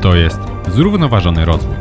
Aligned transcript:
To 0.00 0.14
jest 0.14 0.40
Zrównoważony 0.68 1.44
Rozwój. 1.44 1.76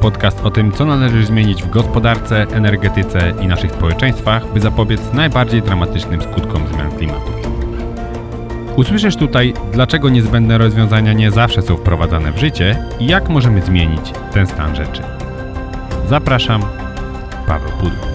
Podcast 0.00 0.40
o 0.44 0.50
tym, 0.50 0.72
co 0.72 0.84
należy 0.84 1.26
zmienić 1.26 1.62
w 1.62 1.70
gospodarce, 1.70 2.46
energetyce 2.52 3.32
i 3.40 3.46
naszych 3.46 3.72
społeczeństwach, 3.72 4.52
by 4.52 4.60
zapobiec 4.60 5.00
najbardziej 5.12 5.62
dramatycznym 5.62 6.22
skutkom 6.22 6.66
zmian 6.68 6.92
klimatu. 6.92 7.32
Usłyszysz 8.76 9.16
tutaj, 9.16 9.54
dlaczego 9.72 10.08
niezbędne 10.08 10.58
rozwiązania 10.58 11.12
nie 11.12 11.30
zawsze 11.30 11.62
są 11.62 11.76
wprowadzane 11.76 12.32
w 12.32 12.38
życie 12.38 12.84
i 12.98 13.06
jak 13.06 13.28
możemy 13.28 13.62
zmienić 13.62 14.12
ten 14.32 14.46
stan 14.46 14.76
rzeczy. 14.76 15.02
Zapraszam, 16.08 16.62
Paweł 17.46 17.70
Pudło. 17.80 18.09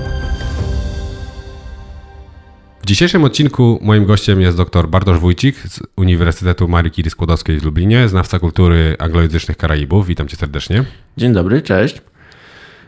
W 2.86 2.88
dzisiejszym 2.88 3.24
odcinku 3.24 3.80
moim 3.82 4.06
gościem 4.06 4.42
jest 4.42 4.58
dr 4.58 4.88
Bartosz 4.88 5.20
Wójcik 5.20 5.58
z 5.58 5.80
Uniwersytetu 5.96 6.68
Marii 6.68 6.92
Curie 6.92 7.12
Skłodowskiej 7.12 7.60
w 7.60 7.64
Lublinie, 7.64 8.10
znawca 8.10 8.40
kultury 8.40 8.96
anglojęzycznych 9.00 9.58
Karaibów. 9.58 10.08
Witam 10.08 10.28
cię 10.28 10.38
serdecznie. 10.38 10.84
Dzień 11.18 11.34
dobry, 11.34 11.62
cześć. 11.62 12.02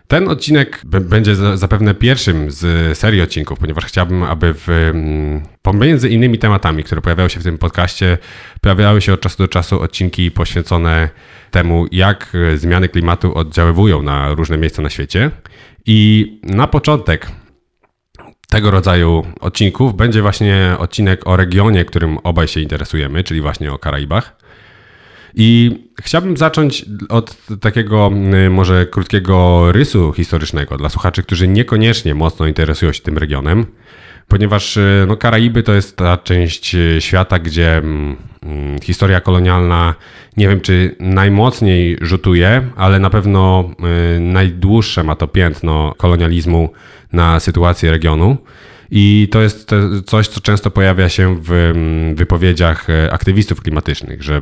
Ten 0.08 0.30
odcinek 0.30 0.82
będzie 0.86 1.36
zapewne 1.36 1.94
pierwszym 1.94 2.52
z 2.52 2.98
serii 2.98 3.22
odcinków, 3.22 3.60
ponieważ 3.60 3.86
chciałbym, 3.86 4.24
aby 4.24 4.54
w, 4.54 4.70
mm, 4.70 5.42
pomiędzy 5.62 6.10
innymi 6.10 6.40
tematami, 6.40 6.84
które 6.84 7.02
pojawiały 7.02 7.30
się 7.30 7.40
w 7.40 7.44
tym 7.44 7.58
podcaście, 7.58 8.18
pojawiały 8.62 9.02
się 9.02 9.14
od 9.14 9.22
czasu 9.22 9.38
do 9.38 9.48
czasu 9.48 9.82
odcinki 9.82 10.32
poświęcone 10.32 11.10
temu, 11.52 11.86
jak 11.92 12.38
zmiany 12.56 12.90
klimatu 12.90 13.38
oddziaływują 13.38 14.02
na 14.02 14.34
różne 14.34 14.58
miejsca 14.58 14.82
na 14.82 14.90
świecie. 14.90 15.32
I 15.86 16.40
na 16.44 16.68
początek 16.68 17.32
tego 18.50 18.72
rodzaju 18.72 19.26
odcinków 19.40 19.96
będzie 19.96 20.22
właśnie 20.22 20.76
odcinek 20.80 21.28
o 21.28 21.36
regionie, 21.36 21.86
którym 21.86 22.18
obaj 22.18 22.48
się 22.48 22.62
interesujemy, 22.62 23.24
czyli 23.24 23.42
właśnie 23.42 23.74
o 23.74 23.80
Karaibach. 23.80 24.38
I 25.36 25.80
chciałbym 26.02 26.38
zacząć 26.38 26.86
od 27.10 27.38
takiego 27.62 28.12
y, 28.46 28.50
może 28.50 28.86
krótkiego 28.86 29.72
rysu 29.72 30.14
historycznego 30.14 30.78
dla 30.78 30.90
słuchaczy, 30.90 31.24
którzy 31.24 31.48
niekoniecznie 31.48 32.16
mocno 32.16 32.48
interesują 32.48 32.94
się 32.94 33.02
tym 33.02 33.18
regionem, 33.18 33.66
ponieważ 34.28 34.78
y, 34.78 35.06
no, 35.08 35.18
Karaiby 35.18 35.64
to 35.64 35.74
jest 35.74 35.98
ta 35.98 36.18
część 36.18 36.76
y, 36.76 36.98
świata, 37.00 37.40
gdzie 37.40 37.78
mm, 37.78 38.16
mm, 38.44 38.80
historia 38.82 39.22
kolonialna 39.22 39.96
nie 40.38 40.48
wiem 40.48 40.62
czy 40.62 40.96
najmocniej 41.00 41.98
rzutuje, 42.02 42.68
ale 42.76 43.00
na 43.00 43.10
pewno 43.10 43.70
najdłuższe 44.20 45.04
ma 45.04 45.16
to 45.16 45.28
piętno 45.28 45.94
kolonializmu 45.98 46.70
na 47.14 47.40
sytuację 47.40 47.92
regionu. 47.92 48.38
I 48.92 49.28
to 49.32 49.42
jest 49.42 49.70
coś, 50.06 50.28
co 50.28 50.42
często 50.42 50.72
pojawia 50.72 51.10
się 51.10 51.42
w 51.42 51.52
mm, 51.52 52.16
wypowiedziach 52.16 52.90
e, 52.90 53.14
aktywistów 53.14 53.62
klimatycznych, 53.62 54.24
że 54.24 54.42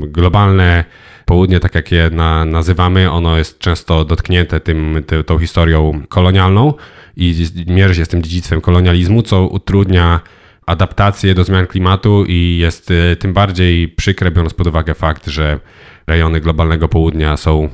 globalne 0.00 0.84
południe, 1.24 1.60
tak 1.60 1.74
jak 1.74 1.92
je 1.92 2.10
na, 2.10 2.44
nazywamy, 2.44 3.10
ono 3.10 3.38
jest 3.38 3.58
często 3.58 4.04
dotknięte 4.04 4.60
tym, 4.60 5.02
ty, 5.06 5.24
tą 5.24 5.38
historią 5.38 6.00
kolonialną 6.08 6.74
i 7.16 7.46
mierzy 7.66 7.94
się 7.94 8.04
z 8.04 8.08
tym 8.08 8.22
dziedzictwem 8.22 8.60
kolonializmu, 8.60 9.22
co 9.22 9.46
utrudnia 9.46 10.20
adaptację 10.66 11.34
do 11.34 11.44
zmian 11.44 11.66
klimatu 11.66 12.24
i 12.28 12.58
jest 12.60 12.90
e, 12.90 13.16
tym 13.16 13.32
bardziej 13.32 13.88
przykre, 13.88 14.30
biorąc 14.30 14.54
pod 14.54 14.66
uwagę 14.66 14.94
fakt, 14.94 15.26
że 15.26 15.60
rejony 16.06 16.40
globalnego 16.40 16.88
południa 16.88 17.36
są, 17.36 17.68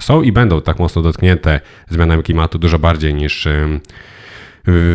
są 0.00 0.22
i 0.22 0.32
będą 0.32 0.60
tak 0.60 0.78
mocno 0.78 1.02
dotknięte 1.02 1.60
zmianami 1.88 2.22
klimatu 2.22 2.58
dużo 2.58 2.78
bardziej 2.78 3.14
niż 3.14 3.48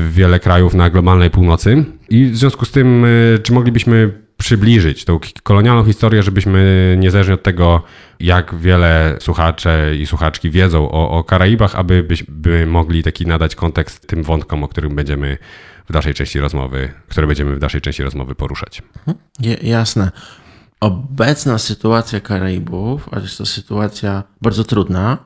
wiele 0.10 0.40
krajów 0.40 0.74
na 0.74 0.90
globalnej 0.90 1.30
północy. 1.30 1.86
I 2.10 2.26
w 2.26 2.38
związku 2.38 2.66
z 2.66 2.72
tym, 2.72 3.06
y, 3.06 3.40
czy 3.44 3.54
moglibyśmy 3.54 4.12
przybliżyć 4.40 5.06
tą 5.06 5.20
kolonialną 5.44 5.86
historię, 5.86 6.24
żebyśmy 6.24 6.96
niezależnie 7.00 7.34
od 7.34 7.44
tego, 7.44 7.84
jak 8.20 8.56
wiele 8.56 9.18
słuchacze 9.22 9.96
i 9.96 10.06
słuchaczki 10.06 10.50
wiedzą 10.50 10.92
o, 10.92 11.10
o 11.10 11.24
Karaibach, 11.24 11.76
aby 11.76 12.08
by 12.28 12.66
mogli 12.66 13.04
taki 13.04 13.26
nadać 13.26 13.56
kontekst 13.56 14.08
tym 14.08 14.24
wątkom, 14.24 14.64
o 14.64 14.68
którym 14.68 14.96
będziemy 14.96 15.38
w 15.90 15.94
dalszej 15.94 16.14
części 16.14 16.40
rozmowy, 16.40 16.94
które 17.10 17.28
będziemy 17.28 17.56
w 17.56 17.60
dalszej 17.60 17.82
części 17.82 18.04
rozmowy 18.04 18.36
poruszać. 18.36 18.82
Mhm. 19.08 19.18
jasne. 19.62 20.12
Obecna 20.80 21.58
sytuacja 21.58 22.20
Karaibów, 22.20 23.10
a 23.12 23.20
jest 23.20 23.38
to 23.38 23.46
sytuacja 23.46 24.24
bardzo 24.42 24.64
trudna, 24.64 25.18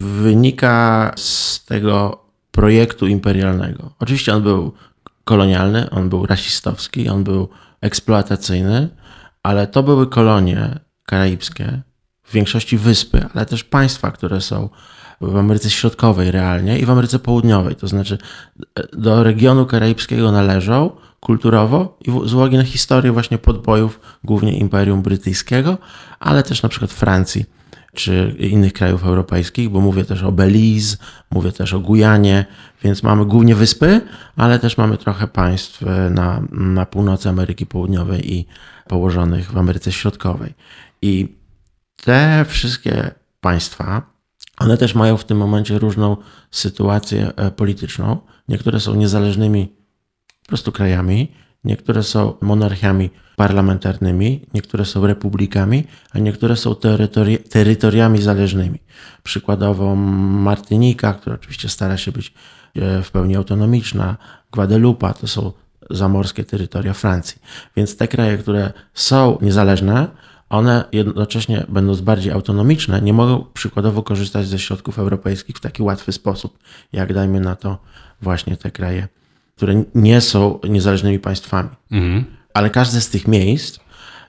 wynika 0.00 1.12
z 1.16 1.64
tego 1.64 2.24
projektu 2.50 3.06
imperialnego. 3.06 3.90
Oczywiście 3.98 4.34
on 4.34 4.42
był 4.42 4.72
kolonialny, 5.24 5.90
on 5.90 6.08
był 6.08 6.26
rasistowski, 6.26 7.08
on 7.08 7.24
był 7.24 7.48
eksploatacyjny, 7.80 8.88
ale 9.42 9.66
to 9.66 9.82
były 9.82 10.06
kolonie 10.06 10.80
karaibskie, 11.06 11.82
w 12.22 12.32
większości 12.32 12.78
wyspy, 12.78 13.26
ale 13.34 13.46
też 13.46 13.64
państwa, 13.64 14.10
które 14.10 14.40
są 14.40 14.68
w 15.20 15.36
Ameryce 15.36 15.70
Środkowej 15.70 16.30
realnie 16.30 16.78
i 16.78 16.86
w 16.86 16.90
Ameryce 16.90 17.18
Południowej. 17.18 17.76
To 17.76 17.88
znaczy 17.88 18.18
do 18.92 19.22
regionu 19.22 19.66
karaibskiego 19.66 20.32
należą 20.32 20.90
kulturowo 21.20 21.98
i 22.06 22.28
z 22.28 22.34
uwagi 22.34 22.56
na 22.56 22.64
historię 22.64 23.12
właśnie 23.12 23.38
podbojów, 23.38 24.00
głównie 24.24 24.58
Imperium 24.58 25.02
Brytyjskiego, 25.02 25.78
ale 26.20 26.42
też 26.42 26.62
na 26.62 26.68
przykład 26.68 26.92
Francji 26.92 27.44
czy 27.94 28.36
innych 28.38 28.72
krajów 28.72 29.04
europejskich, 29.04 29.68
bo 29.68 29.80
mówię 29.80 30.04
też 30.04 30.22
o 30.22 30.32
Belize, 30.32 30.96
mówię 31.30 31.52
też 31.52 31.74
o 31.74 31.80
Gujanie, 31.80 32.46
więc 32.82 33.02
mamy 33.02 33.24
głównie 33.24 33.54
wyspy, 33.54 34.00
ale 34.36 34.58
też 34.58 34.78
mamy 34.78 34.98
trochę 34.98 35.26
państw 35.26 35.82
e, 35.82 36.10
na, 36.10 36.42
na 36.52 36.86
północy 36.86 37.28
Ameryki 37.28 37.66
Południowej 37.66 38.34
i 38.34 38.46
położonych 38.88 39.52
w 39.52 39.58
Ameryce 39.58 39.92
Środkowej. 39.92 40.54
I 41.02 41.36
te 42.04 42.44
wszystkie 42.48 43.10
państwa, 43.40 44.02
one 44.58 44.76
też 44.76 44.94
mają 44.94 45.16
w 45.16 45.24
tym 45.24 45.38
momencie 45.38 45.78
różną 45.78 46.16
sytuację 46.50 47.32
e, 47.36 47.50
polityczną. 47.50 48.18
Niektóre 48.48 48.80
są 48.80 48.94
niezależnymi 48.94 49.72
po 50.42 50.48
prostu 50.48 50.72
krajami, 50.72 51.32
niektóre 51.64 52.02
są 52.02 52.34
monarchiami 52.40 53.10
parlamentarnymi, 53.36 54.46
niektóre 54.54 54.84
są 54.84 55.06
republikami, 55.06 55.84
a 56.10 56.18
niektóre 56.18 56.56
są 56.56 56.74
terytori 56.74 57.38
terytoriami 57.38 58.22
zależnymi. 58.22 58.78
Przykładowo 59.22 59.96
Martynika, 59.96 61.12
która 61.12 61.34
oczywiście 61.36 61.68
stara 61.68 61.96
się 61.96 62.12
być 62.12 62.34
e, 62.76 63.02
w 63.02 63.10
pełni 63.10 63.36
autonomiczna, 63.36 64.16
Guadalupe 64.52 65.14
to 65.20 65.26
są 65.26 65.52
zamorskie 65.90 66.44
terytoria 66.44 66.94
Francji. 66.94 67.42
Więc 67.76 67.96
te 67.96 68.08
kraje, 68.08 68.38
które 68.38 68.72
są 68.94 69.38
niezależne, 69.42 70.08
one 70.48 70.84
jednocześnie 70.92 71.66
będąc 71.68 72.00
bardziej 72.00 72.32
autonomiczne, 72.32 73.00
nie 73.00 73.12
mogą 73.12 73.44
przykładowo 73.54 74.02
korzystać 74.02 74.46
ze 74.46 74.58
środków 74.58 74.98
europejskich 74.98 75.56
w 75.56 75.60
taki 75.60 75.82
łatwy 75.82 76.12
sposób, 76.12 76.58
jak 76.92 77.12
dajmy 77.12 77.40
na 77.40 77.56
to 77.56 77.78
właśnie 78.22 78.56
te 78.56 78.70
kraje, 78.70 79.08
które 79.58 79.84
nie 79.94 80.20
są 80.20 80.58
niezależnymi 80.68 81.18
państwami. 81.18 81.68
Mhm 81.90 82.38
ale 82.58 82.70
każde 82.70 83.00
z 83.00 83.10
tych 83.10 83.28
miejsc, 83.28 83.80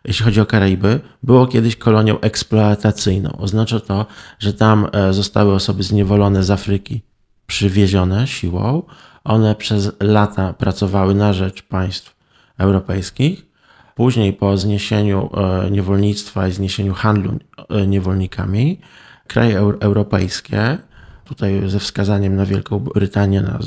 jeśli 0.06 0.26
chodzi 0.26 0.42
o 0.42 0.46
Karaiby, 0.46 1.00
było 1.24 1.48
kiedyś 1.48 1.76
kolonią 1.76 2.20
eksploatacyjną. 2.20 3.38
Oznacza 3.38 3.80
to, 3.80 4.06
że 4.40 4.54
tam 4.54 4.88
e, 4.92 5.14
zostały 5.14 5.54
osoby 5.54 5.84
zniewolone 5.84 6.44
z 6.44 6.52
Afryki, 6.52 7.02
przywiezione 7.48 8.28
siłą. 8.28 8.84
One 9.24 9.56
przez 9.56 9.92
lata 10.00 10.54
pracowały 10.54 11.16
na 11.16 11.34
rzecz 11.34 11.62
państw 11.64 12.16
europejskich. 12.58 13.46
Później, 13.96 14.34
po 14.34 14.58
zniesieniu 14.58 15.30
e, 15.34 15.72
niewolnictwa 15.72 16.48
i 16.48 16.52
zniesieniu 16.52 16.94
handlu 16.94 17.40
e, 17.70 17.88
niewolnikami, 17.88 18.80
kraje 19.28 19.58
europejskie, 19.60 20.78
tutaj 21.30 21.70
ze 21.70 21.80
wskazaniem 21.80 22.36
na 22.36 22.46
Wielką 22.46 22.80
Brytanię, 22.80 23.42
na 23.42 23.60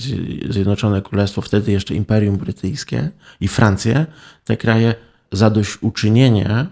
Zjednoczone 0.51 1.03
Królestwo, 1.03 1.43
wtedy 1.43 1.73
jeszcze 1.73 1.95
Imperium 1.95 2.37
Brytyjskie 2.37 3.11
i 3.41 3.49
Francję, 3.49 4.07
te 4.45 4.57
kraje 4.57 4.95
zadośćuczynienie, 5.33 6.67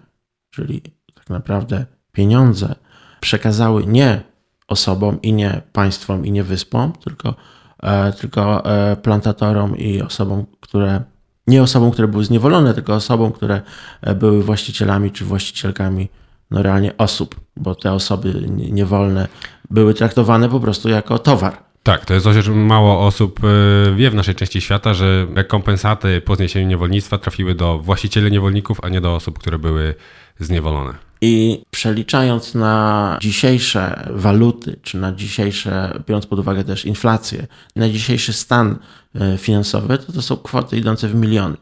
czyli 0.51 0.83
tak 1.15 1.31
naprawdę 1.31 1.87
pieniądze, 2.13 2.75
przekazały 3.21 3.87
nie 3.87 4.21
osobom 4.69 5.23
i 5.23 5.33
nie 5.33 5.63
państwom 5.73 6.27
i 6.27 6.33
nie 6.33 6.45
wyspom, 6.45 6.93
tylko, 6.93 7.35
e, 7.83 8.13
tylko 8.13 8.65
e, 8.65 8.97
plantatorom 8.97 9.79
i 9.79 10.03
osobom, 10.03 10.47
które 10.61 11.03
nie 11.47 11.63
osobom, 11.63 11.91
które 11.91 12.09
były 12.09 12.25
zniewolone, 12.25 12.75
tylko 12.75 12.95
osobom, 12.95 13.33
które 13.33 13.63
e, 14.03 14.15
były 14.15 14.43
właścicielami 14.43 15.11
czy 15.11 15.25
właścicielkami 15.25 16.09
no 16.51 16.63
realnie 16.63 16.97
osób, 16.97 17.41
bo 17.57 17.75
te 17.75 17.93
osoby 17.93 18.35
niewolne 18.49 19.29
były 19.71 19.95
traktowane 19.95 20.49
po 20.49 20.61
prostu 20.61 20.89
jako 20.89 21.19
towar. 21.19 21.57
Tak, 21.83 22.07
to 22.07 22.15
jest 22.15 22.25
coś, 22.25 22.45
że 22.45 22.53
mało 22.53 23.07
osób 23.07 23.41
e, 23.45 23.95
wie 23.95 24.11
w 24.11 24.15
naszej 24.15 24.35
części 24.35 24.61
świata, 24.61 24.95
że 24.95 25.27
rekompensaty 25.35 26.21
po 26.21 26.37
zniesieniu 26.37 26.69
niewolnictwa 26.69 27.19
trafiły 27.19 27.55
do 27.55 27.79
właścicieli 27.79 28.31
niewolników, 28.31 28.79
a 28.83 28.89
nie 28.89 29.01
do 29.01 29.15
osób, 29.15 29.39
które 29.39 29.59
były 29.59 29.95
zniewolone. 30.39 30.95
I 31.21 31.63
przeliczając 31.71 32.55
na 32.55 33.19
dzisiejsze 33.21 34.09
waluty, 34.11 34.77
czy 34.83 34.97
na 34.97 35.13
dzisiejsze, 35.13 36.03
biorąc 36.07 36.27
pod 36.27 36.39
uwagę 36.39 36.65
też 36.65 36.85
inflację, 36.85 37.47
na 37.77 37.89
dzisiejszy 37.89 38.33
stan 38.33 38.79
e, 39.15 39.39
finansowy, 39.39 39.99
to 39.99 40.13
to 40.13 40.23
są 40.23 40.37
kwoty 40.37 40.77
idące 40.77 41.09
w 41.09 41.15
miliony 41.15 41.57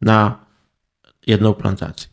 na 0.00 0.38
jedną 1.26 1.54
plantację. 1.54 2.08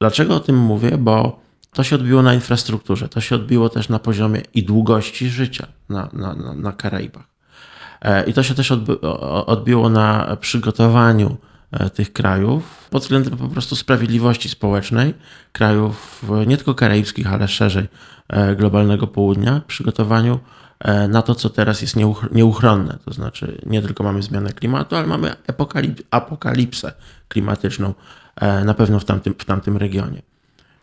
Dlaczego 0.00 0.34
o 0.34 0.40
tym 0.40 0.56
mówię? 0.56 0.98
Bo 0.98 1.45
To 1.76 1.84
się 1.84 1.96
odbiło 1.96 2.22
na 2.22 2.34
infrastrukturze, 2.34 3.08
to 3.08 3.20
się 3.20 3.34
odbiło 3.34 3.68
też 3.68 3.88
na 3.88 3.98
poziomie 3.98 4.42
i 4.54 4.64
długości 4.64 5.28
życia 5.28 5.66
na, 5.88 6.08
na, 6.12 6.34
na, 6.34 6.54
na 6.54 6.72
Karaibach. 6.72 7.24
E, 8.02 8.24
I 8.24 8.32
to 8.32 8.42
się 8.42 8.54
też 8.54 8.72
odbiło 9.46 9.90
na 9.90 10.36
przygotowaniu 10.40 11.36
e, 11.72 11.90
tych 11.90 12.12
krajów 12.12 12.88
pod 12.90 13.02
względem 13.02 13.36
po 13.36 13.48
prostu 13.48 13.76
sprawiedliwości 13.76 14.48
społecznej, 14.48 15.14
krajów 15.52 16.24
nie 16.46 16.56
tylko 16.56 16.74
karaibskich, 16.74 17.32
ale 17.32 17.48
szerzej 17.48 17.88
globalnego 18.56 19.06
południa, 19.06 19.62
przygotowaniu 19.66 20.38
na 21.08 21.22
to, 21.22 21.34
co 21.34 21.50
teraz 21.50 21.82
jest 21.82 21.96
nieuchronne. 22.32 22.98
To 23.04 23.12
znaczy, 23.12 23.60
nie 23.66 23.82
tylko 23.82 24.04
mamy 24.04 24.22
zmianę 24.22 24.52
klimatu, 24.52 24.96
ale 24.96 25.06
mamy 25.06 25.36
apokalipsę 26.10 26.92
klimatyczną 27.28 27.94
na 28.64 28.74
pewno 28.74 29.00
w 29.00 29.04
tamtym, 29.04 29.34
w 29.38 29.44
tamtym 29.44 29.76
regionie. 29.76 30.22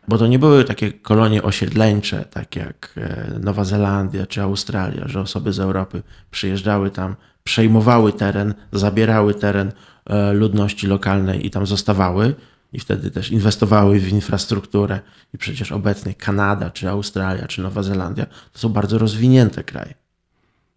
Bo 0.07 0.17
to 0.17 0.27
nie 0.27 0.39
były 0.39 0.63
takie 0.63 0.93
kolonie 0.93 1.43
osiedleńcze, 1.43 2.25
tak 2.31 2.55
jak 2.55 2.93
e, 2.97 3.39
Nowa 3.39 3.63
Zelandia 3.63 4.25
czy 4.25 4.41
Australia, 4.41 5.07
że 5.07 5.21
osoby 5.21 5.53
z 5.53 5.59
Europy 5.59 6.03
przyjeżdżały 6.31 6.91
tam, 6.91 7.15
przejmowały 7.43 8.13
teren, 8.13 8.53
zabierały 8.71 9.33
teren 9.33 9.71
e, 10.05 10.33
ludności 10.33 10.87
lokalnej 10.87 11.45
i 11.45 11.49
tam 11.49 11.65
zostawały 11.65 12.35
i 12.73 12.79
wtedy 12.79 13.11
też 13.11 13.31
inwestowały 13.31 13.99
w 13.99 14.09
infrastrukturę. 14.09 14.99
I 15.33 15.37
przecież 15.37 15.71
obecnie 15.71 16.13
Kanada, 16.13 16.69
czy 16.69 16.89
Australia, 16.89 17.47
czy 17.47 17.61
Nowa 17.61 17.83
Zelandia 17.83 18.25
to 18.25 18.59
są 18.59 18.69
bardzo 18.69 18.97
rozwinięte 18.97 19.63
kraje. 19.63 19.93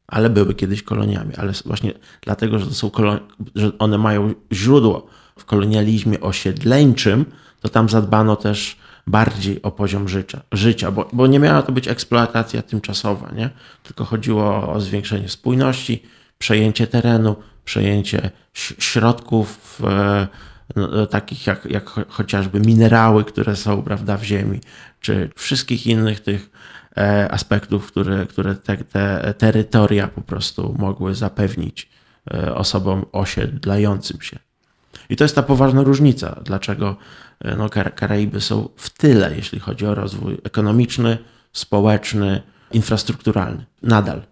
Ale 0.07 0.31
były 0.31 0.55
kiedyś 0.55 0.83
koloniami, 0.83 1.35
ale 1.37 1.53
właśnie 1.65 1.93
dlatego, 2.21 2.59
że, 2.59 2.67
to 2.67 2.75
są 2.75 2.89
kolon- 2.89 3.21
że 3.55 3.79
one 3.79 3.99
mają 3.99 4.35
źródło 4.53 5.07
w 5.39 5.45
kolonializmie 5.45 6.21
osiedleńczym, 6.21 7.25
to 7.61 7.69
tam 7.69 7.89
zadbano 7.89 8.37
też 8.37 8.77
bardziej 9.07 9.63
o 9.63 9.71
poziom 9.71 10.09
życia, 10.09 10.41
życia 10.53 10.91
bo, 10.91 11.09
bo 11.13 11.27
nie 11.27 11.39
miała 11.39 11.63
to 11.63 11.73
być 11.73 11.89
eksploatacja 11.89 12.63
tymczasowa, 12.63 13.31
nie? 13.33 13.51
tylko 13.83 14.05
chodziło 14.05 14.73
o 14.73 14.81
zwiększenie 14.81 15.29
spójności, 15.29 16.03
przejęcie 16.39 16.87
terenu, 16.87 17.37
przejęcie 17.65 18.31
środków 18.79 19.81
e, 19.85 20.27
no, 20.77 21.07
takich 21.07 21.47
jak, 21.47 21.65
jak 21.65 21.91
chociażby 22.09 22.61
minerały, 22.61 23.25
które 23.25 23.57
są 23.57 23.83
prawda, 23.83 24.17
w 24.17 24.25
ziemi, 24.25 24.61
czy 25.01 25.31
wszystkich 25.37 25.87
innych 25.87 26.21
tych 26.21 26.51
e, 26.97 27.29
aspektów, 27.31 27.87
które, 27.87 28.27
które 28.27 28.55
te, 28.55 28.77
te 28.77 29.35
terytoria 29.39 30.09
po 30.09 30.21
prostu 30.21 30.75
mogły 30.79 31.15
zapewnić 31.15 31.89
e, 32.35 32.55
osobom 32.55 33.05
osiedlającym 33.13 34.21
się. 34.21 34.39
I 35.11 35.17
to 35.17 35.25
jest 35.25 35.35
ta 35.35 35.43
poważna 35.43 35.83
różnica, 35.83 36.41
dlaczego 36.45 36.89
e, 36.89 36.97
no, 37.45 37.69
Karaiby 37.95 38.41
są 38.41 38.69
w 38.77 38.91
tyle, 38.91 39.37
jeśli 39.37 39.61
chodzi 39.61 39.87
o 39.87 39.95
rozwój 39.95 40.39
ekonomiczny, 40.45 41.19
społeczny, 41.53 42.43
infrastrukturalny. 42.73 43.65
Nadal. 43.83 44.23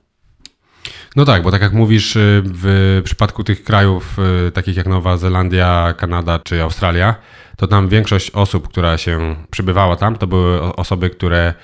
No 1.17 1.25
tak, 1.25 1.43
bo 1.43 1.51
tak 1.51 1.63
jak 1.63 1.73
mówisz, 1.73 2.17
y, 2.17 2.43
w 2.45 3.01
przypadku 3.05 3.45
tych 3.45 3.65
krajów 3.65 4.17
y, 4.49 4.51
takich 4.51 4.77
jak 4.77 4.87
Nowa 4.87 5.17
Zelandia, 5.17 5.95
Kanada 5.97 6.39
czy 6.39 6.63
Australia, 6.63 7.15
to 7.57 7.67
tam 7.67 7.89
większość 7.89 8.31
osób, 8.31 8.69
która 8.69 8.99
się 8.99 9.37
przybywała 9.51 9.97
tam, 9.97 10.17
to 10.17 10.27
były 10.27 10.63
osoby, 10.63 11.11
które 11.11 11.55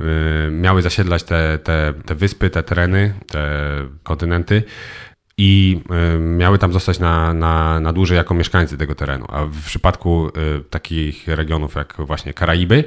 y, 0.00 0.04
miały 0.50 0.82
zasiedlać 0.82 1.22
te, 1.22 1.58
te, 1.58 1.94
te 2.06 2.14
wyspy, 2.14 2.50
te 2.50 2.62
tereny, 2.62 3.14
te 3.26 3.48
kontynenty 4.02 4.62
i 5.40 5.80
y, 6.14 6.18
miały 6.18 6.58
tam 6.58 6.72
zostać 6.72 6.98
na, 6.98 7.34
na, 7.34 7.80
na 7.80 7.92
dłużej 7.92 8.16
jako 8.16 8.34
mieszkańcy 8.34 8.78
tego 8.78 8.94
terenu. 8.94 9.24
A 9.28 9.46
w 9.46 9.64
przypadku 9.64 10.28
y, 10.28 10.64
takich 10.70 11.28
regionów 11.28 11.74
jak 11.74 11.94
właśnie 11.98 12.34
Karaiby, 12.34 12.84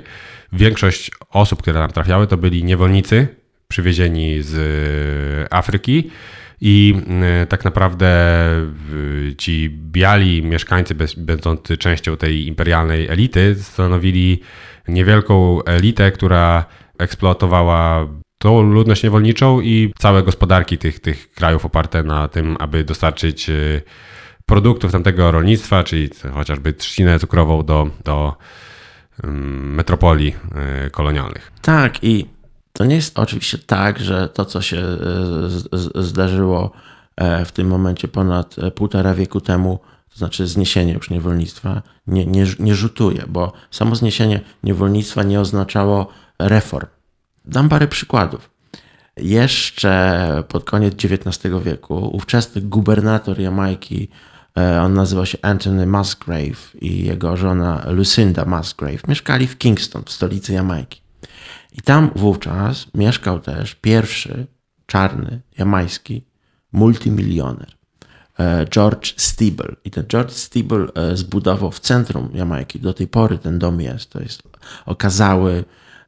większość 0.52 1.12
osób, 1.30 1.62
które 1.62 1.80
tam 1.80 1.92
trafiały, 1.92 2.28
to 2.28 2.38
byli 2.38 2.64
niewolnicy 2.64 3.28
przywiezieni 3.68 4.42
z 4.42 4.54
y, 4.54 5.48
Afryki. 5.52 6.12
I 6.66 6.96
tak 7.50 7.66
naprawdę 7.66 8.10
ci 9.38 9.70
biali 9.70 10.44
mieszkańcy, 10.44 10.96
będący 11.18 11.78
częścią 11.78 12.18
tej 12.18 12.48
imperialnej 12.48 13.08
elity, 13.08 13.56
stanowili 13.62 14.42
niewielką 14.88 15.64
elitę, 15.64 16.12
która 16.12 16.66
eksploatowała 17.00 18.08
tą 18.44 18.62
ludność 18.62 19.04
niewolniczą 19.04 19.62
i 19.62 19.94
całe 20.00 20.24
gospodarki 20.24 20.78
tych, 20.78 21.00
tych 21.00 21.32
krajów 21.32 21.66
oparte 21.66 22.04
na 22.04 22.28
tym, 22.28 22.58
aby 22.60 22.84
dostarczyć 22.84 23.50
y, 23.50 23.82
produktów 24.46 24.92
tamtego 24.92 25.32
rolnictwa, 25.32 25.84
czyli 25.84 26.10
chociażby 26.34 26.74
trzcinę 26.74 27.20
cukrową 27.20 27.66
do, 27.66 27.88
do 28.04 28.36
metropolii 29.24 30.36
y, 30.88 30.90
kolonialnych. 30.90 31.52
Tak 31.62 32.04
i 32.04 32.26
to 32.74 32.86
nie 32.86 32.96
jest 32.96 33.20
oczywiście 33.20 33.58
tak, 33.58 34.00
że 34.00 34.30
to, 34.30 34.46
co 34.46 34.62
się 34.62 34.78
y, 35.96 36.04
zdarzyło 36.04 36.72
e, 37.16 37.46
w 37.46 37.52
tym 37.52 37.68
momencie 37.68 38.08
ponad 38.08 38.56
e, 38.60 38.72
półtora 38.72 39.14
wieku 39.14 39.42
temu, 39.42 39.80
to 40.12 40.18
znaczy 40.18 40.48
zniesienie 40.48 40.94
już 40.94 41.10
niewolnictwa, 41.10 41.82
nie, 42.08 42.26
nie, 42.26 42.46
nie 42.60 42.76
rzutuje, 42.76 43.24
bo 43.28 43.54
samo 43.72 43.96
zniesienie 43.96 44.42
niewolnictwa 44.64 45.24
nie 45.24 45.40
oznaczało 45.40 46.08
reform. 46.40 46.88
Dam 47.46 47.70
parę 47.70 47.88
przykładów. 47.88 48.50
Jeszcze 49.18 50.44
pod 50.48 50.64
koniec 50.64 50.94
XIX 50.94 51.54
wieku 51.64 52.10
ówczesny 52.14 52.62
gubernator 52.62 53.40
Jamajki, 53.40 54.10
e, 54.58 54.82
on 54.82 54.94
nazywał 54.94 55.26
się 55.26 55.38
Anthony 55.42 55.88
Musgrave 55.88 56.76
i 56.82 57.06
jego 57.06 57.38
żona 57.38 57.84
Lucinda 57.88 58.46
Musgrave, 58.46 59.08
mieszkali 59.08 59.48
w 59.48 59.58
Kingston, 59.58 60.04
w 60.06 60.12
stolicy 60.12 60.54
Jamajki. 60.54 61.02
I 61.74 61.82
tam 61.82 62.12
wówczas 62.16 62.88
mieszkał 62.94 63.40
też 63.40 63.76
pierwszy 63.76 64.48
czarny 64.86 65.42
jamański 65.58 66.26
multimilioner. 66.72 67.76
E, 68.40 68.66
George 68.66 69.14
Steeble. 69.18 69.76
I 69.86 69.92
ten 69.92 70.04
George 70.08 70.32
Steeble 70.32 70.88
e, 70.96 71.18
zbudował 71.18 71.72
w 71.72 71.80
centrum 71.80 72.30
Jamajki. 72.34 72.80
Do 72.80 72.94
tej 72.94 73.08
pory 73.08 73.38
ten 73.38 73.60
dom 73.60 73.82
jest. 73.82 74.10
To 74.10 74.20
jest 74.20 74.44
okazały 74.86 75.64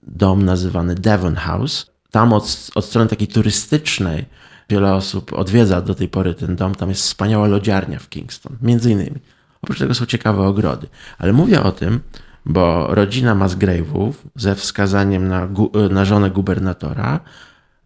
dom 0.08 0.46
nazywany 0.46 0.96
Devon 0.96 1.36
House. 1.36 1.86
Tam 2.12 2.34
od, 2.34 2.70
od 2.76 2.86
strony 2.86 3.10
takiej 3.10 3.28
turystycznej 3.28 4.26
wiele 4.70 4.94
osób 4.94 5.34
odwiedza 5.34 5.82
do 5.82 5.96
tej 5.96 6.08
pory 6.08 6.34
ten 6.34 6.56
dom. 6.56 6.76
Tam 6.76 6.90
jest 6.90 7.02
wspaniała 7.02 7.48
lodziarnia 7.48 8.00
w 8.00 8.10
Kingston, 8.10 8.58
między 8.62 8.92
innymi. 8.92 9.20
Oprócz 9.62 9.80
tego 9.80 9.94
są 9.94 10.06
ciekawe 10.06 10.48
ogrody. 10.48 10.88
Ale 11.18 11.34
mówię 11.34 11.64
o 11.64 11.72
tym, 11.72 12.00
bo 12.46 12.88
rodzina 12.96 13.36
Musgrave'ów 13.36 14.14
ze 14.36 14.56
wskazaniem 14.56 15.28
na, 15.28 15.48
na 15.90 16.06
żonę 16.06 16.32
gubernatora 16.32 17.20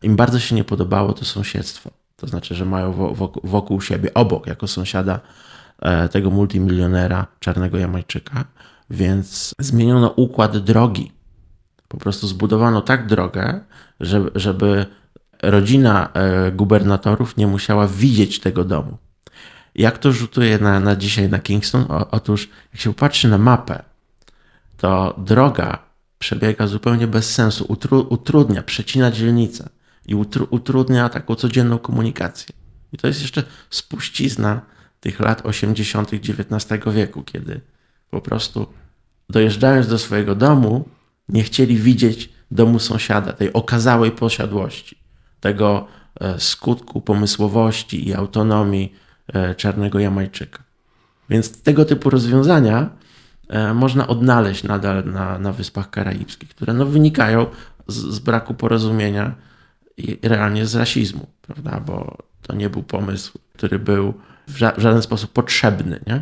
im 0.01 0.15
bardzo 0.15 0.39
się 0.39 0.55
nie 0.55 0.63
podobało 0.63 1.13
to 1.13 1.25
sąsiedztwo. 1.25 1.91
To 2.15 2.27
znaczy, 2.27 2.55
że 2.55 2.65
mają 2.65 2.93
wokół, 2.93 3.41
wokół 3.43 3.81
siebie, 3.81 4.13
obok, 4.13 4.47
jako 4.47 4.67
sąsiada 4.67 5.19
e, 5.81 6.09
tego 6.09 6.29
multimilionera, 6.29 7.27
czarnego 7.39 7.77
Jamajczyka, 7.77 8.45
więc 8.89 9.55
zmieniono 9.59 10.09
układ 10.09 10.57
drogi 10.57 11.11
po 11.89 11.97
prostu 11.97 12.27
zbudowano 12.27 12.81
tak 12.81 13.07
drogę, 13.07 13.59
żeby, 14.35 14.85
rodzina 15.43 16.09
e, 16.13 16.51
gubernatorów 16.51 17.37
nie 17.37 17.47
musiała 17.47 17.87
widzieć 17.87 18.39
tego 18.39 18.63
domu. 18.63 18.97
Jak 19.75 19.97
to 19.97 20.11
rzutuje 20.11 20.57
na, 20.57 20.79
na 20.79 20.95
dzisiaj 20.95 21.29
na 21.29 21.39
Kingston? 21.39 21.85
O, 21.89 22.11
otóż, 22.11 22.49
jak 22.73 22.81
się 22.81 22.93
popatrzy 22.93 23.27
na 23.27 23.37
mapę, 23.37 23.83
to 24.77 25.15
droga 25.17 25.79
przebiega 26.19 26.67
zupełnie 26.67 27.07
bez 27.07 27.33
sensu, 27.33 27.65
utru, 27.67 28.07
utrudnia, 28.09 28.63
przecina 28.63 29.11
dzielnicę 29.11 29.69
i 30.05 30.15
utru, 30.15 30.47
utrudnia 30.49 31.09
taką 31.09 31.35
codzienną 31.35 31.77
komunikację. 31.77 32.55
I 32.93 32.97
to 32.97 33.07
jest 33.07 33.21
jeszcze 33.21 33.43
spuścizna 33.69 34.61
tych 34.99 35.19
lat 35.19 35.45
80. 35.45 36.11
XIX 36.13 36.81
wieku, 36.93 37.23
kiedy 37.23 37.61
po 38.09 38.21
prostu 38.21 38.67
dojeżdżając 39.29 39.87
do 39.87 39.97
swojego 39.97 40.35
domu, 40.35 40.89
nie 41.29 41.43
chcieli 41.43 41.77
widzieć 41.77 42.29
domu 42.51 42.79
sąsiada, 42.79 43.33
tej 43.33 43.53
okazałej 43.53 44.11
posiadłości, 44.11 44.97
tego 45.39 45.87
e, 46.19 46.39
skutku 46.39 47.01
pomysłowości 47.01 48.07
i 48.07 48.13
autonomii 48.13 48.93
e, 49.33 49.55
czarnego 49.55 49.99
Jamajczyka. 49.99 50.63
Więc 51.29 51.61
tego 51.61 51.85
typu 51.85 52.09
rozwiązania 52.09 52.89
e, 53.47 53.73
można 53.73 54.07
odnaleźć 54.07 54.63
nadal 54.63 55.05
na, 55.05 55.39
na 55.39 55.53
Wyspach 55.53 55.89
Karaibskich, 55.89 56.49
które 56.49 56.73
no 56.73 56.85
wynikają 56.85 57.45
z, 57.87 57.95
z 57.95 58.19
braku 58.19 58.53
porozumienia 58.53 59.35
i 59.97 60.19
realnie 60.21 60.65
z 60.65 60.75
rasizmu, 60.75 61.27
prawda? 61.41 61.79
bo 61.85 62.17
to 62.41 62.55
nie 62.55 62.69
był 62.69 62.83
pomysł, 62.83 63.39
który 63.53 63.79
był 63.79 64.13
w, 64.47 64.57
ża 64.57 64.71
w 64.71 64.79
żaden 64.79 65.01
sposób 65.01 65.31
potrzebny. 65.31 65.99
Nie? 66.07 66.21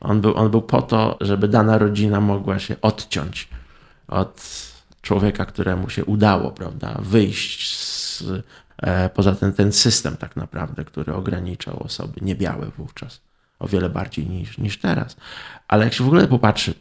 On, 0.00 0.20
był, 0.20 0.36
on 0.36 0.50
był 0.50 0.62
po 0.62 0.82
to, 0.82 1.18
żeby 1.20 1.48
dana 1.48 1.78
rodzina 1.78 2.20
mogła 2.20 2.58
się 2.58 2.76
odciąć 2.82 3.48
od 4.10 4.42
człowieka, 5.02 5.44
któremu 5.44 5.90
się 5.90 6.04
udało, 6.04 6.50
prawda, 6.50 6.98
wyjść 7.02 7.78
z, 7.78 8.24
e, 8.82 9.10
poza 9.10 9.34
ten, 9.34 9.52
ten 9.52 9.72
system 9.72 10.16
tak 10.16 10.36
naprawdę, 10.36 10.84
który 10.84 11.14
ograniczał 11.14 11.82
osoby 11.82 12.20
niebiałe 12.22 12.66
wówczas 12.78 13.20
o 13.58 13.68
wiele 13.68 13.90
bardziej 13.90 14.26
niż, 14.26 14.58
niż 14.58 14.78
teraz. 14.78 15.16
Ale 15.68 15.84
jak 15.84 15.94
się 15.94 16.04
w 16.04 16.06
ogóle 16.06 16.28
popatrzy 16.28 16.74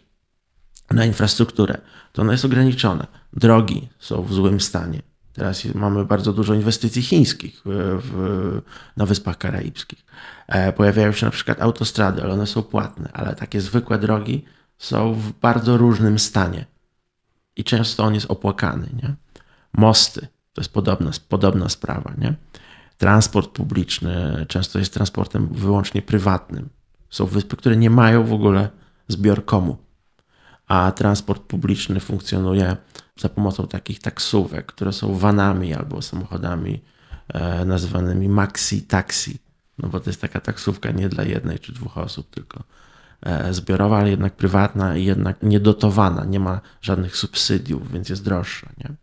na 0.91 1.05
infrastrukturę, 1.05 1.77
to 2.13 2.21
ona 2.21 2.31
jest 2.31 2.45
ograniczona. 2.45 3.07
Drogi 3.33 3.89
są 3.99 4.23
w 4.23 4.33
złym 4.33 4.61
stanie. 4.61 5.01
Teraz 5.33 5.65
mamy 5.65 6.05
bardzo 6.05 6.33
dużo 6.33 6.53
inwestycji 6.53 7.01
chińskich 7.01 7.61
w, 7.65 7.99
w, 8.03 8.61
na 8.97 9.05
Wyspach 9.05 9.37
Karaibskich. 9.37 10.05
E, 10.47 10.73
pojawiają 10.73 11.11
się 11.11 11.25
na 11.25 11.31
przykład 11.31 11.61
autostrady, 11.61 12.23
ale 12.23 12.33
one 12.33 12.47
są 12.47 12.63
płatne, 12.63 13.09
ale 13.13 13.35
takie 13.35 13.61
zwykłe 13.61 13.99
drogi 13.99 14.45
są 14.77 15.13
w 15.13 15.31
bardzo 15.31 15.77
różnym 15.77 16.19
stanie. 16.19 16.65
I 17.59 17.63
często 17.63 18.03
on 18.03 18.13
jest 18.13 18.31
opłakany. 18.31 18.89
Nie? 19.03 19.15
Mosty 19.73 20.27
to 20.53 20.61
jest 20.61 20.73
podobna, 20.73 21.11
podobna 21.29 21.69
sprawa. 21.69 22.13
Nie? 22.17 22.33
Transport 22.97 23.51
publiczny 23.51 24.45
często 24.47 24.79
jest 24.79 24.93
transportem 24.93 25.47
wyłącznie 25.47 26.01
prywatnym. 26.01 26.69
Są 27.09 27.25
wyspy, 27.25 27.55
które 27.55 27.77
nie 27.77 27.89
mają 27.89 28.25
w 28.25 28.33
ogóle 28.33 28.69
zbiorkomu, 29.07 29.77
a 30.67 30.91
transport 30.91 31.43
publiczny 31.43 31.99
funkcjonuje 31.99 32.77
za 33.17 33.29
pomocą 33.29 33.67
takich 33.67 33.99
taksówek, 33.99 34.65
które 34.65 34.93
są 34.93 35.15
vanami 35.15 35.73
albo 35.73 36.01
samochodami 36.01 36.81
e, 37.27 37.65
nazywanymi 37.65 38.29
maxi 38.29 38.81
taxi. 38.81 39.39
No 39.77 39.89
bo 39.89 39.99
to 39.99 40.09
jest 40.09 40.21
taka 40.21 40.39
taksówka 40.39 40.91
nie 40.91 41.09
dla 41.09 41.23
jednej 41.23 41.59
czy 41.59 41.71
dwóch 41.71 41.97
osób, 41.97 42.29
tylko 42.29 42.63
zbiorowa, 43.51 43.97
ale 43.97 44.09
jednak 44.09 44.33
prywatna 44.35 44.97
i 44.97 45.05
jednak 45.05 45.43
niedotowana. 45.43 46.25
Nie 46.25 46.39
ma 46.39 46.61
żadnych 46.81 47.17
subsydiów, 47.17 47.91
więc 47.91 48.09
jest 48.09 48.23
droższa. 48.23 48.69
Nie? 48.77 48.95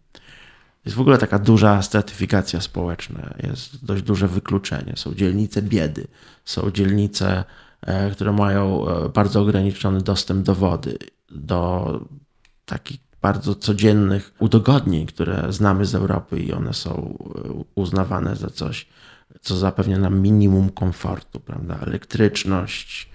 Jest 0.86 0.96
w 0.96 1.00
ogóle 1.00 1.18
taka 1.18 1.38
duża 1.38 1.82
stratyfikacja 1.82 2.60
społeczna, 2.60 3.34
jest 3.42 3.84
dość 3.84 4.02
duże 4.02 4.28
wykluczenie. 4.28 4.92
Są 4.96 5.14
dzielnice 5.14 5.62
biedy, 5.62 6.06
są 6.44 6.70
dzielnice, 6.70 7.44
e, 7.80 8.10
które 8.10 8.32
mają 8.32 8.88
e, 8.88 9.08
bardzo 9.08 9.40
ograniczony 9.40 10.00
dostęp 10.00 10.46
do 10.46 10.54
wody, 10.54 10.98
do 11.30 12.00
takich 12.64 13.00
bardzo 13.22 13.54
codziennych 13.54 14.32
udogodnień, 14.38 15.06
które 15.06 15.46
znamy 15.52 15.86
z 15.86 15.94
Europy 15.94 16.40
i 16.40 16.52
one 16.52 16.74
są 16.74 17.18
e, 17.34 17.64
uznawane 17.74 18.36
za 18.36 18.50
coś, 18.50 18.86
co 19.40 19.56
zapewnia 19.56 19.98
nam 19.98 20.20
minimum 20.20 20.70
komfortu, 20.70 21.40
prawda? 21.40 21.78
Elektryczność, 21.86 23.10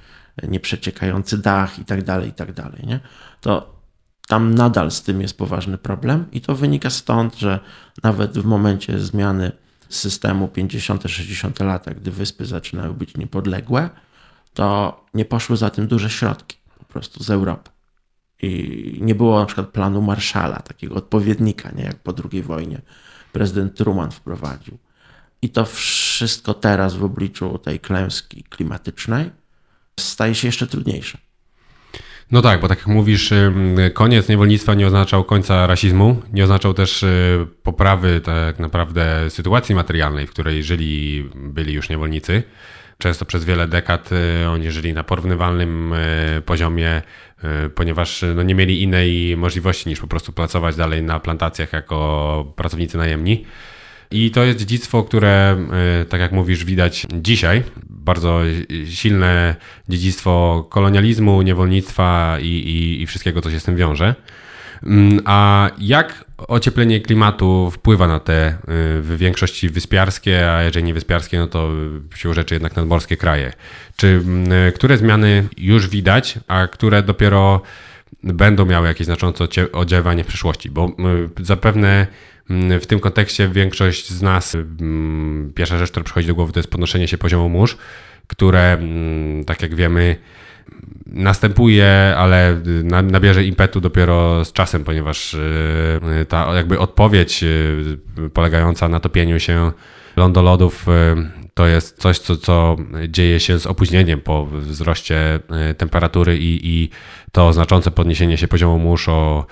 nieprzeciekający 0.48 1.38
dach 1.38 1.80
i 1.80 1.86
tak 1.86 2.04
dalej, 2.04 2.30
i 2.30 2.34
tak 2.34 2.54
dalej, 2.54 2.82
nie? 2.88 3.00
To 3.42 3.82
tam 4.28 4.56
nadal 4.56 4.92
z 4.92 5.02
tym 5.02 5.22
jest 5.22 5.38
poważny 5.38 5.78
problem 5.78 6.26
i 6.32 6.42
to 6.42 6.56
wynika 6.56 6.90
stąd, 6.90 7.36
że 7.36 7.60
nawet 8.04 8.38
w 8.38 8.46
momencie 8.46 9.00
zmiany 9.00 9.52
systemu 9.90 10.48
50-60 10.48 11.66
lata, 11.66 11.94
gdy 11.94 12.12
wyspy 12.12 12.46
zaczynały 12.46 12.94
być 12.94 13.18
niepodległe, 13.18 13.90
to 14.54 14.98
nie 15.14 15.26
poszły 15.26 15.58
za 15.58 15.70
tym 15.70 15.88
duże 15.88 16.10
środki 16.10 16.58
po 16.80 16.86
prostu 16.86 17.24
z 17.24 17.30
Europy. 17.30 17.70
I 18.42 18.98
nie 19.02 19.16
było 19.16 19.40
na 19.40 19.46
przykład 19.46 19.68
planu 19.68 20.02
Marszala, 20.02 20.60
takiego 20.60 20.96
odpowiednika, 20.96 21.72
nie 21.72 21.84
jak 21.84 21.96
po 21.96 22.14
II 22.32 22.44
wojnie 22.44 22.82
prezydent 23.32 23.76
Truman 23.76 24.12
wprowadził. 24.12 24.78
I 25.42 25.50
to 25.50 25.66
wszystko 25.66 26.54
teraz 26.54 26.96
w 26.96 27.04
obliczu 27.04 27.58
tej 27.58 27.80
klęski 27.80 28.44
klimatycznej 28.44 29.32
staje 30.00 30.36
się 30.36 30.48
jeszcze 30.48 30.68
trudniejsze. 30.68 31.18
No 32.32 32.42
tak, 32.42 32.62
bo 32.62 32.68
tak 32.68 32.78
jak 32.78 32.88
mówisz, 32.88 33.34
koniec 33.94 34.30
niewolnictwa 34.30 34.74
nie 34.74 34.88
oznaczał 34.88 35.24
końca 35.24 35.68
rasizmu, 35.68 36.22
nie 36.34 36.44
oznaczał 36.44 36.74
też 36.74 37.04
y, 37.04 37.48
poprawy 37.64 38.22
tak 38.22 38.60
naprawdę 38.60 39.30
sytuacji 39.30 39.76
materialnej, 39.76 40.28
w 40.28 40.30
której 40.30 40.64
żyli 40.64 41.30
byli 41.36 41.74
już 41.74 41.90
niewolnicy. 41.90 42.44
Często 42.98 43.26
przez 43.26 43.46
wiele 43.46 43.68
dekad 43.68 44.10
y, 44.12 44.50
oni 44.50 44.72
żyli 44.72 44.94
na 44.94 45.04
porównywalnym 45.04 45.94
y, 45.94 46.42
poziomie, 46.46 47.02
ponieważ 47.76 48.26
no, 48.36 48.44
nie 48.44 48.56
mieli 48.56 48.82
innej 48.84 49.38
możliwości 49.38 49.90
niż 49.90 50.00
po 50.00 50.08
prostu 50.08 50.34
pracować 50.34 50.76
dalej 50.76 51.04
na 51.04 51.20
plantacjach 51.20 51.74
jako 51.74 52.54
pracownicy 52.56 52.98
najemni. 52.98 53.46
I 54.12 54.32
to 54.32 54.44
jest 54.44 54.60
dziedzictwo, 54.60 55.04
które, 55.04 55.58
tak 56.10 56.22
jak 56.22 56.32
mówisz, 56.32 56.66
widać 56.66 57.08
dzisiaj 57.14 57.64
bardzo 57.90 58.40
silne 58.86 59.56
dziedzictwo 59.90 60.66
kolonializmu, 60.70 61.42
niewolnictwa 61.42 62.38
i, 62.42 62.48
i, 62.48 63.02
i 63.02 63.08
wszystkiego, 63.08 63.42
co 63.42 63.52
się 63.52 63.60
z 63.60 63.64
tym 63.64 63.76
wiąże. 63.76 64.16
Mm, 64.84 65.20
a 65.26 65.70
jak 65.80 66.26
ocieplenie 66.38 67.02
klimatu 67.02 67.72
wpływa 67.72 68.08
na 68.08 68.20
te 68.20 68.50
y, 68.50 68.54
w 69.02 69.16
większości 69.18 69.70
wyspiarskie, 69.70 70.52
a 70.52 70.64
jeżeli 70.64 70.86
nie 70.86 70.94
wyspiarskie, 70.94 71.40
no 71.40 71.48
to 71.48 71.70
siłą 72.16 72.34
rzeczy 72.34 72.56
jednak 72.56 72.76
nadmorskie 72.76 73.18
kraje? 73.18 73.54
Czy 73.96 74.08
mm, 74.08 74.72
które 74.72 74.98
zmiany 74.98 75.48
już 75.58 75.88
widać, 75.88 76.40
a 76.48 76.68
które 76.68 77.04
dopiero 77.04 77.62
będą 78.24 78.66
miały 78.66 78.88
jakieś 78.88 79.06
znaczące 79.06 79.48
oddziaływanie 79.72 80.24
w 80.24 80.28
przyszłości? 80.28 80.70
Bo 80.70 80.92
zapewne 81.40 82.08
w 82.82 82.86
tym 82.86 83.00
kontekście 83.00 83.50
większość 83.50 84.10
z 84.10 84.22
nas, 84.22 84.58
pierwsza 85.56 85.78
rzecz, 85.78 85.92
która 85.92 86.04
przychodzi 86.04 86.28
do 86.28 86.36
głowy, 86.36 86.54
to 86.54 86.60
jest 86.60 86.72
podnoszenie 86.72 87.08
się 87.08 87.18
poziomu 87.18 87.50
mórz, 87.50 87.78
które, 88.28 88.78
tak 89.46 89.62
jak 89.62 89.76
wiemy, 89.76 90.16
następuje, 91.06 92.14
ale 92.18 92.62
nabierze 93.04 93.44
impetu 93.44 93.82
dopiero 93.82 94.46
z 94.46 94.54
czasem, 94.54 94.84
ponieważ 94.84 95.34
y, 95.34 96.26
ta 96.30 96.56
jakby 96.56 96.80
odpowiedź 96.80 97.44
y, 97.44 98.30
polegająca 98.34 98.90
na 98.90 99.00
topieniu 99.00 99.40
się 99.40 99.72
lądolodów 100.16 100.88
y, 100.88 101.41
to 101.62 101.68
jest 101.68 101.98
coś, 101.98 102.20
co, 102.20 102.38
co 102.38 102.78
dzieje 103.08 103.40
się 103.40 103.60
z 103.60 103.66
opóźnieniem 103.66 104.22
po 104.22 104.46
wzroście 104.46 105.40
temperatury 105.78 106.38
i, 106.38 106.68
i 106.68 106.90
to 107.32 107.54
znaczące 107.54 107.92
podniesienie 107.92 108.38
się 108.38 108.48
poziomu 108.48 108.80
mórz 108.80 109.10
o 109.10 109.46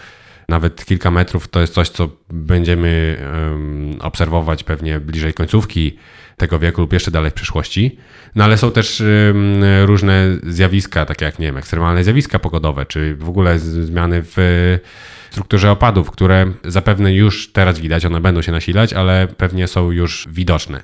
nawet 0.47 0.85
kilka 0.85 1.11
metrów 1.11 1.47
to 1.47 1.61
jest 1.61 1.73
coś, 1.73 1.89
co 1.89 2.09
będziemy 2.29 3.17
obserwować 3.99 4.63
pewnie 4.63 4.99
bliżej 4.99 5.33
końcówki 5.33 5.97
tego 6.37 6.59
wieku 6.59 6.81
lub 6.81 6.93
jeszcze 6.93 7.11
dalej 7.11 7.31
w 7.31 7.33
przyszłości. 7.33 7.97
No 8.35 8.43
ale 8.43 8.57
są 8.57 8.71
też 8.71 9.03
różne 9.85 10.37
zjawiska, 10.43 11.05
takie 11.05 11.25
jak, 11.25 11.39
nie 11.39 11.45
wiem, 11.45 11.57
ekstremalne 11.57 12.03
zjawiska 12.03 12.39
pogodowe, 12.39 12.85
czy 12.85 13.15
w 13.15 13.29
ogóle 13.29 13.59
zmiany 13.59 14.23
w 14.23 14.37
strukturze 15.31 15.71
opadów, 15.71 16.12
które 16.12 16.53
zapewne 16.65 17.13
już 17.13 17.51
teraz 17.51 17.79
widać, 17.79 18.05
one 18.05 18.21
będą 18.21 18.41
się 18.41 18.51
nasilać, 18.51 18.93
ale 18.93 19.27
pewnie 19.27 19.67
są 19.67 19.91
już 19.91 20.27
widoczne. 20.31 20.83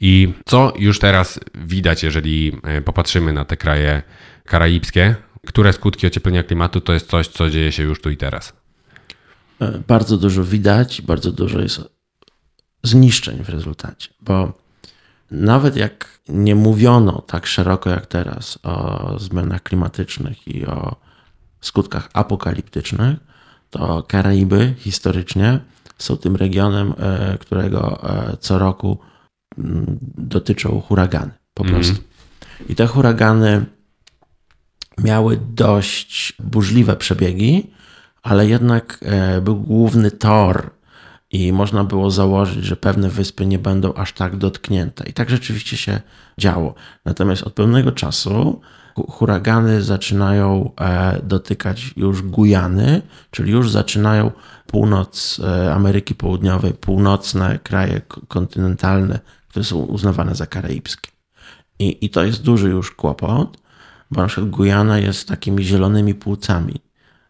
I 0.00 0.32
co 0.46 0.72
już 0.78 0.98
teraz 0.98 1.40
widać, 1.54 2.02
jeżeli 2.02 2.52
e, 2.62 2.82
popatrzymy 2.82 3.32
na 3.32 3.44
te 3.44 3.56
kraje 3.56 4.02
karaibskie, 4.44 5.14
które 5.46 5.72
skutki 5.72 6.06
ocieplenia 6.06 6.42
klimatu 6.42 6.80
to 6.80 6.92
jest 6.92 7.10
coś, 7.10 7.28
co 7.28 7.50
dzieje 7.50 7.72
się 7.72 7.82
już 7.82 8.00
tu 8.00 8.10
i 8.10 8.16
teraz? 8.16 8.52
E, 9.60 9.78
bardzo 9.88 10.16
dużo 10.16 10.44
widać, 10.44 11.02
bardzo 11.02 11.32
dużo 11.32 11.60
jest 11.60 11.80
zniszczeń 12.82 13.44
w 13.44 13.48
rezultacie, 13.48 14.08
bo 14.20 14.52
nawet 15.30 15.76
jak 15.76 16.20
nie 16.28 16.54
mówiono 16.54 17.22
tak 17.22 17.46
szeroko 17.46 17.90
jak 17.90 18.06
teraz 18.06 18.58
o 18.62 19.14
zmianach 19.18 19.62
klimatycznych 19.62 20.48
i 20.48 20.66
o 20.66 20.96
skutkach 21.60 22.08
apokaliptycznych, 22.12 23.18
to 23.70 24.02
Karaiby 24.02 24.74
historycznie 24.78 25.60
są 25.98 26.16
tym 26.16 26.36
regionem, 26.36 26.94
e, 26.98 27.38
którego 27.38 28.10
e, 28.10 28.36
co 28.36 28.58
roku 28.58 28.98
mm, 29.58 29.98
dotyczą 30.18 30.80
huragany. 30.80 31.30
Po 31.54 31.64
mhm. 31.64 31.82
prostu. 31.82 32.02
I 32.68 32.74
te 32.74 32.86
huragany 32.86 33.66
miały 34.98 35.40
dość 35.54 36.32
burzliwe 36.38 36.96
przebiegi, 36.96 37.70
ale 38.22 38.46
jednak 38.46 38.98
e, 39.02 39.40
był 39.40 39.56
główny 39.56 40.10
tor 40.10 40.70
i 41.30 41.52
można 41.52 41.84
było 41.84 42.10
założyć, 42.10 42.64
że 42.64 42.76
pewne 42.76 43.10
wyspy 43.10 43.46
nie 43.46 43.58
będą 43.58 43.94
aż 43.94 44.12
tak 44.12 44.36
dotknięte. 44.36 45.08
I 45.08 45.12
tak 45.12 45.30
rzeczywiście 45.30 45.76
się 45.76 46.00
działo. 46.38 46.74
Natomiast 47.04 47.42
od 47.42 47.52
pewnego 47.52 47.92
czasu 47.92 48.60
huragany 49.08 49.82
zaczynają 49.82 50.70
e, 50.80 51.20
dotykać 51.22 51.94
już 51.96 52.22
Gujany, 52.22 53.02
czyli 53.30 53.52
już 53.52 53.70
zaczynają 53.70 54.30
północ 54.66 55.40
e, 55.44 55.74
Ameryki 55.74 56.14
Południowej, 56.14 56.72
północne 56.72 57.58
kraje 57.62 58.00
kontynentalne, 58.28 59.20
które 59.48 59.64
są 59.64 59.76
uznawane 59.76 60.34
za 60.34 60.46
karaibskie. 60.46 61.10
I, 61.78 62.04
I 62.04 62.10
to 62.10 62.24
jest 62.24 62.42
duży 62.42 62.68
już 62.68 62.90
kłopot, 62.90 63.58
bo 64.10 64.20
na 64.20 64.26
przykład 64.26 64.50
Gujana 64.50 64.98
jest 64.98 65.28
takimi 65.28 65.64
zielonymi 65.64 66.14
płucami 66.14 66.74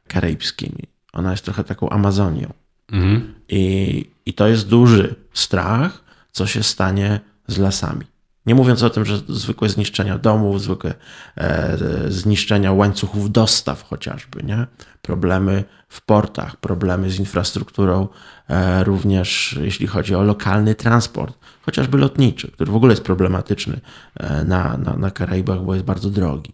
karaibskimi. 0.09 0.83
Ona 1.13 1.31
jest 1.31 1.45
trochę 1.45 1.65
taką 1.65 1.89
Amazonią. 1.91 2.53
Mhm. 2.93 3.35
I, 3.49 4.05
I 4.27 4.35
to 4.35 4.49
jest 4.49 4.69
duży 4.69 5.15
strach, 5.35 6.05
co 6.33 6.47
się 6.47 6.63
stanie 6.63 7.21
z 7.47 7.59
lasami. 7.59 8.05
Nie 8.47 8.55
mówiąc 8.55 8.83
o 8.83 8.91
tym, 8.91 9.05
że 9.05 9.19
zwykłe 9.29 9.69
zniszczenia 9.69 10.19
domów, 10.19 10.63
zwykłe 10.63 10.95
e, 11.37 11.77
zniszczenia 12.09 12.73
łańcuchów 12.73 13.33
dostaw 13.33 13.83
chociażby, 13.83 14.43
nie? 14.43 14.67
problemy 15.03 15.65
w 15.89 16.01
portach, 16.01 16.57
problemy 16.57 17.11
z 17.11 17.19
infrastrukturą, 17.19 18.09
e, 18.49 18.85
również 18.85 19.59
jeśli 19.63 19.87
chodzi 19.87 20.15
o 20.15 20.23
lokalny 20.23 20.75
transport, 20.75 21.39
chociażby 21.63 21.99
lotniczy, 21.99 22.51
który 22.51 22.73
w 22.73 22.77
ogóle 22.77 22.93
jest 22.93 23.05
problematyczny 23.05 23.81
e, 24.17 24.45
na, 24.45 24.77
na, 24.77 24.97
na 24.97 25.11
Karaibach, 25.11 25.61
bo 25.61 25.75
jest 25.75 25.87
bardzo 25.87 26.11
drogi. 26.11 26.53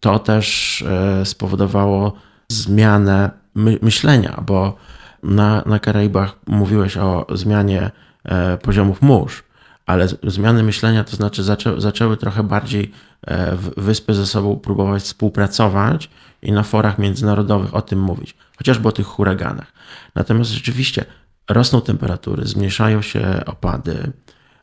To 0.00 0.18
też 0.18 0.82
e, 0.82 1.24
spowodowało 1.26 2.12
zmianę 2.48 3.30
my 3.54 3.78
myślenia, 3.82 4.42
bo 4.46 4.76
na, 5.22 5.62
na 5.66 5.78
Karaibach 5.78 6.36
mówiłeś 6.46 6.96
o 6.96 7.26
zmianie 7.34 7.90
e, 8.24 8.58
poziomów 8.58 9.02
mórz, 9.02 9.44
ale 9.88 10.08
zmiany 10.22 10.62
myślenia 10.62 11.04
to 11.04 11.16
znaczy 11.16 11.42
zaczę, 11.42 11.80
zaczęły 11.80 12.16
trochę 12.16 12.42
bardziej 12.42 12.92
e, 13.26 13.56
wyspy 13.76 14.14
ze 14.14 14.26
sobą 14.26 14.56
próbować 14.56 15.02
współpracować 15.02 16.10
i 16.42 16.52
na 16.52 16.62
forach 16.62 16.98
międzynarodowych 16.98 17.74
o 17.74 17.82
tym 17.82 18.00
mówić, 18.00 18.34
chociażby 18.58 18.88
o 18.88 18.92
tych 18.92 19.06
huraganach. 19.06 19.72
Natomiast 20.14 20.50
rzeczywiście 20.50 21.04
rosną 21.48 21.80
temperatury, 21.80 22.46
zmniejszają 22.46 23.02
się 23.02 23.42
opady, 23.46 24.12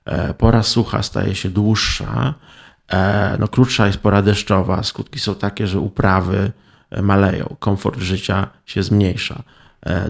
e, 0.06 0.34
pora 0.34 0.64
sucha 0.64 1.04
staje 1.04 1.36
się 1.36 1.50
dłuższa, 1.50 2.34
e, 2.92 3.38
no 3.40 3.48
krótsza 3.48 3.88
jest 3.88 4.00
pora 4.00 4.22
deszczowa, 4.22 4.84
skutki 4.84 5.20
są 5.20 5.36
takie, 5.36 5.68
że 5.68 5.80
uprawy 5.80 6.52
maleją, 7.02 7.56
komfort 7.60 8.00
życia 8.00 8.48
się 8.66 8.84
zmniejsza, 8.84 9.44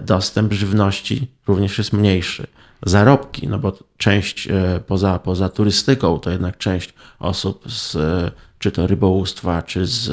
dostęp 0.02 0.52
żywności 0.52 1.30
również 1.46 1.78
jest 1.78 1.92
mniejszy. 1.92 2.46
Zarobki, 2.88 3.48
no 3.48 3.58
bo 3.58 3.72
część 3.96 4.48
poza, 4.86 5.18
poza 5.18 5.48
turystyką 5.48 6.18
to 6.18 6.30
jednak 6.30 6.58
część 6.58 6.94
osób 7.18 7.72
z 7.72 7.96
czy 8.58 8.72
to 8.72 8.86
rybołówstwa, 8.86 9.62
czy 9.62 9.86
z 9.86 10.10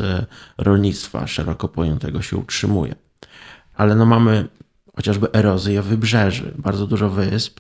rolnictwa 0.58 1.28
szeroko 1.28 1.68
pojętego 1.68 2.22
się 2.22 2.38
utrzymuje. 2.38 2.96
Ale 3.76 3.96
no 3.96 4.06
mamy 4.06 4.48
chociażby 4.96 5.32
erozję 5.34 5.82
wybrzeży. 5.82 6.54
Bardzo 6.58 6.88
dużo 6.88 7.10
wysp 7.10 7.60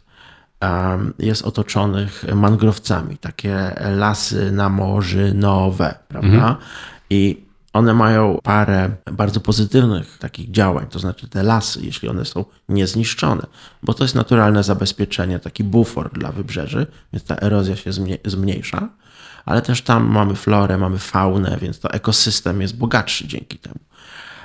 jest 1.19 1.41
otoczonych 1.41 2.25
mangrowcami, 2.35 3.17
takie 3.17 3.75
lasy 3.95 4.51
na 4.51 4.69
morzu 4.69 5.19
nowe, 5.33 5.99
prawda? 6.07 6.27
Mhm. 6.29 6.55
I 7.09 7.45
one 7.73 7.93
mają 7.93 8.39
parę 8.43 8.89
bardzo 9.11 9.39
pozytywnych 9.39 10.17
takich 10.17 10.51
działań, 10.51 10.85
to 10.89 10.99
znaczy 10.99 11.27
te 11.27 11.43
lasy, 11.43 11.79
jeśli 11.83 12.09
one 12.09 12.25
są 12.25 12.45
niezniszczone, 12.69 13.45
bo 13.83 13.93
to 13.93 14.03
jest 14.03 14.15
naturalne 14.15 14.63
zabezpieczenie, 14.63 15.39
taki 15.39 15.63
bufor 15.63 16.11
dla 16.11 16.31
wybrzeży, 16.31 16.87
więc 17.13 17.23
ta 17.25 17.35
erozja 17.35 17.75
się 17.75 17.91
zmniejsza, 18.25 18.89
ale 19.45 19.61
też 19.61 19.81
tam 19.81 20.05
mamy 20.05 20.35
florę, 20.35 20.77
mamy 20.77 20.97
faunę, 20.97 21.57
więc 21.61 21.79
to 21.79 21.91
ekosystem 21.91 22.61
jest 22.61 22.77
bogatszy 22.77 23.27
dzięki 23.27 23.57
temu. 23.57 23.79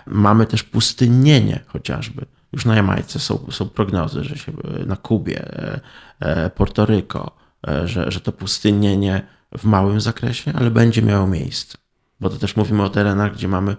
Mamy 0.07 0.47
też 0.47 0.63
pustynienie 0.63 1.61
chociażby. 1.67 2.27
Już 2.53 2.65
na 2.65 2.77
Jamajce 2.77 3.19
są, 3.19 3.47
są 3.51 3.69
prognozy, 3.69 4.25
że 4.25 4.37
się 4.37 4.53
na 4.87 4.97
Kubie, 4.97 5.41
e, 5.41 5.81
e, 6.21 6.51
Portoryko, 6.51 7.37
e, 7.69 7.89
że, 7.89 8.11
że 8.11 8.21
to 8.21 8.33
pustynienie 8.33 9.27
w 9.59 9.65
małym 9.65 10.01
zakresie, 10.01 10.53
ale 10.55 10.71
będzie 10.71 11.03
miało 11.03 11.27
miejsce. 11.27 11.79
Bo 12.21 12.31
to 12.31 12.37
też 12.37 12.57
mówimy 12.57 12.83
o 12.83 12.91
terenach, 12.91 13.35
gdzie 13.35 13.49
mamy 13.49 13.77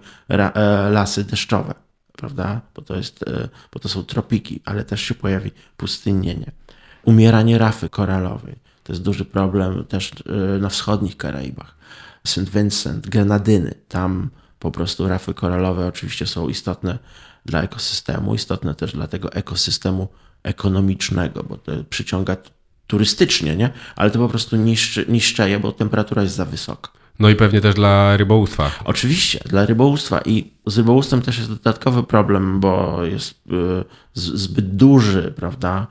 lasy 0.90 1.24
deszczowe, 1.24 1.74
prawda? 2.12 2.60
Bo 2.74 2.82
to, 2.82 2.96
jest, 2.96 3.24
bo 3.72 3.80
to 3.80 3.88
są 3.88 4.04
tropiki, 4.04 4.60
ale 4.64 4.84
też 4.84 5.00
się 5.02 5.14
pojawi 5.14 5.50
pustynienie. 5.76 6.52
Umieranie 7.04 7.58
rafy 7.58 7.88
koralowej 7.88 8.56
to 8.84 8.92
jest 8.92 9.02
duży 9.02 9.24
problem 9.24 9.84
też 9.84 10.12
na 10.60 10.68
wschodnich 10.68 11.16
Karaibach. 11.16 11.76
St. 12.26 12.48
Vincent, 12.48 13.08
Grenadyny, 13.08 13.74
tam 13.88 14.30
po 14.58 14.70
prostu 14.70 15.08
rafy 15.08 15.34
koralowe 15.34 15.86
oczywiście 15.86 16.26
są 16.26 16.48
istotne 16.48 16.98
dla 17.46 17.62
ekosystemu, 17.62 18.34
istotne 18.34 18.74
też 18.74 18.92
dla 18.92 19.06
tego 19.06 19.32
ekosystemu 19.32 20.08
ekonomicznego, 20.42 21.42
bo 21.42 21.56
to 21.56 21.72
przyciąga 21.90 22.36
turystycznie, 22.86 23.56
nie? 23.56 23.70
ale 23.96 24.10
to 24.10 24.18
po 24.18 24.28
prostu 24.28 24.56
niszczy, 24.56 25.06
niszczeje, 25.08 25.60
bo 25.60 25.72
temperatura 25.72 26.22
jest 26.22 26.34
za 26.34 26.44
wysoka. 26.44 26.90
No 27.20 27.28
i 27.28 27.36
pewnie 27.36 27.60
też 27.60 27.74
dla 27.74 28.16
rybołówstwa. 28.16 28.70
Oczywiście, 28.84 29.40
dla 29.44 29.66
rybołówstwa 29.66 30.20
i 30.24 30.50
z 30.66 30.78
rybołówstwem 30.78 31.22
też 31.22 31.38
jest 31.38 31.50
dodatkowy 31.50 32.02
problem, 32.02 32.60
bo 32.60 33.04
jest 33.04 33.30
y, 33.30 33.84
zbyt 34.14 34.76
duży, 34.76 35.32
prawda, 35.36 35.86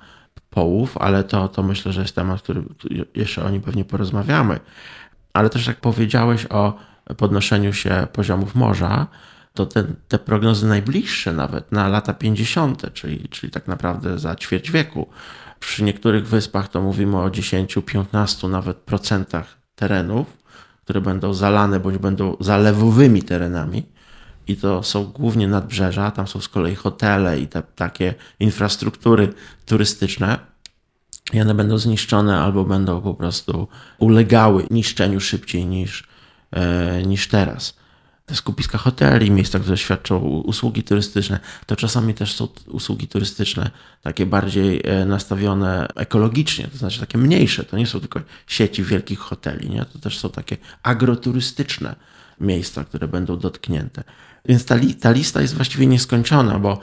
połów, 0.50 0.98
ale 0.98 1.24
to, 1.24 1.48
to 1.48 1.63
myślę, 1.63 1.93
że 1.93 2.01
jest 2.01 2.15
temat, 2.15 2.41
który 2.41 2.63
jeszcze 3.15 3.43
o 3.43 3.49
nim 3.49 3.62
pewnie 3.62 3.86
porozmawiamy. 3.86 4.60
Ale 5.34 5.49
też 5.49 5.67
jak 5.67 5.77
powiedziałeś 5.80 6.45
o 6.49 6.73
podnoszeniu 7.17 7.73
się 7.73 8.08
poziomów 8.13 8.56
morza, 8.56 9.08
to 9.53 9.65
te, 9.65 9.84
te 10.08 10.19
prognozy 10.19 10.67
najbliższe 10.67 11.34
nawet 11.34 11.71
na 11.71 11.88
lata 11.88 12.13
50., 12.13 12.93
czyli, 12.93 13.30
czyli 13.30 13.51
tak 13.51 13.67
naprawdę 13.67 14.19
za 14.19 14.36
ćwierć 14.36 14.71
wieku, 14.71 15.10
przy 15.60 15.84
niektórych 15.84 16.27
wyspach 16.27 16.67
to 16.67 16.82
mówimy 16.82 17.17
o 17.17 17.30
10, 17.30 17.75
15 17.86 18.47
nawet 18.47 18.77
procentach 18.77 19.58
terenów, 19.75 20.39
które 20.89 21.02
będą 21.02 21.34
zalane 21.34 21.80
bądź 21.80 21.97
będą 21.97 22.38
zalewowymi 22.39 23.23
terenami. 23.23 23.84
I 24.47 24.56
to 24.56 24.84
są 24.84 25.06
głównie 25.06 25.47
nadbrzeża, 25.47 26.12
tam 26.12 26.28
są 26.28 26.41
z 26.41 26.49
kolei 26.49 26.75
hotele 26.75 27.39
i 27.39 27.47
te 27.47 27.63
takie 27.75 28.13
infrastruktury 28.39 29.34
turystyczne. 29.65 30.39
I 31.34 31.41
one 31.41 31.54
będą 31.54 31.78
zniszczone 31.78 32.39
albo 32.39 32.65
będą 32.65 33.02
po 33.02 33.13
prostu 33.13 33.67
ulegały 33.99 34.67
niszczeniu 34.71 35.19
szybciej 35.19 35.65
niż, 35.65 36.08
e, 36.52 37.04
niż 37.04 37.28
teraz 37.28 37.78
te 38.29 38.35
skupiska 38.35 38.77
hoteli, 38.77 39.31
miejsca, 39.31 39.59
które 39.59 39.77
świadczą 39.77 40.19
usługi 40.19 40.83
turystyczne, 40.83 41.39
to 41.65 41.75
czasami 41.75 42.13
też 42.13 42.33
są 42.33 42.47
usługi 42.67 43.07
turystyczne 43.07 43.71
takie 44.01 44.25
bardziej 44.25 44.81
e, 44.83 45.05
nastawione 45.05 45.87
ekologicznie, 45.95 46.67
to 46.67 46.77
znaczy 46.77 46.99
takie 46.99 47.17
mniejsze. 47.17 47.63
To 47.63 47.77
nie 47.77 47.87
są 47.87 47.99
tylko 47.99 48.21
sieci 48.47 48.83
wielkich 48.83 49.19
hoteli, 49.19 49.69
nie? 49.69 49.85
to 49.85 49.99
też 49.99 50.17
są 50.17 50.29
takie 50.29 50.57
agroturystyczne 50.83 51.95
miejsca, 52.39 52.83
które 52.83 53.07
będą 53.07 53.37
dotknięte. 53.37 54.03
Więc 54.45 54.65
ta, 54.65 54.75
li, 54.75 54.95
ta 54.95 55.11
lista 55.11 55.41
jest 55.41 55.55
właściwie 55.55 55.87
nieskończona, 55.87 56.59
bo 56.59 56.79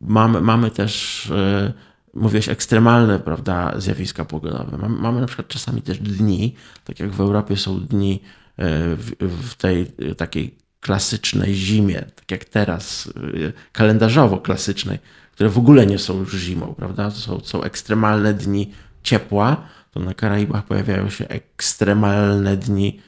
mamy, 0.00 0.40
mamy 0.40 0.70
też, 0.70 1.26
yy, 1.30 1.72
mówiłeś, 2.14 2.48
ekstremalne 2.48 3.18
prawda, 3.18 3.80
zjawiska 3.80 4.24
pogodowe. 4.24 4.78
Mamy, 4.78 4.98
mamy 4.98 5.20
na 5.20 5.26
przykład 5.26 5.48
czasami 5.48 5.82
też 5.82 5.98
dni, 5.98 6.54
tak 6.84 7.00
jak 7.00 7.10
w 7.10 7.20
Europie 7.20 7.56
są 7.56 7.80
dni 7.80 8.22
e, 8.56 8.96
w, 8.96 9.12
w 9.50 9.54
tej 9.54 9.86
takiej 10.16 10.65
klasycznej 10.86 11.54
zimie, 11.54 12.04
tak 12.14 12.30
jak 12.30 12.44
teraz, 12.44 13.06
y, 13.06 13.52
kalendarzowo 13.72 14.38
klasycznej, 14.38 14.98
które 15.32 15.50
w 15.50 15.58
ogóle 15.58 15.86
nie 15.86 15.98
są 15.98 16.18
już 16.18 16.34
zimą, 16.34 16.74
prawda? 16.74 17.10
Są, 17.10 17.40
są 17.40 17.62
ekstremalne 17.62 18.34
dni 18.34 18.72
ciepła, 19.02 19.66
to 19.90 20.00
na 20.00 20.14
Karaibach 20.14 20.64
pojawiają 20.64 21.10
się 21.10 21.28
ekstremalne 21.28 22.56
dni 22.56 23.00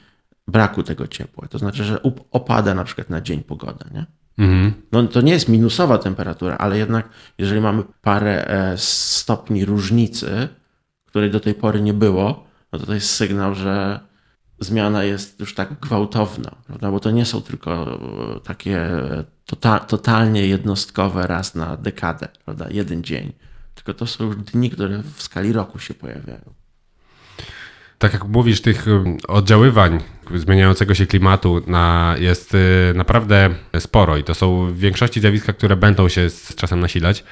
braku 0.47 0.83
tego 0.83 1.07
ciepła. 1.07 1.47
To 1.47 1.57
znaczy, 1.57 1.83
że 1.83 1.99
opada 2.31 2.73
na 2.73 2.83
przykład 2.83 3.09
na 3.09 3.21
dzień 3.21 3.43
pogoda, 3.43 3.85
nie? 3.93 4.05
Mhm. 4.37 4.73
No 4.91 5.07
to 5.07 5.21
nie 5.21 5.31
jest 5.31 5.49
minusowa 5.49 5.97
temperatura, 5.97 6.57
ale 6.57 6.77
jednak 6.77 7.09
jeżeli 7.37 7.61
mamy 7.61 7.83
parę 8.01 8.47
e, 8.47 8.77
stopni 8.77 9.65
różnicy, 9.65 10.47
której 11.05 11.31
do 11.31 11.39
tej 11.39 11.53
pory 11.53 11.81
nie 11.81 11.93
było, 11.93 12.43
no 12.71 12.79
to 12.79 12.85
to 12.85 12.93
jest 12.93 13.09
sygnał, 13.09 13.55
że 13.55 13.99
zmiana 14.59 15.03
jest 15.03 15.39
już 15.39 15.55
tak 15.55 15.79
gwałtowna, 15.79 16.55
prawda? 16.67 16.91
bo 16.91 16.99
to 16.99 17.11
nie 17.11 17.25
są 17.25 17.41
tylko 17.41 17.99
e, 18.35 18.39
takie 18.39 18.89
tota, 19.45 19.79
totalnie 19.79 20.47
jednostkowe 20.47 21.27
raz 21.27 21.55
na 21.55 21.77
dekadę, 21.77 22.27
prawda? 22.45 22.65
jeden 22.69 23.03
dzień, 23.03 23.33
tylko 23.75 23.93
to 23.93 24.07
są 24.07 24.25
już 24.25 24.35
dni, 24.35 24.69
które 24.69 25.03
w 25.15 25.21
skali 25.21 25.53
roku 25.53 25.79
się 25.79 25.93
pojawiają. 25.93 26.53
Tak 27.97 28.13
jak 28.13 28.25
mówisz, 28.27 28.61
tych 28.61 28.87
e, 28.87 29.17
oddziaływań 29.27 29.99
zmieniającego 30.35 30.95
się 30.95 31.05
klimatu 31.05 31.61
na, 31.67 32.15
jest 32.19 32.55
e, 32.55 32.93
naprawdę 32.93 33.49
sporo 33.79 34.17
i 34.17 34.23
to 34.23 34.33
są 34.33 34.65
w 34.65 34.77
większości 34.77 35.19
zjawiska, 35.19 35.53
które 35.53 35.75
będą 35.75 36.09
się 36.09 36.29
z 36.29 36.55
czasem 36.55 36.79
nasilać. 36.79 37.23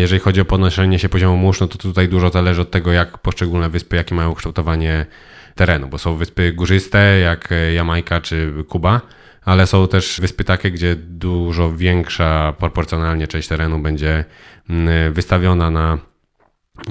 Jeżeli 0.00 0.20
chodzi 0.20 0.40
o 0.40 0.44
podnoszenie 0.44 0.98
się 0.98 1.08
poziomu 1.08 1.36
mórz, 1.36 1.60
no 1.60 1.68
to 1.68 1.78
tutaj 1.78 2.08
dużo 2.08 2.30
zależy 2.30 2.60
od 2.60 2.70
tego, 2.70 2.92
jak 2.92 3.18
poszczególne 3.18 3.68
wyspy, 3.68 3.96
jakie 3.96 4.14
mają 4.14 4.34
kształtowanie 4.34 5.06
terenu, 5.54 5.88
bo 5.88 5.98
są 5.98 6.16
wyspy 6.16 6.52
górzyste 6.52 7.18
jak 7.18 7.52
e, 7.52 7.72
Jamajka 7.72 8.20
czy 8.20 8.52
Kuba, 8.68 9.00
ale 9.44 9.66
są 9.66 9.88
też 9.88 10.20
wyspy 10.20 10.44
takie, 10.44 10.70
gdzie 10.70 10.96
dużo 10.96 11.72
większa 11.76 12.54
proporcjonalnie 12.58 13.28
część 13.28 13.48
terenu 13.48 13.78
będzie 13.78 14.24
mm, 14.70 15.12
wystawiona 15.12 15.70
na 15.70 15.98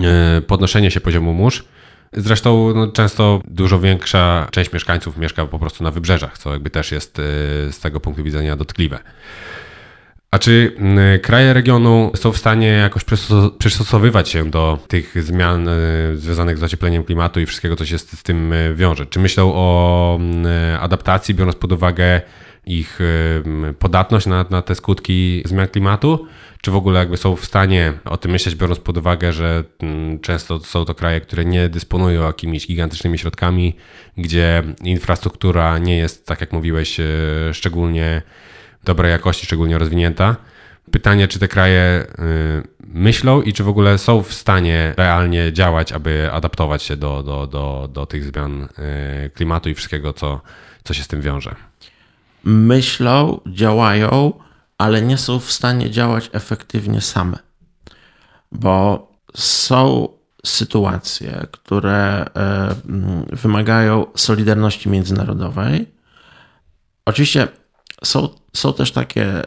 e, 0.04 0.42
podnoszenie 0.42 0.92
się 0.92 1.02
poziomu 1.02 1.34
mórz. 1.34 1.66
Zresztą 2.14 2.74
no, 2.76 2.92
często 2.92 3.42
dużo 3.46 3.80
większa 3.80 4.48
część 4.52 4.74
mieszkańców 4.74 5.18
mieszka 5.18 5.46
po 5.46 5.60
prostu 5.60 5.84
na 5.84 5.92
wybrzeżach, 5.92 6.38
co 6.38 6.54
jakby 6.54 6.70
też 6.70 6.92
jest 6.92 7.20
e, 7.20 7.24
z 7.72 7.80
tego 7.80 8.00
punktu 8.00 8.24
widzenia 8.24 8.56
dotkliwe. 8.56 9.00
A 10.32 10.40
czy 10.40 10.76
mm, 10.78 11.20
kraje 11.20 11.54
regionu 11.54 12.12
są 12.16 12.32
w 12.32 12.38
stanie 12.38 12.68
jakoś 12.68 13.04
przystosowywać 13.60 14.30
się 14.30 14.50
do 14.50 14.80
tych 14.88 15.24
zmian 15.24 15.68
y, 15.68 16.18
związanych 16.18 16.58
z 16.58 16.64
ociepleniem 16.64 17.04
klimatu 17.04 17.40
i 17.40 17.46
wszystkiego, 17.46 17.76
co 17.76 17.86
się 17.86 18.00
z, 18.00 18.24
tym 18.24 18.54
y, 18.54 18.76
wiąże? 18.76 19.06
Czy 19.06 19.20
myślą 19.20 19.52
o 19.56 20.18
mm, 20.20 20.46
adaptacji, 20.80 21.36
biorąc 21.36 21.56
pod 21.56 21.72
uwagę 21.72 22.22
ich 22.66 23.00
podatność 23.80 24.26
na, 24.26 24.46
na 24.50 24.62
te 24.62 24.76
skutki 24.76 25.44
zmian 25.46 25.68
klimatu? 25.68 26.28
Czy 26.62 26.72
w 26.72 26.76
ogóle 26.76 27.00
jakby 27.00 27.18
są 27.18 27.36
w 27.36 27.46
stanie 27.46 27.94
o 28.06 28.18
tym 28.18 28.32
myśleć, 28.32 28.56
biorąc 28.56 28.80
pod 28.80 28.98
uwagę, 28.98 29.34
że 29.34 29.64
mm, 29.80 30.20
często 30.20 30.60
są 30.60 30.86
to 30.86 30.96
kraje, 30.96 31.22
które 31.22 31.46
nie 31.46 31.70
dysponują 31.70 32.24
jakimiś 32.24 32.68
gigantycznymi 32.68 33.18
środkami, 33.18 33.76
gdzie 34.18 34.64
infrastruktura 34.84 35.78
nie 35.78 35.98
jest, 35.98 36.26
tak 36.26 36.42
jak 36.42 36.54
mówiłeś, 36.54 36.98
szczególnie 37.54 38.22
dobrej 38.90 39.12
jakości, 39.12 39.46
szczególnie 39.46 39.78
rozwinięta. 39.78 40.36
Pytanie, 40.92 41.28
czy 41.28 41.40
te 41.40 41.48
kraje 41.48 42.08
myślą 42.88 43.42
i 43.42 43.54
czy 43.54 43.64
w 43.64 43.68
ogóle 43.68 43.98
są 43.98 44.24
w 44.24 44.34
stanie 44.34 44.94
realnie 44.98 45.54
działać, 45.54 45.92
aby 45.92 46.32
adaptować 46.32 46.84
się 46.84 46.96
do, 46.98 47.24
do, 47.24 47.48
do, 47.48 47.90
do 47.94 48.06
tych 48.06 48.24
zmian 48.24 48.68
klimatu 49.34 49.70
i 49.70 49.74
wszystkiego, 49.74 50.14
co, 50.14 50.42
co 50.84 50.94
się 50.94 51.04
z 51.04 51.08
tym 51.08 51.22
wiąże. 51.22 51.56
Myślą, 52.44 53.42
działają, 53.48 54.34
ale 54.78 55.02
nie 55.02 55.18
są 55.18 55.40
w 55.40 55.52
stanie 55.52 55.90
działać 55.90 56.30
efektywnie 56.34 57.02
same. 57.02 57.38
Bo 58.52 59.08
są 59.36 60.08
sytuacje, 60.46 61.48
które 61.52 62.26
e, 62.26 62.76
mm, 62.90 63.26
wymagają 63.32 64.06
solidarności 64.16 64.90
międzynarodowej. 64.90 65.88
Oczywiście 67.06 67.48
są, 68.04 68.30
są 68.54 68.74
też 68.74 68.92
takie 68.92 69.42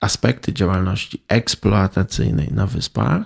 aspekty 0.00 0.52
działalności 0.52 1.22
eksploatacyjnej 1.28 2.48
na 2.52 2.66
wyspach, 2.66 3.22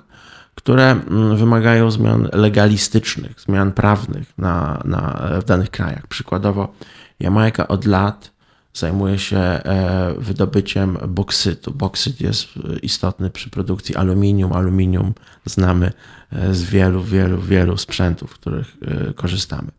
które 0.54 0.90
mm, 0.90 1.37
wymagają 1.37 1.90
zmian 1.90 2.28
legalistycznych, 2.33 3.40
zmian 3.40 3.72
prawnych 3.72 4.38
na, 4.38 4.83
na, 4.85 5.30
w 5.42 5.44
danych 5.44 5.70
krajach. 5.70 6.07
Przykładowo, 6.07 6.74
Jamajka 7.20 7.68
od 7.68 7.85
lat 7.85 8.30
zajmuje 8.74 9.18
się 9.18 9.37
e, 9.37 10.14
wydobyciem 10.18 10.98
boksytu. 11.09 11.70
Boksyt 11.70 12.20
jest 12.20 12.48
istotny 12.83 13.30
przy 13.30 13.50
produkcji 13.50 13.96
aluminium. 13.96 14.52
Aluminium 14.52 15.14
znamy 15.44 15.92
e, 16.33 16.54
z 16.54 16.62
wielu, 16.64 17.02
wielu, 17.02 17.40
wielu 17.42 17.76
sprzętów, 17.76 18.35
których 18.35 18.76
e, 18.83 19.12
korzystamy. 19.12 19.70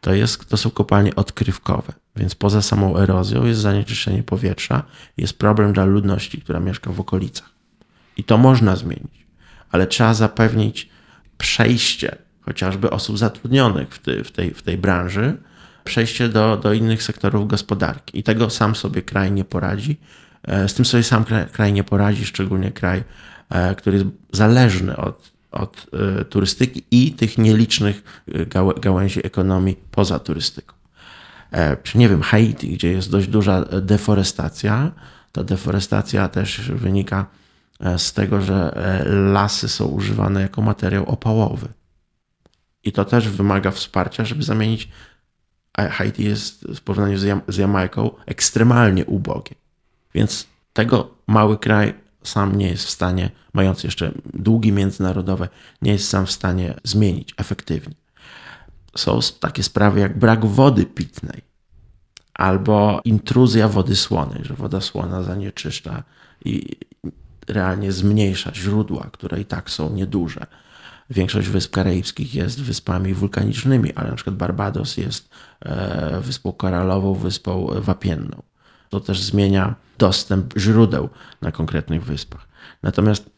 To, 0.00 0.14
jest, 0.14 0.48
to 0.48 0.56
są 0.56 0.70
kopalnie 0.70 1.14
odkrywkowe, 1.14 1.92
więc 2.16 2.34
poza 2.34 2.62
samą 2.62 2.96
erozją 2.96 3.44
jest 3.44 3.60
zanieczyszczenie 3.60 4.22
powietrza, 4.22 4.82
jest 5.16 5.38
problem 5.38 5.72
dla 5.72 5.84
ludności, 5.84 6.40
która 6.40 6.60
mieszka 6.60 6.92
w 6.92 7.00
okolicach. 7.00 7.50
I 8.16 8.24
to 8.24 8.38
można 8.38 8.76
zmienić, 8.76 9.26
ale 9.70 9.86
trzeba 9.86 10.14
zapewnić 10.14 10.88
przejście 11.38 12.16
chociażby 12.46 12.90
osób 12.90 13.18
zatrudnionych 13.18 13.94
w, 13.94 13.98
ty, 13.98 14.24
w, 14.24 14.30
tej, 14.32 14.54
w 14.54 14.62
tej 14.62 14.78
branży, 14.78 15.36
przejście 15.84 16.28
do, 16.28 16.56
do 16.56 16.72
innych 16.72 17.02
sektorów 17.02 17.48
gospodarki. 17.48 18.18
I 18.18 18.22
tego 18.22 18.50
sam 18.50 18.74
sobie 18.74 19.02
kraj 19.02 19.32
nie 19.32 19.44
poradzi. 19.44 19.96
E, 20.42 20.68
z 20.68 20.74
tym 20.74 20.84
sobie 20.84 21.02
sam 21.02 21.24
kraj, 21.24 21.46
kraj 21.52 21.72
nie 21.72 21.84
poradzi, 21.84 22.26
szczególnie 22.26 22.72
kraj, 22.72 23.04
e, 23.50 23.74
który 23.74 23.96
jest 23.96 24.08
zależny 24.32 24.96
od, 24.96 25.32
od 25.50 25.86
e, 26.20 26.24
turystyki 26.24 26.82
i 26.90 27.12
tych 27.12 27.38
nielicznych 27.38 28.22
gałęzi 28.80 29.26
ekonomii 29.26 29.76
poza 29.90 30.18
turystyką. 30.18 30.76
Czy 31.82 31.98
nie 31.98 32.08
wiem, 32.08 32.22
Haiti, 32.22 32.68
gdzie 32.68 32.92
jest 32.92 33.10
dość 33.10 33.28
duża 33.28 33.64
deforestacja, 33.82 34.92
ta 35.32 35.44
deforestacja 35.44 36.28
też 36.28 36.70
wynika 36.70 37.26
z 37.96 38.12
tego, 38.12 38.42
że 38.42 38.74
lasy 39.32 39.68
są 39.68 39.86
używane 39.86 40.40
jako 40.42 40.62
materiał 40.62 41.04
opałowy. 41.04 41.68
I 42.84 42.92
to 42.92 43.04
też 43.04 43.28
wymaga 43.28 43.70
wsparcia, 43.70 44.24
żeby 44.24 44.42
zamienić 44.42 44.88
Haiti 45.78 46.24
jest 46.24 46.64
w 46.64 46.80
porównaniu 46.80 47.18
z, 47.18 47.42
z 47.48 47.56
Jamajką 47.56 48.10
ekstremalnie 48.26 49.06
ubogie. 49.06 49.54
Więc 50.14 50.46
tego 50.72 51.14
mały 51.26 51.58
kraj 51.58 51.94
sam 52.28 52.56
nie 52.56 52.68
jest 52.68 52.84
w 52.84 52.90
stanie, 52.90 53.30
mając 53.52 53.84
jeszcze 53.84 54.12
długi 54.34 54.72
międzynarodowe, 54.72 55.48
nie 55.82 55.92
jest 55.92 56.08
sam 56.08 56.26
w 56.26 56.30
stanie 56.30 56.74
zmienić 56.84 57.34
efektywnie. 57.36 57.94
Są 58.96 59.18
takie 59.40 59.62
sprawy 59.62 60.00
jak 60.00 60.18
brak 60.18 60.46
wody 60.46 60.86
pitnej 60.86 61.40
albo 62.34 63.00
intruzja 63.04 63.68
wody 63.68 63.96
słonej, 63.96 64.44
że 64.44 64.54
woda 64.54 64.80
słona 64.80 65.22
zanieczyszcza 65.22 66.02
i 66.44 66.76
realnie 67.48 67.92
zmniejsza 67.92 68.54
źródła, 68.54 69.08
które 69.12 69.40
i 69.40 69.44
tak 69.44 69.70
są 69.70 69.92
nieduże 69.92 70.46
Większość 71.10 71.48
wysp 71.48 71.74
karaibskich 71.74 72.34
jest 72.34 72.62
wyspami 72.62 73.14
wulkanicznymi, 73.14 73.92
ale 73.94 74.10
na 74.10 74.16
przykład 74.16 74.36
Barbados 74.36 74.96
jest 74.96 75.28
e, 75.60 76.20
wyspą 76.20 76.52
koralową, 76.52 77.14
wyspą 77.14 77.66
wapienną. 77.74 78.42
To 78.88 79.00
też 79.00 79.22
zmienia 79.22 79.74
dostęp 79.98 80.54
źródeł 80.58 81.08
na 81.42 81.52
konkretnych 81.52 82.04
wyspach. 82.04 82.48
Natomiast 82.82 83.30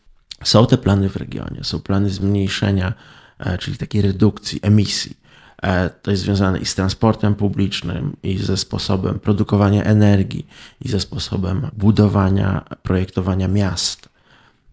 są 0.45 0.67
te 0.67 0.79
plany 0.79 1.09
w 1.09 1.17
regionie, 1.17 1.65
są 1.65 1.81
plany 1.81 2.11
zmniejszenia, 2.11 2.93
e, 3.39 3.59
czyli 3.59 3.77
takiej 3.77 4.03
redukcji 4.03 4.61
emisji. 4.63 5.17
E, 5.63 5.91
to 5.91 6.11
jest 6.11 6.23
związane 6.23 6.59
i 6.59 6.67
z 6.67 6.75
transportem 6.75 7.35
publicznym, 7.35 8.17
i 8.23 8.39
ze 8.39 8.57
sposobem 8.57 9.19
produkowania 9.19 9.85
energii, 9.85 10.47
i 10.81 10.89
ze 10.89 11.01
sposobem 11.01 11.71
budowania, 11.73 12.65
projektowania 12.83 13.49
miast. 13.49 14.09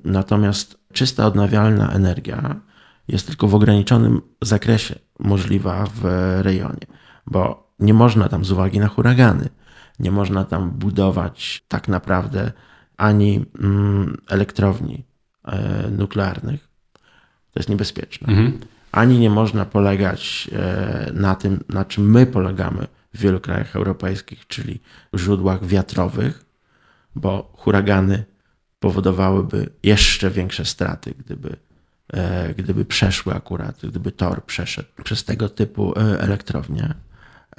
Natomiast 0.03 0.77
czysta 0.93 1.25
odnawialna 1.25 1.91
energia 1.91 2.55
jest 3.07 3.27
tylko 3.27 3.47
w 3.47 3.55
ograniczonym 3.55 4.21
zakresie 4.41 4.95
możliwa 5.19 5.85
w 5.95 6.03
rejonie, 6.41 6.87
bo 7.27 7.71
nie 7.79 7.93
można 7.93 8.29
tam 8.29 8.45
z 8.45 8.51
uwagi 8.51 8.79
na 8.79 8.87
huragany, 8.87 9.49
nie 9.99 10.11
można 10.11 10.45
tam 10.45 10.71
budować 10.71 11.63
tak 11.67 11.87
naprawdę 11.87 12.51
ani 12.97 13.45
mm, 13.59 14.17
elektrowni 14.29 15.03
e, 15.45 15.89
nuklearnych. 15.91 16.67
To 17.51 17.59
jest 17.59 17.69
niebezpieczne. 17.69 18.27
Mhm. 18.27 18.59
Ani 18.91 19.19
nie 19.19 19.29
można 19.29 19.65
polegać 19.65 20.49
e, 20.53 21.11
na 21.13 21.35
tym, 21.35 21.63
na 21.69 21.85
czym 21.85 22.11
my 22.11 22.25
polegamy 22.25 22.87
w 23.13 23.19
wielu 23.19 23.39
krajach 23.39 23.75
europejskich, 23.75 24.47
czyli 24.47 24.79
w 25.13 25.19
źródłach 25.19 25.65
wiatrowych, 25.65 26.45
bo 27.15 27.51
huragany 27.53 28.23
powodowałyby 28.79 29.69
jeszcze 29.83 30.29
większe 30.29 30.65
straty, 30.65 31.13
gdyby 31.19 31.57
E, 32.13 32.53
gdyby 32.53 32.85
przeszły 32.85 33.33
akurat, 33.33 33.77
gdyby 33.83 34.11
tor 34.11 34.43
przeszedł 34.43 34.89
przez 35.03 35.23
tego 35.23 35.49
typu 35.49 35.93
elektrownię. 36.19 36.93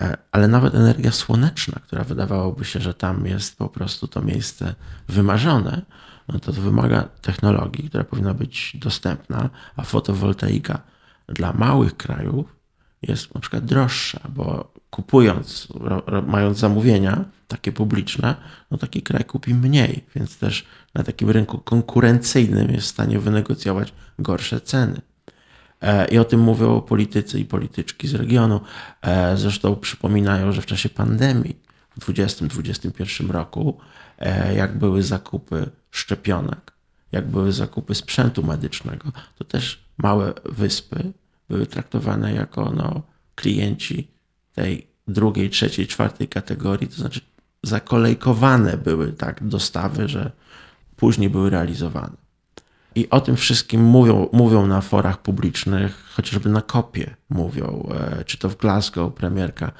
E, 0.01 0.17
ale 0.33 0.49
nawet 0.49 0.75
energia 0.75 1.13
słoneczna, 1.13 1.81
która 1.81 2.05
wydawałoby 2.05 2.65
się, 2.65 2.81
że 2.81 2.95
tam 2.95 3.27
jest 3.27 3.59
po 3.59 3.69
prostu 3.69 4.09
to 4.09 4.23
miejsce 4.23 4.75
wymarzone, 5.09 5.83
no 6.29 6.39
to, 6.39 6.53
wymaga 6.53 7.03
technologii, 7.03 7.89
która 7.89 8.05
powinna 8.05 8.35
być 8.35 8.77
dostępna, 8.81 9.51
a 9.77 9.83
fotowoltaika 9.83 10.83
dla 11.29 11.53
małych 11.53 11.97
krajów 11.97 12.57
jest 13.03 13.35
na 13.35 13.41
przykład 13.41 13.65
droższa, 13.65 14.21
bo 14.29 14.73
kupując, 14.91 15.69
mając 16.27 16.59
zamówienia 16.59 17.25
takie 17.49 17.73
publiczne, 17.73 18.35
no 18.71 18.79
taki 18.79 19.03
kraj 19.03 19.25
kupi 19.25 19.55
mniej, 19.55 20.05
więc 20.15 20.39
też 20.39 20.67
na 20.95 21.03
takim 21.03 21.31
rynku 21.31 21.59
konkurencyjnym 21.59 22.71
jest 22.71 22.87
w 22.87 22.91
stanie 22.91 23.19
wynegocjować 23.19 23.93
gorsze 24.19 24.61
ceny. 24.61 25.01
E, 25.81 26.09
I 26.09 26.19
o 26.19 26.25
tym 26.25 26.41
mówią 26.41 26.81
politycy 26.81 27.41
i 27.41 27.45
polityczki 27.45 28.09
z 28.09 28.15
regionu. 28.15 28.61
E, 29.03 29.37
zresztą 29.37 29.77
przypominają, 29.77 30.53
że 30.53 30.63
w 30.63 30.67
czasie 30.67 30.89
pandemii 30.89 31.57
w 31.91 32.01
2020-2021 32.01 33.31
roku, 33.31 33.79
e, 34.19 34.55
jak 34.55 34.79
były 34.79 35.03
zakupy 35.03 35.71
szczepionek, 35.91 36.73
jak 37.13 37.29
były 37.29 37.53
zakupy 37.53 37.95
sprzętu 37.95 38.43
medycznego, 38.43 39.13
to 39.39 39.45
też 39.45 39.85
małe 39.99 40.33
wyspy 40.45 41.13
były 41.49 41.67
traktowane 41.67 42.35
jako 42.35 42.73
no, 42.77 43.03
klienci 43.35 44.11
tej 44.55 44.87
drugiej, 45.09 45.51
trzeciej, 45.51 45.87
czwartej 45.87 46.29
kategorii, 46.29 46.89
to 46.89 46.97
znaczy 46.97 47.21
zakolejkowane 47.63 48.77
były 48.77 49.13
tak 49.13 49.49
dostawy, 49.49 50.09
że 50.09 50.31
później 50.97 51.31
były 51.31 51.51
realizowane. 51.51 52.26
I 52.97 53.11
o 53.11 53.21
tym 53.21 53.37
wszystkim 53.37 53.85
mówią, 53.85 54.29
mówią 54.33 54.67
na 54.67 54.81
forach 54.81 55.23
publicznych, 55.23 56.05
chociażby 56.15 56.49
na 56.49 56.63
kopie 56.63 57.15
mówią, 57.31 57.89
e, 57.95 58.25
czy 58.25 58.39
to 58.39 58.49
w 58.49 58.57
Glasgow 58.57 59.13
premierka 59.13 59.73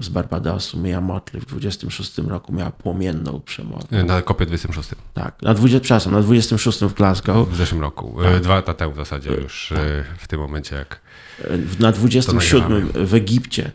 z 0.00 0.08
Barbadosu, 0.08 0.78
Mia 0.78 1.00
Motley 1.00 1.40
w 1.40 1.46
26 1.46 2.18
roku 2.18 2.52
miała 2.52 2.70
płomienną 2.70 3.40
przemoc. 3.40 3.84
Na 3.90 4.22
kopie 4.22 4.46
26. 4.46 4.88
Tak, 5.14 5.42
na 5.42 5.54
20, 5.54 5.80
przepraszam, 5.80 6.12
na 6.12 6.20
26 6.20 6.80
w 6.80 6.94
Glasgow. 6.94 7.48
W 7.48 7.56
zeszłym 7.56 7.80
roku, 7.80 8.16
tak. 8.22 8.42
dwa 8.42 8.54
lata 8.54 8.74
temu 8.74 8.92
w 8.92 8.96
zasadzie 8.96 9.30
już 9.30 9.72
tak. 9.74 10.18
w 10.18 10.28
tym 10.28 10.40
momencie 10.40 10.76
jak 10.76 11.00
Na 11.80 11.92
27 11.92 12.90
w 12.94 13.14
Egipcie 13.14 13.70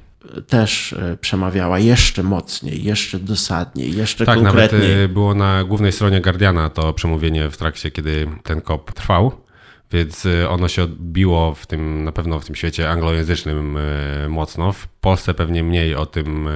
też 0.47 0.95
przemawiała 1.21 1.79
jeszcze 1.79 2.23
mocniej, 2.23 2.83
jeszcze 2.83 3.19
dosadniej, 3.19 3.97
jeszcze 3.97 4.25
tak, 4.25 4.35
konkretniej. 4.35 4.81
Tak, 4.81 4.89
nawet 4.89 5.11
było 5.11 5.33
na 5.33 5.63
głównej 5.63 5.91
stronie 5.91 6.21
Guardiana 6.21 6.69
to 6.69 6.93
przemówienie 6.93 7.49
w 7.49 7.57
trakcie, 7.57 7.91
kiedy 7.91 8.27
ten 8.43 8.61
kop 8.61 8.93
trwał. 8.93 9.31
Więc 9.91 10.25
y, 10.25 10.49
ono 10.49 10.67
się 10.67 10.83
odbiło 10.83 11.55
w 11.55 11.67
tym, 11.67 12.03
na 12.03 12.11
pewno 12.11 12.39
w 12.39 12.45
tym 12.45 12.55
świecie 12.55 12.89
anglojęzycznym 12.89 13.77
mocno. 14.29 14.71
W 14.71 14.87
Polsce 14.87 15.33
pewnie 15.33 15.63
mniej 15.63 15.95
o 15.95 16.05
tym 16.05 16.49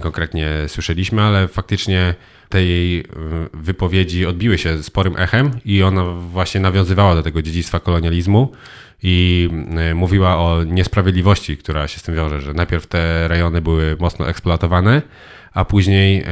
konkretnie 0.00 0.48
słyszeliśmy, 0.66 1.22
ale 1.22 1.48
faktycznie 1.48 2.14
te 2.48 2.64
jej 2.64 3.04
wypowiedzi 3.54 4.26
odbiły 4.26 4.58
się 4.58 4.82
sporym 4.82 5.16
echem 5.16 5.50
i 5.64 5.82
ona 5.82 6.04
właśnie 6.04 6.60
nawiązywała 6.60 7.14
do 7.14 7.22
tego 7.22 7.42
dziedzictwa 7.42 7.80
kolonializmu 7.80 8.52
i 9.02 9.48
mówiła 9.94 10.36
o 10.36 10.64
niesprawiedliwości, 10.64 11.56
która 11.56 11.88
się 11.88 11.98
z 11.98 12.02
tym 12.02 12.14
wiąże, 12.14 12.40
że 12.40 12.52
najpierw 12.54 12.86
te 12.86 13.28
rejony 13.28 13.60
były 13.60 13.96
mocno 14.00 14.28
eksploatowane, 14.28 15.02
a 15.52 15.64
później 15.64 16.24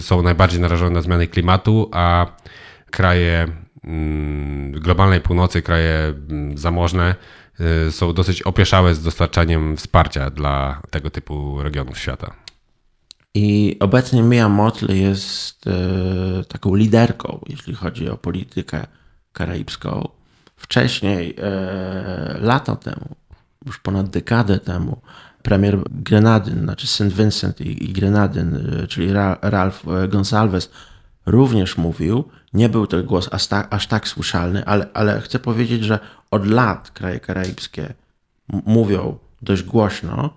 są 0.00 0.22
najbardziej 0.22 0.60
narażone 0.60 0.90
na 0.90 1.02
zmiany 1.02 1.26
klimatu, 1.26 1.90
a 1.92 2.26
kraje 2.90 3.46
mm, 3.84 4.72
globalnej 4.72 5.20
północy, 5.20 5.62
kraje 5.62 6.14
mm, 6.30 6.58
zamożne 6.58 7.14
są 7.90 8.12
dosyć 8.12 8.42
opieszałe 8.42 8.94
z 8.94 9.02
dostarczaniem 9.02 9.76
wsparcia 9.76 10.30
dla 10.30 10.80
tego 10.90 11.10
typu 11.10 11.62
regionów 11.62 11.98
świata. 11.98 12.34
I 13.34 13.76
obecnie 13.80 14.22
Mia 14.22 14.48
Motley 14.48 15.00
jest 15.00 15.66
e, 15.66 16.44
taką 16.44 16.74
liderką, 16.74 17.40
jeśli 17.48 17.74
chodzi 17.74 18.08
o 18.08 18.16
politykę 18.16 18.86
karaibską. 19.32 20.08
Wcześniej, 20.58 21.36
e, 21.38 22.38
lata 22.40 22.76
temu, 22.76 23.08
już 23.66 23.78
ponad 23.78 24.10
dekadę 24.10 24.58
temu, 24.58 25.00
premier 25.42 25.78
Grenadyn, 25.90 26.60
znaczy 26.60 26.86
St. 26.86 27.02
Vincent 27.02 27.60
i, 27.60 27.84
i 27.90 27.92
Grenadyn, 27.92 28.80
e, 28.82 28.86
czyli 28.86 29.12
Ra, 29.12 29.38
Ralph 29.42 29.82
Gonsalves, 30.08 30.70
również 31.26 31.76
mówił, 31.76 32.24
nie 32.52 32.68
był 32.68 32.86
to 32.86 33.02
głos 33.02 33.28
aż 33.32 33.46
tak, 33.46 33.74
aż 33.74 33.86
tak 33.86 34.08
słyszalny, 34.08 34.64
ale, 34.64 34.86
ale 34.94 35.20
chcę 35.20 35.38
powiedzieć, 35.38 35.84
że 35.84 35.98
od 36.30 36.46
lat 36.46 36.90
kraje 36.90 37.20
karaibskie 37.20 37.94
mówią 38.66 39.18
dość 39.42 39.62
głośno, 39.62 40.30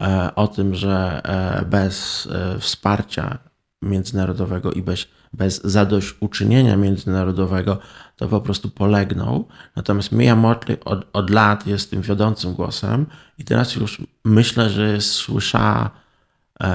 E, 0.00 0.34
o 0.34 0.48
tym, 0.48 0.74
że 0.74 1.20
e, 1.24 1.64
bez 1.64 2.28
e, 2.32 2.58
wsparcia 2.58 3.38
międzynarodowego 3.82 4.72
i 4.72 4.82
bez, 4.82 5.06
bez 5.32 5.62
zadośćuczynienia 5.64 6.76
międzynarodowego 6.76 7.78
to 8.16 8.28
po 8.28 8.40
prostu 8.40 8.70
polegną. 8.70 9.44
Natomiast 9.76 10.12
Mia 10.12 10.36
Motley 10.36 10.84
od, 10.84 11.06
od 11.12 11.30
lat 11.30 11.66
jest 11.66 11.90
tym 11.90 12.02
wiodącym 12.02 12.54
głosem 12.54 13.06
i 13.38 13.44
teraz 13.44 13.76
już 13.76 14.02
myślę, 14.24 14.70
że 14.70 14.92
jest 14.92 15.10
słysza, 15.10 15.90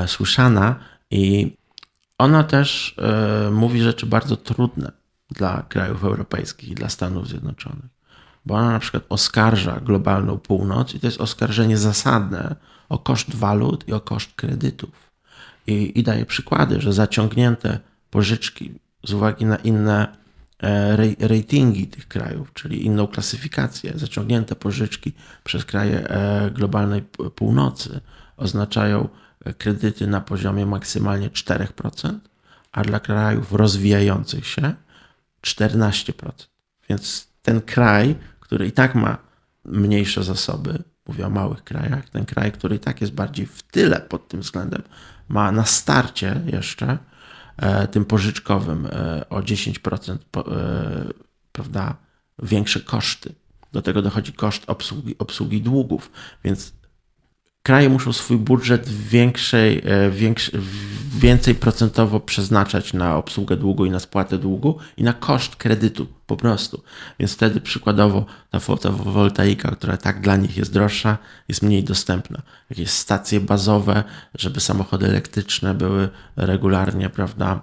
słyszana 0.08 0.76
i 1.12 1.58
ona 2.18 2.44
też 2.44 2.96
mówi 3.52 3.82
rzeczy 3.82 4.06
bardzo 4.06 4.38
trudne 4.38 4.92
dla 5.30 5.64
krajów 5.70 6.04
europejskich 6.04 6.70
i 6.70 6.76
dla 6.76 6.90
Stanów 6.90 7.28
Zjednoczonych. 7.28 7.98
Bo 8.46 8.56
ona 8.56 8.72
na 8.72 8.80
przykład 8.80 9.04
oskarża 9.10 9.80
globalną 9.80 10.38
północ 10.38 10.96
i 10.96 11.00
to 11.00 11.08
jest 11.08 11.22
oskarżenie 11.22 11.78
zasadne, 11.78 12.56
o 12.90 12.98
koszt 12.98 13.36
walut 13.36 13.88
i 13.88 13.94
o 13.94 14.00
koszt 14.00 14.30
kredytów. 14.36 15.07
I, 15.68 16.00
i 16.00 16.04
daje 16.04 16.26
przykłady, 16.26 16.82
że 16.82 16.94
zaciągnięte 16.94 17.80
pożyczki 18.10 18.80
z 19.04 19.14
uwagi 19.14 19.46
na 19.46 19.56
inne 19.56 20.18
e, 20.64 21.28
ratingi 21.28 21.88
tych 21.88 22.08
krajów, 22.08 22.54
czyli 22.54 22.86
inną 22.86 23.08
klasyfikację, 23.08 23.94
zaciągnięte 23.96 24.56
pożyczki 24.56 25.14
przez 25.44 25.66
kraje 25.66 26.10
e, 26.10 26.52
globalnej 26.52 27.02
północy 27.36 28.02
oznaczają 28.38 29.10
e, 29.46 29.54
kredyty 29.54 30.08
na 30.08 30.22
poziomie 30.22 30.66
maksymalnie 30.66 31.30
4%, 31.30 32.14
a 32.72 32.84
dla 32.84 33.00
krajów 33.00 33.54
rozwijających 33.54 34.48
się 34.48 34.74
14%. 35.42 36.12
Więc 36.90 37.28
ten 37.42 37.62
kraj, 37.62 38.16
który 38.40 38.68
i 38.68 38.72
tak 38.72 38.96
ma 38.96 39.18
mniejsze 39.66 40.24
zasoby, 40.24 40.84
mówię 41.08 41.28
o 41.28 41.30
małych 41.30 41.64
krajach, 41.64 42.10
ten 42.10 42.26
kraj, 42.26 42.52
który 42.52 42.76
i 42.76 42.80
tak 42.80 43.02
jest 43.02 43.14
bardziej 43.14 43.46
w 43.46 43.64
tyle 43.64 44.02
pod 44.02 44.28
tym 44.28 44.42
względem, 44.42 44.84
ma 45.30 45.52
na 45.52 45.66
starcie 45.66 46.42
jeszcze 46.46 46.98
e, 47.58 47.88
tym 47.88 48.06
pożyczkowym 48.06 48.86
e, 48.86 49.30
o 49.30 49.42
10% 49.42 50.18
e, 50.38 51.14
prawda, 51.52 51.96
większe 52.44 52.80
koszty. 52.80 53.36
Do 53.72 53.82
tego 53.82 54.02
dochodzi 54.02 54.34
koszt 54.34 54.64
obsługi, 54.68 55.16
obsługi 55.18 55.62
długów, 55.62 56.12
więc 56.44 56.74
kraje 57.68 57.90
muszą 57.90 58.14
swój 58.14 58.38
budżet 58.38 58.90
większej, 58.90 59.82
e, 59.86 60.12
większy, 60.12 60.52
więcej 61.18 61.56
procentowo 61.56 62.20
przeznaczać 62.20 62.94
na 62.94 63.18
obsługę 63.18 63.58
długu 63.58 63.86
i 63.86 63.90
na 63.92 64.00
spłatę 64.00 64.38
długu 64.38 64.78
i 64.98 65.04
na 65.04 65.14
koszt 65.14 65.56
kredytu 65.56 66.08
po 66.28 66.38
prostu. 66.38 66.84
Więc 67.20 67.34
wtedy 67.34 67.62
przykładowo 67.62 68.26
ta 68.52 68.60
fotowoltaika, 68.60 69.72
która 69.72 69.98
tak 69.98 70.22
dla 70.22 70.36
nich 70.36 70.58
jest 70.58 70.74
droższa, 70.74 71.18
jest 71.48 71.62
mniej 71.62 71.84
dostępna. 71.84 72.42
Jakieś 72.70 72.90
stacje 72.90 73.40
bazowe, 73.40 74.04
żeby 74.36 74.60
samochody 74.60 75.06
elektryczne 75.06 75.74
były 75.74 76.10
regularnie, 76.36 77.10
prawda, 77.10 77.62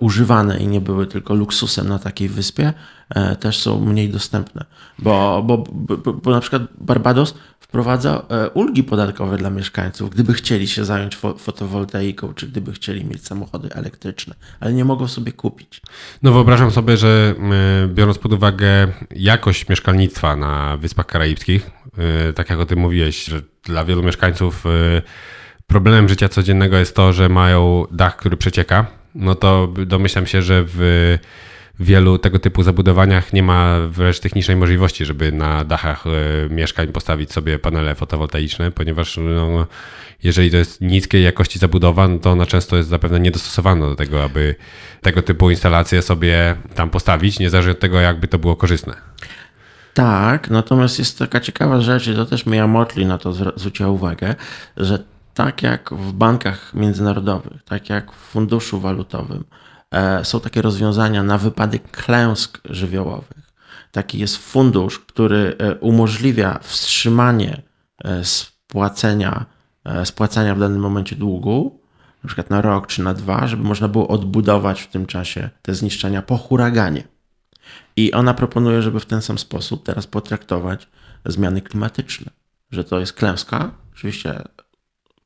używane 0.00 0.58
i 0.58 0.66
nie 0.66 0.80
były 0.80 1.06
tylko 1.06 1.34
luksusem 1.34 1.88
na 1.88 1.98
takiej 1.98 2.28
wyspie, 2.28 2.72
e, 3.10 3.36
też 3.36 3.58
są 3.58 3.80
mniej 3.80 4.08
dostępne. 4.08 4.64
Bo, 4.98 5.42
bo, 5.46 5.64
bo, 5.72 6.12
bo 6.12 6.30
na 6.30 6.40
przykład 6.40 6.62
Barbados 6.80 7.34
wprowadza 7.60 8.22
e, 8.28 8.50
ulgi 8.50 8.84
podatkowe 8.84 9.36
dla 9.36 9.50
mieszkańców, 9.50 10.10
gdyby 10.10 10.34
chcieli 10.34 10.68
się 10.68 10.84
zająć 10.84 11.16
fotowoltaiką, 11.16 12.34
czy 12.34 12.46
gdyby 12.46 12.72
chcieli 12.72 13.04
mieć 13.04 13.26
samochody 13.26 13.68
elektryczne, 13.72 14.34
ale 14.60 14.72
nie 14.72 14.84
mogą 14.84 15.08
sobie 15.08 15.32
kupić. 15.32 15.80
No 16.22 16.32
wyobrażam 16.32 16.70
sobie, 16.70 16.96
że 16.96 17.34
e, 17.84 17.88
biorąc 17.88 18.18
pod 18.18 18.32
uwagę 18.32 18.88
jakość 19.10 19.68
mieszkalnictwa 19.68 20.36
na 20.36 20.76
Wyspach 20.76 21.06
Karaibskich, 21.06 21.70
e, 22.28 22.32
tak 22.32 22.50
jak 22.50 22.58
o 22.58 22.66
tym 22.66 22.78
mówiłeś, 22.78 23.24
że 23.24 23.42
dla 23.64 23.84
wielu 23.84 24.02
mieszkańców 24.02 24.64
problemem 25.66 26.08
życia 26.08 26.28
codziennego 26.28 26.76
jest 26.76 26.96
to, 26.96 27.12
że 27.12 27.28
mają 27.28 27.84
dach, 27.90 28.16
który 28.16 28.36
przecieka, 28.36 28.86
no 29.14 29.34
to 29.34 29.68
domyślam 29.86 30.26
się, 30.26 30.42
że 30.42 30.64
w 30.66 31.18
wielu 31.80 32.18
tego 32.18 32.38
typu 32.38 32.62
zabudowaniach 32.62 33.32
nie 33.32 33.42
ma 33.42 33.78
wręcz 33.88 34.20
technicznej 34.20 34.56
możliwości, 34.56 35.04
żeby 35.04 35.32
na 35.32 35.64
dachach 35.64 36.04
e, 36.06 36.10
mieszkań 36.54 36.88
postawić 36.88 37.32
sobie 37.32 37.58
panele 37.58 37.94
fotowoltaiczne, 37.94 38.70
ponieważ 38.70 39.16
no, 39.16 39.66
jeżeli 40.22 40.50
to 40.50 40.56
jest 40.56 40.80
niskiej 40.80 41.24
jakości 41.24 41.58
zabudowa, 41.58 42.08
no 42.08 42.18
to 42.18 42.30
ona 42.30 42.46
często 42.46 42.76
jest 42.76 42.88
zapewne 42.88 43.20
niedostosowana 43.20 43.86
do 43.86 43.94
tego, 43.94 44.24
aby 44.24 44.54
tego 45.00 45.22
typu 45.22 45.50
instalacje 45.50 46.02
sobie 46.02 46.56
tam 46.74 46.90
postawić, 46.90 47.38
niezależnie 47.38 47.72
od 47.72 47.80
tego, 47.80 48.00
jakby 48.00 48.28
to 48.28 48.38
było 48.38 48.56
korzystne. 48.56 48.94
Tak, 49.94 50.50
natomiast 50.50 50.98
jest 50.98 51.18
taka 51.18 51.40
ciekawa 51.40 51.80
rzecz, 51.80 52.06
i 52.06 52.14
to 52.14 52.26
też 52.26 52.46
Mia 52.46 52.66
Motley 52.66 53.06
na 53.06 53.18
to 53.18 53.32
zwróciła 53.32 53.88
uwagę, 53.88 54.34
że 54.76 54.98
tak 55.38 55.62
jak 55.62 55.90
w 55.92 56.12
bankach 56.12 56.74
międzynarodowych, 56.74 57.62
tak 57.64 57.88
jak 57.88 58.12
w 58.12 58.16
funduszu 58.16 58.80
walutowym, 58.80 59.44
E, 59.90 60.24
są 60.24 60.40
takie 60.40 60.62
rozwiązania 60.62 61.22
na 61.22 61.38
wypadek 61.38 61.90
klęsk 61.90 62.60
żywiołowych. 62.64 63.52
Taki 63.92 64.18
jest 64.18 64.36
fundusz, 64.36 64.98
który 64.98 65.56
e, 65.58 65.74
umożliwia 65.74 66.58
wstrzymanie 66.62 67.62
e, 68.04 68.24
spłacenia, 68.24 69.46
spłacania 70.04 70.54
w 70.54 70.58
danym 70.58 70.80
momencie 70.80 71.16
długu, 71.16 71.80
na 72.24 72.28
przykład 72.28 72.50
na 72.50 72.62
rok 72.62 72.86
czy 72.86 73.02
na 73.02 73.14
dwa, 73.14 73.46
żeby 73.46 73.62
można 73.62 73.88
było 73.88 74.08
odbudować 74.08 74.82
w 74.82 74.86
tym 74.86 75.06
czasie 75.06 75.50
te 75.62 75.74
zniszczenia 75.74 76.22
po 76.22 76.36
huraganie. 76.36 77.02
I 77.96 78.12
ona 78.12 78.34
proponuje, 78.34 78.82
żeby 78.82 79.00
w 79.00 79.06
ten 79.06 79.22
sam 79.22 79.38
sposób 79.38 79.84
teraz 79.84 80.06
potraktować 80.06 80.88
zmiany 81.26 81.62
klimatyczne, 81.62 82.30
że 82.70 82.84
to 82.84 83.00
jest 83.00 83.12
klęska, 83.12 83.70
oczywiście, 83.92 84.42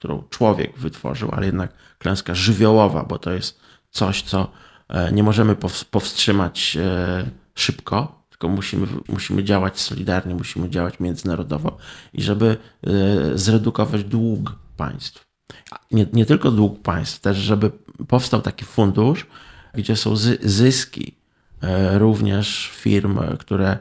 którą 0.02 0.22
człowiek 0.30 0.78
wytworzył, 0.78 1.30
ale 1.32 1.46
jednak 1.46 1.72
klęska 1.98 2.34
żywiołowa, 2.34 3.04
bo 3.04 3.18
to 3.18 3.32
jest 3.32 3.60
coś, 3.90 4.22
co 4.22 4.50
e, 4.88 5.12
nie 5.12 5.22
możemy 5.22 5.56
powstrzymać 5.90 6.76
e, 6.80 7.24
szybko, 7.54 8.24
tylko 8.30 8.48
musimy, 8.48 8.86
musimy 9.08 9.44
działać 9.44 9.80
solidarnie, 9.80 10.34
musimy 10.34 10.70
działać 10.70 11.00
międzynarodowo 11.00 11.76
i 12.12 12.22
żeby 12.22 12.56
e, 12.86 12.90
zredukować 13.38 14.04
dług 14.04 14.56
państw. 14.76 15.26
Nie, 15.90 16.06
nie 16.12 16.26
tylko 16.26 16.50
dług 16.50 16.82
państw, 16.82 17.20
też 17.20 17.36
żeby 17.36 17.70
powstał 18.08 18.40
taki 18.40 18.64
fundusz, 18.64 19.26
gdzie 19.74 19.96
są 19.96 20.16
zyski 20.42 21.14
również 21.92 22.70
firm, 22.74 23.18
które 23.38 23.78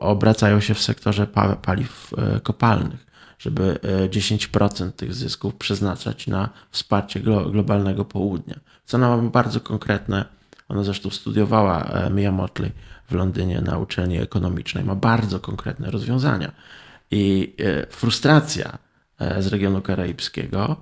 obracają 0.00 0.60
się 0.60 0.74
w 0.74 0.82
sektorze 0.82 1.26
paliw 1.62 2.12
kopalnych 2.42 3.09
żeby 3.40 3.78
10% 4.10 4.88
e, 4.88 4.92
tych 4.92 5.14
zysków 5.14 5.54
przeznaczać 5.54 6.26
na 6.26 6.48
wsparcie 6.70 7.20
globalnego 7.20 8.04
południa. 8.04 8.60
Co 8.84 8.96
ona 8.96 9.16
ma 9.16 9.22
bardzo 9.22 9.60
konkretne, 9.60 10.24
ona 10.68 10.84
zresztą 10.84 11.10
studiowała 11.10 11.84
e, 11.84 12.10
Mia 12.10 12.32
Motley 12.32 12.72
w 13.08 13.12
Londynie 13.12 13.60
na 13.60 13.78
uczelni 13.78 14.18
ekonomicznej, 14.18 14.84
ma 14.84 14.94
bardzo 14.94 15.40
konkretne 15.40 15.90
rozwiązania. 15.90 16.52
I 17.10 17.54
e, 17.58 17.86
frustracja 17.86 18.78
z 19.38 19.46
regionu 19.46 19.82
karaibskiego 19.82 20.76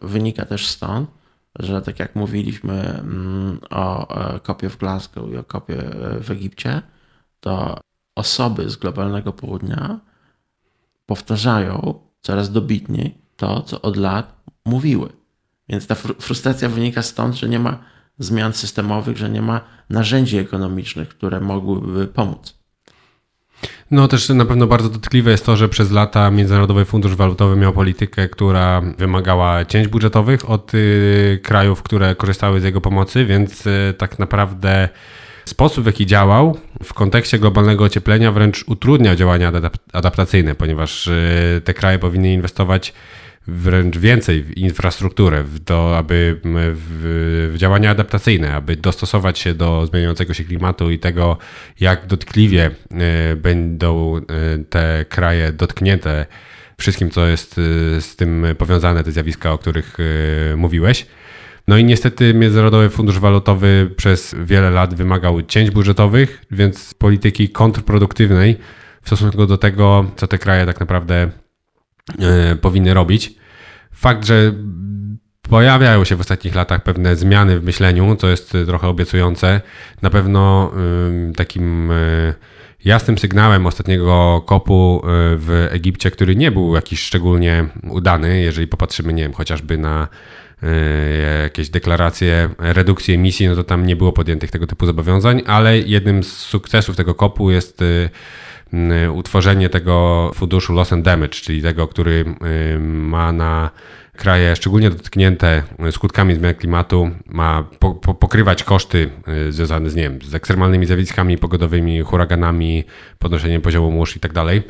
wynika 0.00 0.44
też 0.44 0.66
stąd, 0.66 1.10
że 1.58 1.82
tak 1.82 1.98
jak 1.98 2.16
mówiliśmy 2.16 2.72
mm, 2.72 3.58
o 3.70 4.08
kopie 4.42 4.68
w 4.68 4.76
Glasgow 4.76 5.30
i 5.30 5.36
o 5.36 5.44
kopie 5.44 5.76
w 6.20 6.30
Egipcie, 6.30 6.82
to 7.40 7.80
osoby 8.14 8.70
z 8.70 8.76
globalnego 8.76 9.32
południa 9.32 10.00
powtarzają 11.12 11.94
coraz 12.20 12.52
dobitniej 12.52 13.14
to, 13.36 13.62
co 13.62 13.82
od 13.82 13.96
lat 13.96 14.26
mówiły. 14.64 15.08
Więc 15.68 15.86
ta 15.86 15.94
frustracja 15.94 16.68
wynika 16.68 17.02
stąd, 17.02 17.34
że 17.34 17.48
nie 17.48 17.58
ma 17.58 17.78
zmian 18.18 18.52
systemowych, 18.52 19.16
że 19.16 19.30
nie 19.30 19.42
ma 19.42 19.60
narzędzi 19.90 20.38
ekonomicznych, 20.38 21.08
które 21.08 21.40
mogłyby 21.40 22.06
pomóc. 22.06 22.54
No 23.90 24.08
też 24.08 24.28
na 24.28 24.44
pewno 24.44 24.66
bardzo 24.66 24.88
dotkliwe 24.88 25.30
jest 25.30 25.46
to, 25.46 25.56
że 25.56 25.68
przez 25.68 25.90
lata 25.90 26.30
Międzynarodowy 26.30 26.84
Fundusz 26.84 27.14
Walutowy 27.14 27.56
miał 27.56 27.72
politykę, 27.72 28.28
która 28.28 28.82
wymagała 28.98 29.64
cięć 29.64 29.88
budżetowych 29.88 30.50
od 30.50 30.74
y, 30.74 31.40
krajów, 31.42 31.82
które 31.82 32.14
korzystały 32.14 32.60
z 32.60 32.64
jego 32.64 32.80
pomocy, 32.80 33.24
więc 33.24 33.66
y, 33.66 33.94
tak 33.98 34.18
naprawdę 34.18 34.88
sposób, 35.44 35.84
w 35.84 35.86
jaki 35.86 36.06
działał 36.06 36.58
w 36.82 36.94
kontekście 36.94 37.38
globalnego 37.38 37.84
ocieplenia 37.84 38.32
wręcz 38.32 38.64
utrudniał 38.66 39.16
działania 39.16 39.52
adaptacyjne, 39.92 40.54
ponieważ 40.54 41.06
y, 41.06 41.62
te 41.64 41.74
kraje 41.74 41.98
powinny 41.98 42.32
inwestować 42.32 42.92
wręcz 43.46 43.98
więcej 43.98 44.42
w 44.42 44.56
infrastrukturę, 44.56 45.44
w, 45.44 45.70
aby 45.96 46.40
w, 46.44 47.52
w, 47.54 47.58
działania 47.58 47.90
adaptacyjne, 47.90 48.54
aby 48.54 48.76
dostosować 48.76 49.38
się 49.38 49.54
do 49.54 49.86
zmieniającego 49.86 50.34
się 50.34 50.44
klimatu 50.44 50.90
i 50.90 50.98
tego, 50.98 51.38
jak 51.80 52.06
dotkliwie 52.06 52.70
y, 53.32 53.36
będą 53.36 54.16
y, 54.16 54.22
te 54.64 55.04
kraje 55.08 55.52
dotknięte 55.52 56.26
wszystkim, 56.78 57.10
co 57.10 57.26
jest 57.26 57.54
z 58.00 58.16
tym 58.16 58.46
powiązane, 58.58 59.04
te 59.04 59.12
zjawiska, 59.12 59.52
o 59.52 59.58
których 59.58 59.96
mówiłeś. 60.56 61.06
No 61.68 61.78
i 61.78 61.84
niestety 61.84 62.34
Międzynarodowy 62.34 62.90
Fundusz 62.90 63.18
Walutowy 63.18 63.90
przez 63.96 64.34
wiele 64.44 64.70
lat 64.70 64.94
wymagał 64.94 65.42
cięć 65.42 65.70
budżetowych, 65.70 66.44
więc 66.50 66.94
polityki 66.94 67.48
kontrproduktywnej 67.48 68.56
w 69.02 69.06
stosunku 69.06 69.46
do 69.46 69.58
tego, 69.58 70.04
co 70.16 70.26
te 70.26 70.38
kraje 70.38 70.66
tak 70.66 70.80
naprawdę 70.80 71.30
e, 72.18 72.56
powinny 72.56 72.94
robić. 72.94 73.34
Fakt, 73.92 74.26
że 74.26 74.52
pojawiają 75.42 76.04
się 76.04 76.16
w 76.16 76.20
ostatnich 76.20 76.54
latach 76.54 76.82
pewne 76.82 77.16
zmiany 77.16 77.60
w 77.60 77.64
myśleniu, 77.64 78.16
co 78.16 78.28
jest 78.28 78.52
trochę 78.66 78.88
obiecujące. 78.88 79.60
Na 80.02 80.10
pewno 80.10 80.72
takim 81.36 81.90
e, 81.90 82.34
jasnym 82.84 83.18
sygnałem 83.18 83.66
ostatniego 83.66 84.42
kopu 84.46 85.02
e, 85.04 85.08
w 85.36 85.68
Egipcie, 85.70 86.10
który 86.10 86.36
nie 86.36 86.50
był 86.50 86.74
jakiś 86.74 87.00
szczególnie 87.00 87.66
udany, 87.90 88.40
jeżeli 88.40 88.66
popatrzymy, 88.66 89.12
nie 89.12 89.22
wiem, 89.22 89.32
chociażby 89.32 89.78
na 89.78 90.08
jakieś 91.42 91.70
deklaracje 91.70 92.48
redukcji 92.58 93.14
emisji, 93.14 93.48
no 93.48 93.56
to 93.56 93.64
tam 93.64 93.86
nie 93.86 93.96
było 93.96 94.12
podjętych 94.12 94.50
tego 94.50 94.66
typu 94.66 94.86
zobowiązań, 94.86 95.42
ale 95.46 95.78
jednym 95.78 96.24
z 96.24 96.32
sukcesów 96.32 96.96
tego 96.96 97.14
kopu 97.14 97.50
jest 97.50 97.82
e, 97.82 99.12
utworzenie 99.12 99.68
tego 99.68 100.30
funduszu 100.34 100.72
loss 100.72 100.92
and 100.92 101.04
damage, 101.04 101.28
czyli 101.28 101.62
tego, 101.62 101.88
który 101.88 102.24
ma 102.80 103.32
na 103.32 103.70
kraje 104.16 104.56
szczególnie 104.56 104.90
dotknięte 104.90 105.62
skutkami 105.90 106.34
zmian 106.34 106.54
klimatu, 106.54 107.10
ma 107.26 107.64
po, 107.78 107.94
po, 107.94 108.14
pokrywać 108.14 108.64
koszty 108.64 109.10
związane 109.50 109.90
z, 109.90 109.94
nie 109.94 110.02
wiem, 110.02 110.18
z 110.22 110.34
ekstremalnymi 110.34 110.86
zjawiskami 110.86 111.38
pogodowymi, 111.38 112.00
huraganami, 112.00 112.84
podnoszeniem 113.18 113.62
poziomu 113.62 113.90
mórz 113.90 114.16
i 114.16 114.20
tak 114.20 114.32
dalej. 114.32 114.62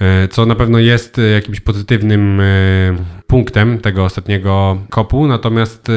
E, 0.00 0.28
co 0.28 0.46
na 0.46 0.54
pewno 0.54 0.78
jest 0.78 1.18
e, 1.18 1.22
jakimś 1.22 1.60
pozytywnym 1.60 2.40
e, 2.40 2.44
punktem 3.26 3.78
tego 3.78 4.04
ostatniego 4.04 4.82
kopu, 4.90 5.26
natomiast 5.26 5.88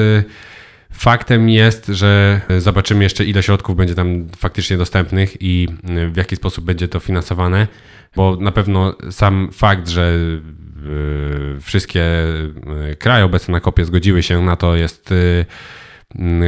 Faktem 0.94 1.50
jest, 1.50 1.88
że 1.88 2.42
zobaczymy 2.58 3.04
jeszcze, 3.04 3.26
ile 3.26 3.44
środków 3.44 3.76
będzie 3.76 3.96
tam 3.96 4.28
faktycznie 4.38 4.78
dostępnych 4.78 5.38
i 5.40 5.68
w 6.12 6.18
jaki 6.18 6.36
sposób 6.36 6.66
będzie 6.66 6.88
to 6.88 7.00
finansowane, 7.00 7.68
bo 8.16 8.36
na 8.36 8.52
pewno 8.52 8.96
sam 9.12 9.50
fakt, 9.54 9.90
że 9.90 10.14
wszystkie 11.62 12.04
kraje 13.00 13.26
obecne 13.26 13.52
na 13.52 13.60
kopie 13.60 13.86
zgodziły 13.86 14.24
się 14.24 14.42
na 14.42 14.56
to, 14.56 14.76
jest 14.76 15.14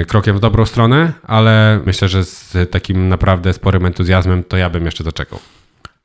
krokiem 0.08 0.38
w 0.38 0.40
dobrą 0.40 0.66
stronę, 0.66 1.14
ale 1.24 1.80
myślę, 1.86 2.08
że 2.08 2.24
z 2.26 2.72
takim 2.72 3.10
naprawdę 3.10 3.54
sporym 3.54 3.86
entuzjazmem 3.86 4.44
to 4.44 4.58
ja 4.58 4.70
bym 4.70 4.86
jeszcze 4.86 5.04
zaczekał. 5.04 5.40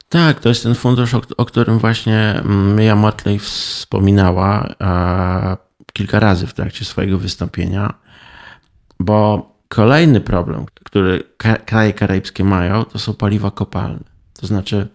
Tak, 0.09 0.41
to 0.41 0.49
jest 0.49 0.63
ten 0.63 0.75
fundusz, 0.75 1.15
o, 1.15 1.21
o 1.37 1.45
którym 1.45 1.79
właśnie 1.79 2.43
Mia 2.77 2.97
Motley 2.97 3.39
wspominała 3.39 4.69
kilka 5.93 6.21
razy 6.21 6.47
w 6.47 6.55
trakcie 6.55 6.85
swojego 6.85 7.19
wystąpienia, 7.19 7.95
bo 9.01 9.51
kolejny 9.69 10.21
problem, 10.21 10.67
który 10.85 11.23
kraje 11.67 11.93
karaibskie 11.93 12.45
mają, 12.45 12.85
to 12.85 12.99
są 12.99 13.15
paliwa 13.15 13.51
kopalne. 13.51 14.05
To 14.41 14.47
znaczy, 14.47 14.89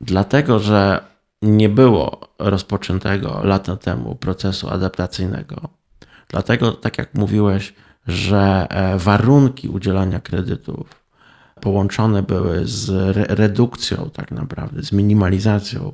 dlatego, 0.00 0.58
że 0.58 1.00
nie 1.42 1.68
było 1.68 2.20
rozpoczętego 2.38 3.40
lata 3.44 3.76
temu 3.76 4.14
procesu 4.14 4.68
adaptacyjnego, 4.68 5.68
dlatego, 6.28 6.72
tak 6.72 6.98
jak 6.98 7.14
mówiłeś, 7.14 7.74
że 8.06 8.66
e, 8.70 8.98
warunki 8.98 9.68
udzielania 9.68 10.20
kredytów 10.20 11.01
połączone 11.62 12.22
były 12.22 12.60
z 12.64 12.90
redukcją, 13.30 14.10
tak 14.12 14.30
naprawdę, 14.30 14.82
z 14.82 14.92
minimalizacją 14.92 15.92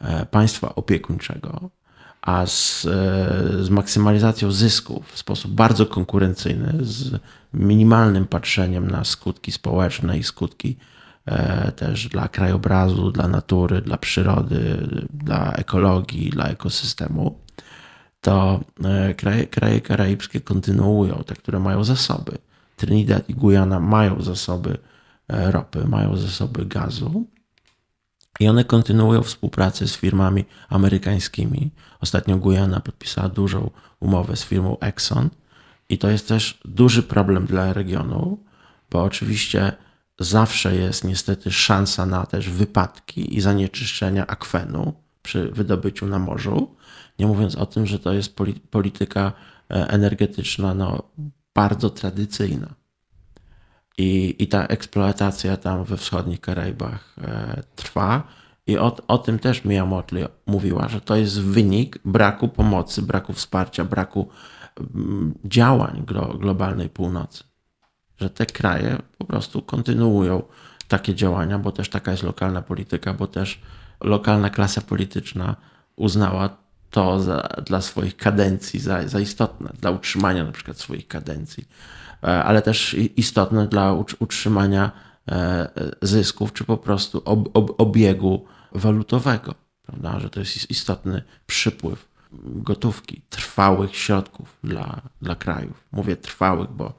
e, 0.00 0.26
państwa 0.26 0.74
opiekuńczego, 0.74 1.70
a 2.22 2.46
z, 2.46 2.86
e, 2.86 3.64
z 3.64 3.70
maksymalizacją 3.70 4.50
zysków 4.50 5.12
w 5.12 5.18
sposób 5.18 5.52
bardzo 5.52 5.86
konkurencyjny, 5.86 6.72
z 6.80 7.20
minimalnym 7.54 8.26
patrzeniem 8.26 8.90
na 8.90 9.04
skutki 9.04 9.52
społeczne 9.52 10.18
i 10.18 10.22
skutki 10.22 10.76
e, 11.26 11.72
też 11.72 12.08
dla 12.08 12.28
krajobrazu, 12.28 13.12
dla 13.12 13.28
natury, 13.28 13.80
dla 13.80 13.96
przyrody, 13.96 14.88
dla 15.14 15.52
ekologii, 15.52 16.30
dla 16.30 16.44
ekosystemu, 16.44 17.38
to 18.20 18.60
kraje, 19.16 19.46
kraje 19.46 19.80
karaibskie 19.80 20.40
kontynuują, 20.40 21.22
te, 21.26 21.34
które 21.34 21.58
mają 21.60 21.84
zasoby. 21.84 22.38
Trinidad 22.76 23.28
i 23.28 23.34
Guyana 23.34 23.80
mają 23.80 24.22
zasoby 24.22 24.78
ropy, 25.30 25.84
mają 25.88 26.16
zasoby 26.16 26.66
gazu 26.66 27.26
i 28.40 28.48
one 28.48 28.64
kontynuują 28.64 29.22
współpracę 29.22 29.88
z 29.88 29.96
firmami 29.96 30.44
amerykańskimi. 30.68 31.70
Ostatnio 32.00 32.36
Guyana 32.36 32.80
podpisała 32.80 33.28
dużą 33.28 33.70
umowę 34.00 34.36
z 34.36 34.44
firmą 34.44 34.78
Exxon 34.78 35.30
i 35.88 35.98
to 35.98 36.10
jest 36.10 36.28
też 36.28 36.60
duży 36.64 37.02
problem 37.02 37.46
dla 37.46 37.72
regionu, 37.72 38.38
bo 38.90 39.02
oczywiście 39.02 39.72
zawsze 40.18 40.76
jest 40.76 41.04
niestety 41.04 41.50
szansa 41.50 42.06
na 42.06 42.26
też 42.26 42.50
wypadki 42.50 43.36
i 43.36 43.40
zanieczyszczenia 43.40 44.26
akwenu 44.26 44.92
przy 45.22 45.50
wydobyciu 45.50 46.06
na 46.06 46.18
morzu. 46.18 46.76
Nie 47.18 47.26
mówiąc 47.26 47.56
o 47.56 47.66
tym, 47.66 47.86
że 47.86 47.98
to 47.98 48.12
jest 48.12 48.36
polityka 48.70 49.32
e, 49.70 49.88
energetyczna 49.88 50.74
no, 50.74 51.02
bardzo 51.54 51.90
tradycyjna. 51.90 52.79
I, 54.00 54.36
i 54.38 54.46
ta 54.46 54.66
eksploatacja 54.66 55.56
tam 55.56 55.84
we 55.84 55.96
wschodnich 55.96 56.40
Karaibach 56.40 57.16
e, 57.18 57.62
trwa. 57.76 58.22
I 58.66 58.78
o, 58.78 58.96
o 59.08 59.18
tym 59.18 59.38
też 59.38 59.64
Mia 59.64 59.86
Motley 59.86 60.26
mówiła, 60.46 60.88
że 60.88 61.00
to 61.00 61.16
jest 61.16 61.40
wynik 61.40 61.98
braku 62.04 62.48
pomocy, 62.48 63.02
braku 63.02 63.32
wsparcia, 63.32 63.84
braku 63.84 64.28
mm, 64.94 65.34
działań 65.44 66.02
glo, 66.06 66.26
globalnej 66.26 66.88
północy. 66.88 67.44
Że 68.20 68.30
te 68.30 68.46
kraje 68.46 68.98
po 69.18 69.24
prostu 69.24 69.62
kontynuują 69.62 70.42
takie 70.88 71.14
działania, 71.14 71.58
bo 71.58 71.72
też 71.72 71.88
taka 71.88 72.10
jest 72.10 72.22
lokalna 72.22 72.62
polityka, 72.62 73.14
bo 73.14 73.26
też 73.26 73.60
lokalna 74.00 74.50
klasa 74.50 74.80
polityczna 74.80 75.56
uznała 75.96 76.56
to 76.90 77.20
za, 77.20 77.48
dla 77.66 77.80
swoich 77.80 78.16
kadencji 78.16 78.80
za, 78.80 79.08
za 79.08 79.20
istotne, 79.20 79.70
dla 79.80 79.90
utrzymania 79.90 80.44
na 80.44 80.52
przykład 80.52 80.78
swoich 80.78 81.08
kadencji. 81.08 81.68
E, 82.22 82.44
ale 82.44 82.62
też 82.62 82.96
istotne 83.16 83.66
dla 83.66 83.92
utrzymania 84.18 84.92
e, 85.28 85.68
zysków, 86.02 86.52
czy 86.52 86.64
po 86.64 86.76
prostu 86.76 87.22
obiegu 87.78 88.44
walutowego, 88.72 89.54
prawda? 89.82 90.20
że 90.20 90.30
to 90.30 90.40
jest 90.40 90.70
istotny 90.70 91.22
przypływ 91.46 92.08
gotówki, 92.42 93.22
trwałych 93.30 93.96
środków 93.96 94.58
dla, 94.64 95.00
dla 95.22 95.34
krajów. 95.34 95.84
Mówię 95.92 96.16
trwałych, 96.16 96.70
bo 96.70 96.92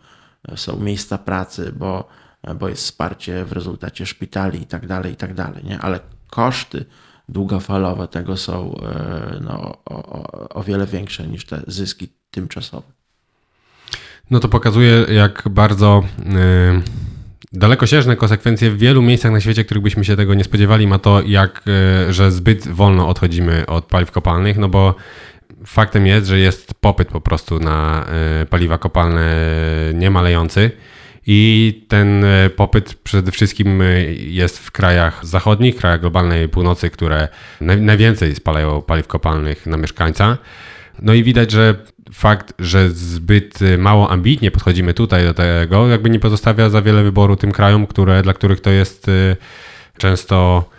są 0.55 0.79
miejsca 0.79 1.17
pracy, 1.17 1.73
bo, 1.77 2.07
bo 2.55 2.69
jest 2.69 2.83
wsparcie 2.83 3.45
w 3.45 3.51
rezultacie 3.51 4.05
szpitali 4.05 4.61
i 4.61 4.65
tak 4.65 4.87
dalej, 4.87 5.13
i 5.13 5.15
tak 5.15 5.33
dalej, 5.33 5.63
nie? 5.63 5.79
ale 5.79 5.99
koszty 6.29 6.85
długofalowe 7.29 8.07
tego 8.07 8.37
są 8.37 8.75
e, 8.75 9.39
no, 9.41 9.77
o, 9.85 10.49
o 10.49 10.63
wiele 10.63 10.87
większe 10.87 11.27
niż 11.27 11.45
te 11.45 11.61
zyski 11.67 12.09
tymczasowe. 12.31 13.00
No 14.31 14.39
to 14.39 14.49
pokazuje, 14.49 15.05
jak 15.09 15.43
bardzo 15.49 16.03
yy, 16.19 16.81
dalekosiężne 17.53 18.15
konsekwencje 18.15 18.71
w 18.71 18.77
wielu 18.77 19.01
miejscach 19.01 19.31
na 19.31 19.41
świecie, 19.41 19.63
których 19.63 19.83
byśmy 19.83 20.05
się 20.05 20.15
tego 20.15 20.33
nie 20.33 20.43
spodziewali, 20.43 20.87
ma 20.87 20.99
to, 20.99 21.21
jak, 21.25 21.61
yy, 22.07 22.13
że 22.13 22.31
zbyt 22.31 22.67
wolno 22.67 23.07
odchodzimy 23.07 23.65
od 23.65 23.85
paliw 23.85 24.11
kopalnych, 24.11 24.57
no 24.57 24.69
bo 24.69 24.95
faktem 25.65 26.07
jest, 26.07 26.27
że 26.27 26.39
jest 26.39 26.73
popyt 26.73 27.07
po 27.07 27.21
prostu 27.21 27.59
na 27.59 28.05
yy, 28.39 28.45
paliwa 28.45 28.77
kopalne 28.77 29.35
niemalejący. 29.93 30.71
I 31.27 31.85
ten 31.87 32.25
popyt 32.55 32.93
przede 32.93 33.31
wszystkim 33.31 33.83
jest 34.17 34.59
w 34.59 34.71
krajach 34.71 35.25
zachodnich, 35.25 35.75
krajach 35.75 36.01
globalnej 36.01 36.49
północy, 36.49 36.89
które 36.89 37.27
najwięcej 37.61 38.35
spalają 38.35 38.81
paliw 38.81 39.07
kopalnych 39.07 39.65
na 39.65 39.77
mieszkańca. 39.77 40.37
No 41.01 41.13
i 41.13 41.23
widać, 41.23 41.51
że 41.51 41.75
fakt, 42.13 42.53
że 42.59 42.89
zbyt 42.89 43.61
y, 43.61 43.77
mało 43.77 44.09
ambitnie 44.11 44.51
podchodzimy 44.51 44.93
tutaj 44.93 45.23
do 45.23 45.33
tego, 45.33 45.87
jakby 45.87 46.09
nie 46.09 46.19
pozostawia 46.19 46.69
za 46.69 46.81
wiele 46.81 47.03
wyboru 47.03 47.35
tym 47.35 47.51
krajom, 47.51 47.87
które, 47.87 48.21
dla 48.23 48.33
których 48.33 48.61
to 48.61 48.69
jest 48.69 49.07
y, 49.07 49.35
często 49.97 50.69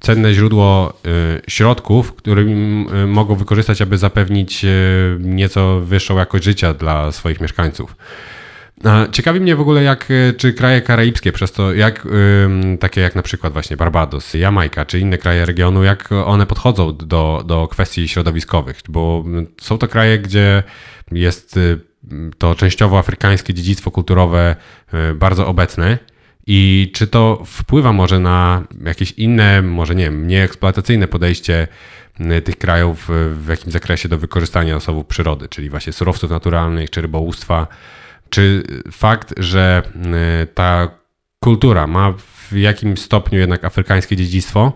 cenne 0.00 0.34
źródło 0.34 0.98
y, 1.06 1.50
środków, 1.50 2.14
które 2.14 2.44
mogą 3.06 3.34
wykorzystać, 3.34 3.82
aby 3.82 3.98
zapewnić 3.98 4.66
nieco 5.18 5.80
wyższą 5.80 6.18
jakość 6.18 6.44
życia 6.44 6.74
dla 6.74 7.12
swoich 7.12 7.40
mieszkańców. 7.40 7.96
Ciekawi 9.12 9.40
mnie 9.40 9.56
w 9.56 9.60
ogóle, 9.60 9.82
jak, 9.82 10.08
czy 10.36 10.52
kraje 10.52 10.82
karaibskie, 10.82 11.32
przez 11.32 11.52
to, 11.52 11.74
jak 11.74 12.08
takie 12.80 13.00
jak 13.00 13.14
na 13.14 13.22
przykład 13.22 13.52
właśnie 13.52 13.76
Barbados, 13.76 14.34
Jamajka, 14.34 14.86
czy 14.86 15.00
inne 15.00 15.18
kraje 15.18 15.46
regionu, 15.46 15.84
jak 15.84 16.12
one 16.12 16.46
podchodzą 16.46 16.96
do, 16.96 17.42
do 17.46 17.68
kwestii 17.68 18.08
środowiskowych, 18.08 18.80
bo 18.88 19.24
są 19.60 19.78
to 19.78 19.88
kraje, 19.88 20.18
gdzie 20.18 20.62
jest 21.12 21.58
to 22.38 22.54
częściowo 22.54 22.98
afrykańskie 22.98 23.54
dziedzictwo 23.54 23.90
kulturowe 23.90 24.56
bardzo 25.14 25.46
obecne 25.46 25.98
i 26.46 26.90
czy 26.94 27.06
to 27.06 27.42
wpływa 27.46 27.92
może 27.92 28.20
na 28.20 28.62
jakieś 28.84 29.12
inne, 29.12 29.62
może 29.62 29.94
nie 29.94 30.04
wiem, 30.04 30.26
nieeksploatacyjne 30.26 31.08
podejście 31.08 31.68
y, 32.20 32.42
tych 32.42 32.58
krajów 32.58 33.08
w 33.32 33.46
jakimś 33.48 33.72
zakresie 33.72 34.08
do 34.08 34.18
wykorzystania 34.18 34.74
zasobów 34.74 35.06
przyrody, 35.06 35.48
czyli 35.48 35.70
właśnie 35.70 35.92
surowców 35.92 36.30
naturalnych 36.30 36.90
czy 36.90 37.00
rybołówstwa? 37.00 37.66
Czy 38.30 38.62
fakt, 38.92 39.34
że 39.36 39.82
y, 40.42 40.46
ta 40.46 40.88
kultura 41.40 41.86
ma 41.86 42.12
w 42.12 42.52
jakimś 42.52 43.00
stopniu 43.00 43.38
jednak 43.38 43.64
afrykańskie 43.64 44.16
dziedzictwo, 44.16 44.72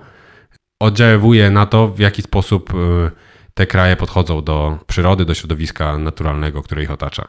oddziaływuje 0.80 1.50
na 1.50 1.66
to, 1.66 1.88
w 1.88 1.98
jaki 1.98 2.22
sposób 2.22 2.74
y, 2.74 3.10
te 3.54 3.66
kraje 3.66 3.96
podchodzą 3.96 4.44
do 4.44 4.78
przyrody, 4.86 5.24
do 5.24 5.34
środowiska 5.34 5.98
naturalnego, 5.98 6.62
które 6.62 6.82
ich 6.82 6.90
otacza? 6.90 7.28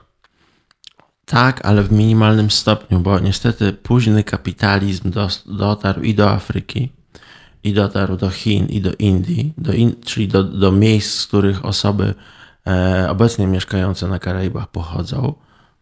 Tak, 1.26 1.66
ale 1.66 1.84
w 1.84 1.92
minimalnym 1.92 2.52
stopniu, 2.52 3.00
bo 3.00 3.20
niestety 3.20 3.74
późny 3.74 4.24
kapitalizm 4.24 5.12
dotarł 5.46 6.02
i 6.02 6.14
do 6.14 6.30
Afryki, 6.30 6.92
i 7.64 7.74
dotarł 7.74 8.18
do 8.18 8.30
Chin, 8.30 8.66
i 8.66 8.82
do 8.82 8.92
Indii, 9.00 9.54
do 9.58 9.74
in, 9.74 9.96
czyli 10.06 10.28
do, 10.28 10.44
do 10.44 10.72
miejsc, 10.72 11.20
z 11.20 11.28
których 11.28 11.66
osoby 11.66 12.14
e, 12.68 13.08
obecnie 13.10 13.48
mieszkające 13.48 14.08
na 14.08 14.20
Karaibach 14.20 14.68
pochodzą, 14.68 15.34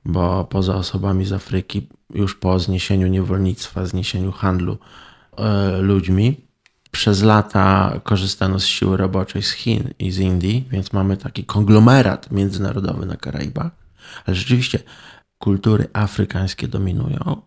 bo 0.05 0.45
poza 0.45 0.75
osobami 0.75 1.25
z 1.25 1.33
Afryki, 1.33 1.87
już 2.13 2.35
po 2.35 2.59
zniesieniu 2.59 3.07
niewolnictwa, 3.07 3.85
zniesieniu 3.85 4.31
handlu 4.31 4.77
e, 5.37 5.77
ludźmi, 5.81 6.49
przez 6.91 7.23
lata 7.23 7.99
korzystano 8.03 8.59
z 8.59 8.65
siły 8.65 8.97
roboczej 8.97 9.43
z 9.43 9.51
Chin 9.51 9.89
i 9.99 10.11
z 10.11 10.19
Indii, 10.19 10.67
więc 10.71 10.93
mamy 10.93 11.17
taki 11.17 11.43
konglomerat 11.43 12.31
międzynarodowy 12.31 13.05
na 13.05 13.17
Karaibach. 13.17 13.71
Ale 14.25 14.35
rzeczywiście 14.35 14.79
kultury 15.37 15.87
afrykańskie 15.93 16.67
dominują. 16.67 17.41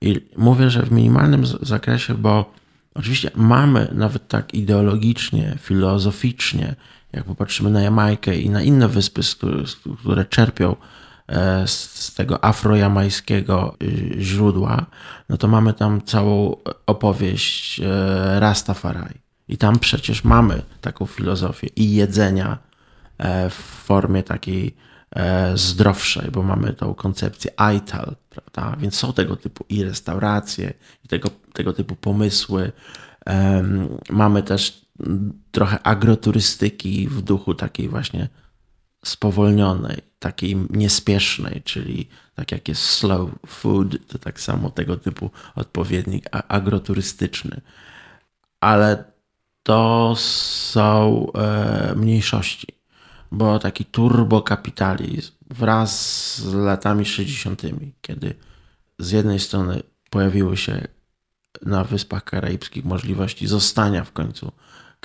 I 0.00 0.20
mówię, 0.36 0.70
że 0.70 0.82
w 0.82 0.92
minimalnym 0.92 1.46
zakresie, 1.46 2.14
bo 2.14 2.52
oczywiście 2.94 3.30
mamy 3.34 3.88
nawet 3.94 4.28
tak 4.28 4.54
ideologicznie, 4.54 5.58
filozoficznie, 5.60 6.74
jak 7.12 7.24
popatrzymy 7.24 7.70
na 7.70 7.82
Jamajkę 7.82 8.36
i 8.38 8.50
na 8.50 8.62
inne 8.62 8.88
wyspy, 8.88 9.20
które 10.00 10.24
czerpią 10.24 10.76
z 11.66 12.14
tego 12.14 12.44
afrojamajskiego 12.44 13.76
y, 13.82 14.14
źródła, 14.18 14.86
no 15.28 15.36
to 15.36 15.48
mamy 15.48 15.72
tam 15.72 16.02
całą 16.02 16.56
opowieść 16.86 17.80
e, 17.80 18.40
Rastafari. 18.40 19.24
I 19.48 19.56
tam 19.56 19.78
przecież 19.78 20.24
mamy 20.24 20.62
taką 20.80 21.06
filozofię 21.06 21.66
i 21.76 21.94
jedzenia 21.94 22.58
e, 23.18 23.50
w 23.50 23.54
formie 23.54 24.22
takiej 24.22 24.76
E, 25.14 25.56
zdrowszej, 25.56 26.30
bo 26.30 26.42
mamy 26.42 26.72
tą 26.72 26.94
koncepcję 26.94 27.50
ITAL, 27.76 28.16
prawda? 28.30 28.76
Więc 28.80 28.96
są 28.96 29.12
tego 29.12 29.36
typu 29.36 29.64
i 29.68 29.84
restauracje, 29.84 30.74
i 31.04 31.08
tego, 31.08 31.30
tego 31.52 31.72
typu 31.72 31.96
pomysły. 31.96 32.72
Mamy 34.10 34.42
też 34.42 34.86
trochę 35.52 35.82
agroturystyki 35.82 37.08
w 37.08 37.22
duchu 37.22 37.54
takiej 37.54 37.88
właśnie 37.88 38.28
spowolnionej, 39.04 40.02
takiej 40.18 40.56
niespiesznej, 40.70 41.62
czyli 41.64 42.08
tak 42.34 42.52
jak 42.52 42.68
jest 42.68 42.82
slow 42.82 43.30
food, 43.46 43.88
to 44.08 44.18
tak 44.18 44.40
samo 44.40 44.70
tego 44.70 44.96
typu 44.96 45.30
odpowiednik 45.54 46.24
agroturystyczny. 46.48 47.60
Ale 48.60 49.04
to 49.62 50.14
są 50.16 51.26
e, 51.34 51.94
mniejszości 51.96 52.74
bo 53.34 53.58
taki 53.58 53.84
turbokapitalizm 53.84 55.32
wraz 55.50 55.92
z 56.38 56.54
latami 56.54 57.04
60., 57.04 57.62
kiedy 58.00 58.34
z 58.98 59.10
jednej 59.10 59.40
strony 59.40 59.82
pojawiły 60.10 60.56
się 60.56 60.88
na 61.62 61.84
Wyspach 61.84 62.24
Karaibskich 62.24 62.84
możliwości 62.84 63.46
zostania 63.46 64.04
w 64.04 64.12
końcu 64.12 64.52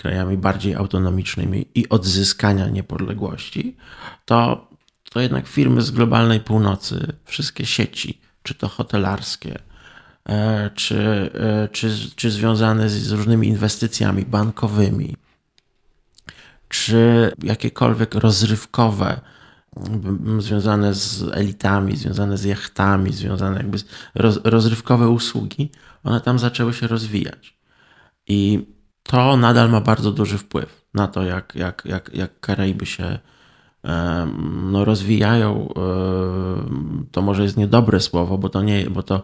krajami 0.01 0.37
bardziej 0.37 0.75
autonomicznymi 0.75 1.65
i 1.75 1.89
odzyskania 1.89 2.67
niepodległości, 2.69 3.77
to, 4.25 4.67
to 5.09 5.19
jednak 5.19 5.47
firmy 5.47 5.81
z 5.81 5.91
globalnej 5.91 6.39
północy, 6.39 7.13
wszystkie 7.25 7.65
sieci, 7.65 8.21
czy 8.43 8.53
to 8.53 8.67
hotelarskie, 8.67 9.59
e, 10.29 10.69
czy, 10.75 11.31
e, 11.33 11.67
czy, 11.67 11.91
czy 12.15 12.31
związane 12.31 12.89
z 12.89 13.11
różnymi 13.11 13.47
inwestycjami 13.47 14.25
bankowymi, 14.25 15.15
czy 16.69 17.31
jakiekolwiek 17.43 18.15
rozrywkowe, 18.15 19.21
związane 20.39 20.93
z 20.93 21.23
elitami, 21.33 21.95
związane 21.97 22.37
z 22.37 22.43
jachtami, 22.43 23.13
związane 23.13 23.57
jakby 23.57 23.77
z 23.77 23.85
roz, 24.15 24.39
rozrywkowe 24.43 25.09
usługi, 25.09 25.71
one 26.03 26.21
tam 26.21 26.39
zaczęły 26.39 26.73
się 26.73 26.87
rozwijać. 26.87 27.57
I 28.27 28.67
to 29.11 29.37
nadal 29.37 29.69
ma 29.69 29.81
bardzo 29.81 30.11
duży 30.11 30.37
wpływ 30.37 30.85
na 30.93 31.07
to, 31.07 31.23
jak, 31.23 31.55
jak, 31.55 31.83
jak, 31.85 32.09
jak 32.13 32.39
Karaiby 32.39 32.85
się 32.85 33.19
no, 34.71 34.85
rozwijają. 34.85 35.73
To 37.11 37.21
może 37.21 37.43
jest 37.43 37.57
niedobre 37.57 37.99
słowo, 37.99 38.37
bo 38.37 38.49
to 38.49 38.61
nie, 38.61 38.89
bo 38.89 39.03
to 39.03 39.23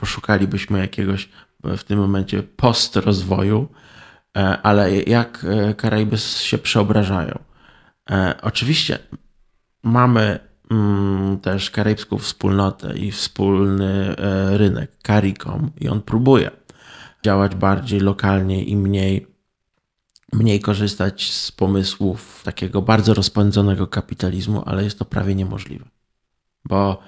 poszukalibyśmy 0.00 0.78
jakiegoś 0.78 1.28
w 1.64 1.84
tym 1.84 1.98
momencie 1.98 2.42
post 2.42 2.96
rozwoju, 2.96 3.68
E, 4.38 4.62
ale 4.62 5.02
jak 5.02 5.44
e, 5.44 5.74
Karaiby 5.74 6.18
się 6.18 6.58
przeobrażają. 6.58 7.38
E, 8.10 8.34
oczywiście 8.42 8.98
mamy 9.82 10.38
mm, 10.70 11.38
też 11.38 11.70
karaibską 11.70 12.18
wspólnotę 12.18 12.98
i 12.98 13.12
wspólny 13.12 14.14
rynek, 14.50 14.90
CARICOM, 15.02 15.70
i 15.80 15.88
on 15.88 16.02
próbuje 16.02 16.50
działać 17.24 17.54
bardziej 17.54 18.00
lokalnie 18.00 18.64
i 18.64 18.76
mniej, 18.76 19.26
mniej 20.32 20.60
korzystać 20.60 21.30
z 21.32 21.52
pomysłów 21.52 22.42
takiego 22.44 22.82
bardzo 22.82 23.14
rozpędzonego 23.14 23.86
kapitalizmu, 23.86 24.62
ale 24.66 24.84
jest 24.84 24.98
to 24.98 25.04
prawie 25.04 25.34
niemożliwe. 25.34 25.84
Bo 26.64 27.02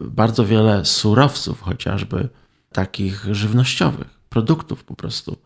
bardzo 0.00 0.46
wiele 0.46 0.84
surowców, 0.84 1.60
chociażby 1.60 2.28
takich 2.72 3.34
żywnościowych, 3.34 4.20
produktów 4.28 4.84
po 4.84 4.94
prostu, 4.94 5.36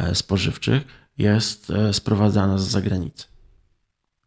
E, 0.00 0.14
spożywczych 0.14 0.82
jest 1.18 1.70
e, 1.70 1.92
sprowadzana 1.92 2.58
z 2.58 2.62
zagranicy. 2.62 3.26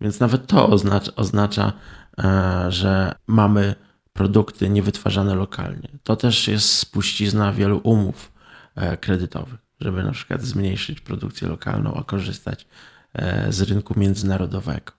Więc 0.01 0.19
nawet 0.19 0.47
to 0.47 0.69
oznacza, 0.69 1.15
oznacza, 1.15 1.73
e, 2.19 2.65
że 2.71 3.15
mamy 3.27 3.75
produkty 4.13 4.69
niewytwarzane 4.69 5.35
lokalnie. 5.35 5.89
To 6.03 6.15
też 6.15 6.47
jest 6.47 6.69
spuścizna 6.69 7.53
wielu 7.53 7.81
umów 7.83 8.31
kredytowych, 9.01 9.59
żeby 9.79 10.03
na 10.03 10.11
przykład 10.11 10.41
zmniejszyć 10.41 11.01
produkcję 11.01 11.47
lokalną, 11.47 11.93
a 11.93 12.03
korzystać 12.03 12.67
z 13.49 13.61
rynku 13.61 13.99
międzynarodowego. 13.99 14.91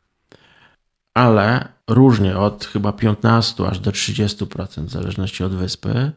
Ale 1.14 1.68
różnie 1.90 2.38
od 2.38 2.64
chyba 2.64 2.92
15 2.92 3.66
aż 3.66 3.78
do 3.78 3.90
30% 3.90 4.84
w 4.84 4.90
zależności 4.90 5.44
od 5.44 5.54
wyspy 5.54 6.12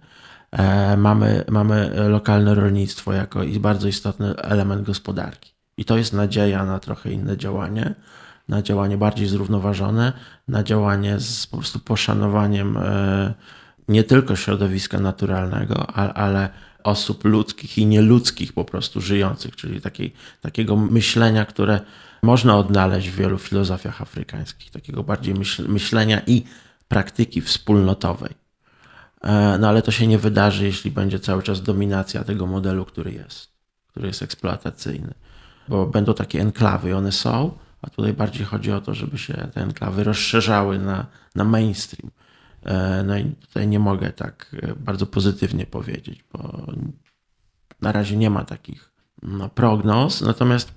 E, 0.52 0.98
mamy, 0.98 1.44
mamy 1.52 1.92
lokalne 2.10 2.56
rolnictwo 2.56 3.14
jako 3.14 3.40
bardzo 3.60 3.88
istotny 3.88 4.36
element 4.36 4.82
gospodarki. 4.82 5.54
I 5.78 5.86
to 5.86 5.98
jest 5.98 6.14
nadzieja 6.14 6.66
na 6.66 6.80
trochę 6.80 7.12
inne 7.12 7.38
działanie, 7.38 7.96
na 8.50 8.62
działanie 8.62 8.98
bardziej 8.98 9.28
zrównoważone, 9.28 10.14
na 10.48 10.64
działanie 10.64 11.20
z 11.20 11.48
po 11.48 11.58
prostu 11.58 11.80
poszanowaniem 11.80 12.78
e, 12.78 13.34
nie 13.88 14.04
tylko 14.04 14.36
środowiska 14.36 15.00
naturalnego, 15.00 15.88
ale 15.96 16.50
osób 16.88 17.26
ludzkich 17.26 17.78
i 17.78 17.86
nieludzkich 17.86 18.54
po 18.54 18.66
prostu 18.66 19.02
żyjących, 19.02 19.56
czyli 19.56 19.82
takiej, 19.82 20.14
takiego 20.42 20.76
myślenia, 20.76 21.46
które 21.46 21.80
można 22.24 22.58
odnaleźć 22.58 23.10
w 23.10 23.16
wielu 23.16 23.38
filozofiach 23.38 24.02
afrykańskich, 24.02 24.72
takiego 24.72 25.04
bardziej 25.04 25.36
myślenia 25.68 26.22
i 26.28 26.44
praktyki 26.88 27.42
wspólnotowej. 27.42 28.34
E, 29.22 29.58
no 29.58 29.70
ale 29.70 29.82
to 29.82 29.92
się 29.92 30.08
nie 30.08 30.18
wydarzy, 30.18 30.66
jeśli 30.66 30.92
będzie 30.92 31.20
cały 31.20 31.44
czas 31.44 31.62
dominacja 31.62 32.24
tego 32.24 32.48
modelu, 32.48 32.86
który 32.86 33.12
jest, 33.12 33.48
który 33.88 34.08
jest 34.08 34.22
eksploatacyjny. 34.22 35.14
Bo 35.68 35.86
będą 35.86 36.14
takie 36.14 36.42
enklawy 36.42 36.90
i 36.90 36.94
one 36.94 37.12
są, 37.12 37.58
a 37.82 37.90
tutaj 37.90 38.14
bardziej 38.14 38.46
chodzi 38.46 38.72
o 38.72 38.82
to, 38.82 38.94
żeby 38.94 39.18
się 39.18 39.34
te 39.54 39.62
enklawy 39.62 40.04
rozszerzały 40.04 40.80
na, 40.80 41.06
na 41.36 41.44
mainstream. 41.44 42.12
E, 42.68 43.04
no 43.04 43.18
i 43.18 43.24
tutaj 43.24 43.68
nie 43.68 43.80
mogę 43.80 44.12
tak 44.12 44.56
e, 44.62 44.76
bardzo 44.76 45.06
pozytywnie 45.06 45.66
powiedzieć, 45.66 46.24
bo 46.34 46.66
na 47.82 47.92
razie 47.92 48.18
nie 48.18 48.30
ma 48.30 48.44
takich 48.44 48.92
no, 49.22 49.50
prognoz, 49.50 50.22
natomiast 50.22 50.72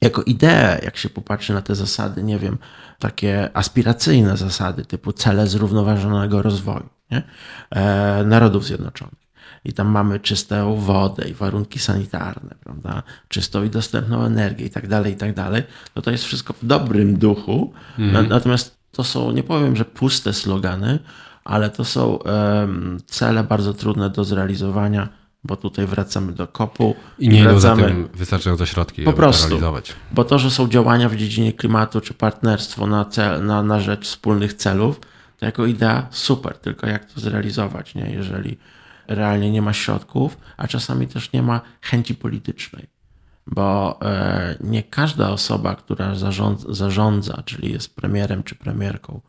jako 0.00 0.22
ideę, 0.22 0.80
jak 0.84 0.96
się 0.96 1.08
popatrzy 1.08 1.52
na 1.52 1.62
te 1.62 1.74
zasady, 1.74 2.22
nie 2.22 2.38
wiem, 2.38 2.58
takie 2.98 3.50
aspiracyjne 3.56 4.36
zasady 4.36 4.84
typu 4.84 5.12
cele 5.12 5.46
zrównoważonego 5.46 6.42
rozwoju 6.42 6.88
nie? 7.12 7.22
E, 7.70 8.24
Narodów 8.24 8.64
Zjednoczonych. 8.64 9.22
I 9.64 9.72
tam 9.72 9.88
mamy 9.88 10.20
czystą 10.20 10.76
wodę 10.76 11.28
i 11.28 11.34
warunki 11.34 11.78
sanitarne, 11.78 12.54
prawda? 12.64 13.02
Czystą 13.28 13.64
i 13.64 13.70
dostępną 13.70 14.24
energię 14.24 14.66
i 14.66 14.70
tak 14.70 14.88
dalej, 14.88 15.12
i 15.12 15.16
tak 15.16 15.34
dalej. 15.34 15.62
No 15.96 16.02
to 16.02 16.10
jest 16.10 16.24
wszystko 16.24 16.52
w 16.52 16.66
dobrym 16.66 17.18
duchu. 17.18 17.72
Mhm. 17.98 18.28
Natomiast 18.28 18.81
to 18.92 19.04
są, 19.04 19.32
nie 19.32 19.42
powiem, 19.42 19.76
że 19.76 19.84
puste 19.84 20.32
slogany, 20.32 20.98
ale 21.44 21.70
to 21.70 21.84
są 21.84 22.16
um, 22.16 23.00
cele 23.06 23.44
bardzo 23.44 23.74
trudne 23.74 24.10
do 24.10 24.24
zrealizowania 24.24 25.08
bo 25.44 25.56
tutaj 25.56 25.86
wracamy 25.86 26.32
do 26.32 26.46
kopu. 26.46 26.96
I 27.18 27.28
nie 27.28 27.40
idą 27.40 27.60
za 27.60 27.76
tym 27.76 28.08
wystarczająco 28.14 28.66
środki, 28.66 29.02
po 29.02 29.12
prostu, 29.12 29.48
realizować. 29.48 29.94
Bo 30.12 30.24
to, 30.24 30.38
że 30.38 30.50
są 30.50 30.68
działania 30.68 31.08
w 31.08 31.16
dziedzinie 31.16 31.52
klimatu 31.52 32.00
czy 32.00 32.14
partnerstwo 32.14 32.86
na, 32.86 33.04
cel, 33.04 33.46
na, 33.46 33.62
na 33.62 33.80
rzecz 33.80 34.04
wspólnych 34.04 34.54
celów, 34.54 35.00
to 35.38 35.46
jako 35.46 35.66
idea 35.66 36.06
super, 36.10 36.58
tylko 36.58 36.86
jak 36.86 37.04
to 37.04 37.20
zrealizować, 37.20 37.94
nie? 37.94 38.10
jeżeli 38.10 38.58
realnie 39.08 39.50
nie 39.50 39.62
ma 39.62 39.72
środków, 39.72 40.38
a 40.56 40.68
czasami 40.68 41.08
też 41.08 41.32
nie 41.32 41.42
ma 41.42 41.60
chęci 41.80 42.14
politycznej. 42.14 42.86
Bo 43.46 43.98
e, 44.02 44.56
nie 44.60 44.82
każda 44.82 45.30
osoba, 45.30 45.74
która 45.74 46.14
zarządza, 46.14 46.74
zarządza, 46.74 47.42
czyli 47.44 47.72
jest 47.72 47.96
premierem 47.96 48.42
czy 48.42 48.54
premierką 48.54 49.20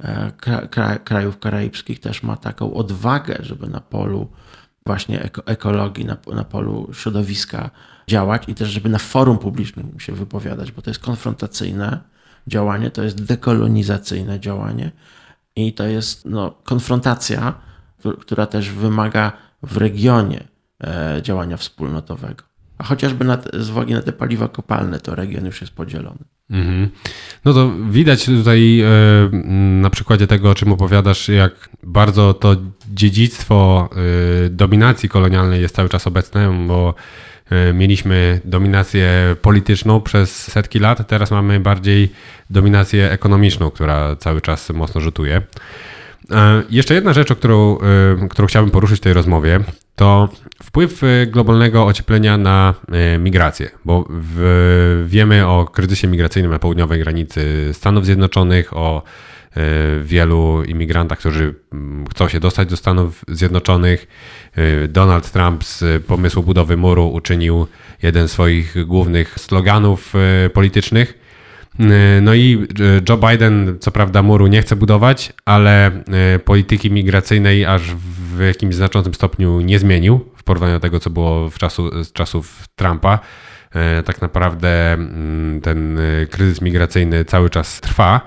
e, 0.00 0.98
krajów 1.04 1.38
karaibskich, 1.38 2.00
też 2.00 2.22
ma 2.22 2.36
taką 2.36 2.74
odwagę, 2.74 3.38
żeby 3.40 3.68
na 3.68 3.80
polu 3.80 4.28
właśnie 4.86 5.22
eko, 5.22 5.46
ekologii, 5.46 6.04
na, 6.04 6.16
na 6.34 6.44
polu 6.44 6.90
środowiska 6.92 7.70
działać 8.08 8.42
i 8.48 8.54
też, 8.54 8.68
żeby 8.68 8.88
na 8.88 8.98
forum 8.98 9.38
publicznym 9.38 10.00
się 10.00 10.12
wypowiadać, 10.12 10.72
bo 10.72 10.82
to 10.82 10.90
jest 10.90 11.00
konfrontacyjne 11.00 12.00
działanie, 12.46 12.90
to 12.90 13.02
jest 13.02 13.24
dekolonizacyjne 13.24 14.40
działanie 14.40 14.90
i 15.56 15.72
to 15.72 15.86
jest 15.86 16.24
no, 16.24 16.50
konfrontacja, 16.64 17.54
która 18.20 18.46
też 18.46 18.70
wymaga 18.70 19.32
w 19.62 19.76
regionie 19.76 20.48
e, 20.84 21.22
działania 21.22 21.56
wspólnotowego. 21.56 22.53
Chociażby 22.84 23.24
na 23.24 23.38
z 23.52 23.70
uwagi 23.70 23.94
na 23.94 24.02
te 24.02 24.12
paliwa 24.12 24.48
kopalne, 24.48 25.00
to 25.00 25.14
region 25.14 25.46
już 25.46 25.60
jest 25.60 25.72
podzielony. 25.72 26.18
Mm-hmm. 26.50 26.88
No 27.44 27.52
to 27.52 27.72
widać 27.90 28.24
tutaj 28.24 28.80
e, 28.80 28.86
na 29.80 29.90
przykładzie 29.90 30.26
tego, 30.26 30.50
o 30.50 30.54
czym 30.54 30.72
opowiadasz, 30.72 31.28
jak 31.28 31.68
bardzo 31.82 32.34
to 32.34 32.56
dziedzictwo 32.92 33.88
e, 34.46 34.48
dominacji 34.48 35.08
kolonialnej 35.08 35.62
jest 35.62 35.76
cały 35.76 35.88
czas 35.88 36.06
obecne, 36.06 36.66
bo 36.68 36.94
e, 37.50 37.72
mieliśmy 37.72 38.40
dominację 38.44 39.36
polityczną 39.42 40.00
przez 40.00 40.52
setki 40.52 40.78
lat, 40.78 41.08
teraz 41.08 41.30
mamy 41.30 41.60
bardziej 41.60 42.12
dominację 42.50 43.10
ekonomiczną, 43.10 43.70
która 43.70 44.16
cały 44.16 44.40
czas 44.40 44.70
mocno 44.70 45.00
rzutuje. 45.00 45.42
Jeszcze 46.70 46.94
jedna 46.94 47.12
rzecz, 47.12 47.30
o 47.30 47.36
którą, 47.36 47.78
którą 48.30 48.48
chciałbym 48.48 48.70
poruszyć 48.70 48.98
w 48.98 49.02
tej 49.02 49.12
rozmowie, 49.12 49.60
to 49.96 50.28
wpływ 50.64 51.02
globalnego 51.26 51.86
ocieplenia 51.86 52.38
na 52.38 52.74
migrację, 53.18 53.70
bo 53.84 54.04
w, 54.10 55.04
wiemy 55.08 55.46
o 55.46 55.64
kryzysie 55.64 56.08
migracyjnym 56.08 56.52
na 56.52 56.58
południowej 56.58 57.00
granicy 57.00 57.70
Stanów 57.72 58.04
Zjednoczonych, 58.04 58.76
o 58.76 59.02
wielu 60.02 60.62
imigrantach, 60.64 61.18
którzy 61.18 61.54
mm, 61.72 62.06
chcą 62.06 62.28
się 62.28 62.40
dostać 62.40 62.68
do 62.68 62.76
Stanów 62.76 63.24
Zjednoczonych. 63.28 64.06
Donald 64.88 65.30
Trump 65.30 65.64
z 65.64 66.04
pomysłu 66.04 66.42
budowy 66.42 66.76
muru 66.76 67.08
uczynił 67.08 67.66
jeden 68.02 68.28
z 68.28 68.32
swoich 68.32 68.86
głównych 68.86 69.34
sloganów 69.38 70.12
politycznych. 70.52 71.23
No 72.22 72.34
i 72.34 72.66
Joe 73.08 73.16
Biden, 73.16 73.76
co 73.80 73.90
prawda, 73.90 74.22
muru 74.22 74.46
nie 74.46 74.62
chce 74.62 74.76
budować, 74.76 75.32
ale 75.44 75.90
polityki 76.44 76.90
migracyjnej 76.90 77.64
aż 77.64 77.94
w 77.94 78.40
jakimś 78.40 78.74
znaczącym 78.74 79.14
stopniu 79.14 79.60
nie 79.60 79.78
zmienił 79.78 80.30
w 80.36 80.42
porównaniu 80.42 80.74
do 80.74 80.80
tego, 80.80 81.00
co 81.00 81.10
było 81.10 81.50
w 81.50 81.58
czasu, 81.58 82.04
z 82.04 82.12
czasów 82.12 82.68
Trumpa. 82.76 83.18
Tak 84.04 84.22
naprawdę 84.22 84.92
mm, 84.92 85.60
ten 85.60 85.98
kryzys 86.30 86.60
migracyjny 86.60 87.24
cały 87.24 87.50
czas 87.50 87.80
trwa. 87.80 88.20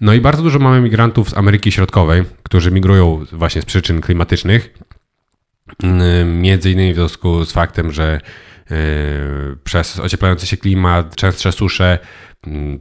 No 0.00 0.14
i 0.14 0.20
bardzo 0.20 0.42
dużo 0.42 0.58
mamy 0.58 0.80
migrantów 0.80 1.30
z 1.30 1.36
Ameryki 1.36 1.72
Środkowej, 1.72 2.22
którzy 2.42 2.70
migrują 2.70 3.24
właśnie 3.32 3.62
z 3.62 3.64
przyczyn 3.64 4.00
klimatycznych. 4.00 4.74
Między 6.26 6.70
innymi 6.70 6.92
w 6.92 6.96
związku 6.96 7.44
z 7.44 7.52
faktem, 7.52 7.92
że 7.92 8.20
przez 9.64 10.00
ocieplający 10.00 10.46
się 10.46 10.56
klimat, 10.56 11.16
częstsze 11.16 11.52
susze, 11.52 11.98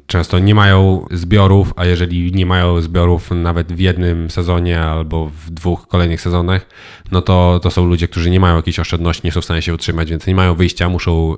często 0.07 0.39
nie 0.39 0.55
mają 0.55 1.05
zbiorów, 1.11 1.73
a 1.75 1.85
jeżeli 1.85 2.31
nie 2.31 2.45
mają 2.45 2.81
zbiorów 2.81 3.31
nawet 3.31 3.73
w 3.73 3.79
jednym 3.79 4.29
sezonie 4.29 4.81
albo 4.81 5.29
w 5.29 5.49
dwóch 5.49 5.87
kolejnych 5.87 6.21
sezonach, 6.21 6.65
no 7.11 7.21
to, 7.21 7.59
to 7.63 7.71
są 7.71 7.85
ludzie, 7.85 8.07
którzy 8.07 8.29
nie 8.29 8.39
mają 8.39 8.55
jakiejś 8.55 8.79
oszczędności, 8.79 9.21
nie 9.25 9.31
są 9.31 9.41
w 9.41 9.45
stanie 9.45 9.61
się 9.61 9.73
utrzymać, 9.73 10.09
więc 10.09 10.27
nie 10.27 10.35
mają 10.35 10.55
wyjścia, 10.55 10.89
muszą 10.89 11.37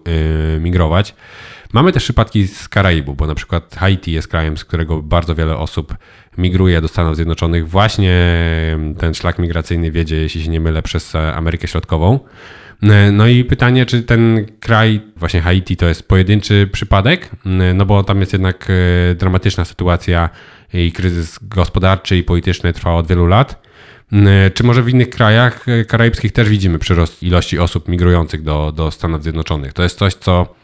yy, 0.53 0.59
migrować. 0.59 1.15
Mamy 1.73 1.91
też 1.91 2.03
przypadki 2.03 2.47
z 2.47 2.67
Karaibu, 2.69 3.13
bo 3.13 3.28
na 3.28 3.36
przykład 3.36 3.76
Haiti 3.76 4.11
jest 4.11 4.28
krajem, 4.28 4.57
z 4.57 4.65
którego 4.65 5.01
bardzo 5.01 5.36
wiele 5.36 5.57
osób 5.57 5.95
migruje 6.38 6.82
do 6.82 6.88
Stanów 6.88 7.15
Zjednoczonych. 7.15 7.69
Właśnie 7.69 8.11
ten 8.97 9.13
szlak 9.13 9.39
migracyjny 9.39 9.91
wiedzie, 9.91 10.15
jeśli 10.15 10.43
się 10.43 10.49
nie 10.49 10.59
mylę, 10.59 10.82
przez 10.82 11.15
Amerykę 11.15 11.67
Środkową. 11.67 12.19
No 13.11 13.28
i 13.28 13.43
pytanie, 13.43 13.86
czy 13.86 14.03
ten 14.03 14.45
kraj, 14.59 15.01
właśnie 15.15 15.41
Haiti, 15.41 15.78
to 15.78 15.88
jest 15.88 16.07
pojedynczy 16.07 16.69
przypadek? 16.71 17.30
No 17.76 17.86
bo 17.86 18.03
tam 18.03 18.19
jest 18.19 18.34
jednak 18.34 18.67
e, 18.69 19.15
dramatyczna 19.15 19.65
sytuacja 19.65 20.30
i 20.73 20.91
kryzys 20.91 21.39
gospodarczy 21.41 22.17
i 22.17 22.23
polityczny 22.23 22.73
trwa 22.73 22.93
od 22.93 23.07
wielu 23.07 23.28
lat. 23.28 23.65
Czy 24.53 24.63
może 24.63 24.84
w 24.84 24.89
innych 24.89 25.09
krajach 25.09 25.69
e, 25.69 25.86
karaibskich 25.86 26.32
też 26.32 26.49
widzimy 26.49 26.80
przyrost 26.80 27.23
ilości 27.23 27.59
osób 27.59 27.88
migrujących 27.88 28.43
do, 28.43 28.71
do 28.71 28.91
Stanów 28.91 29.23
Zjednoczonych? 29.23 29.73
To 29.73 29.84
jest 29.84 29.97
coś, 29.97 30.13
co 30.13 30.55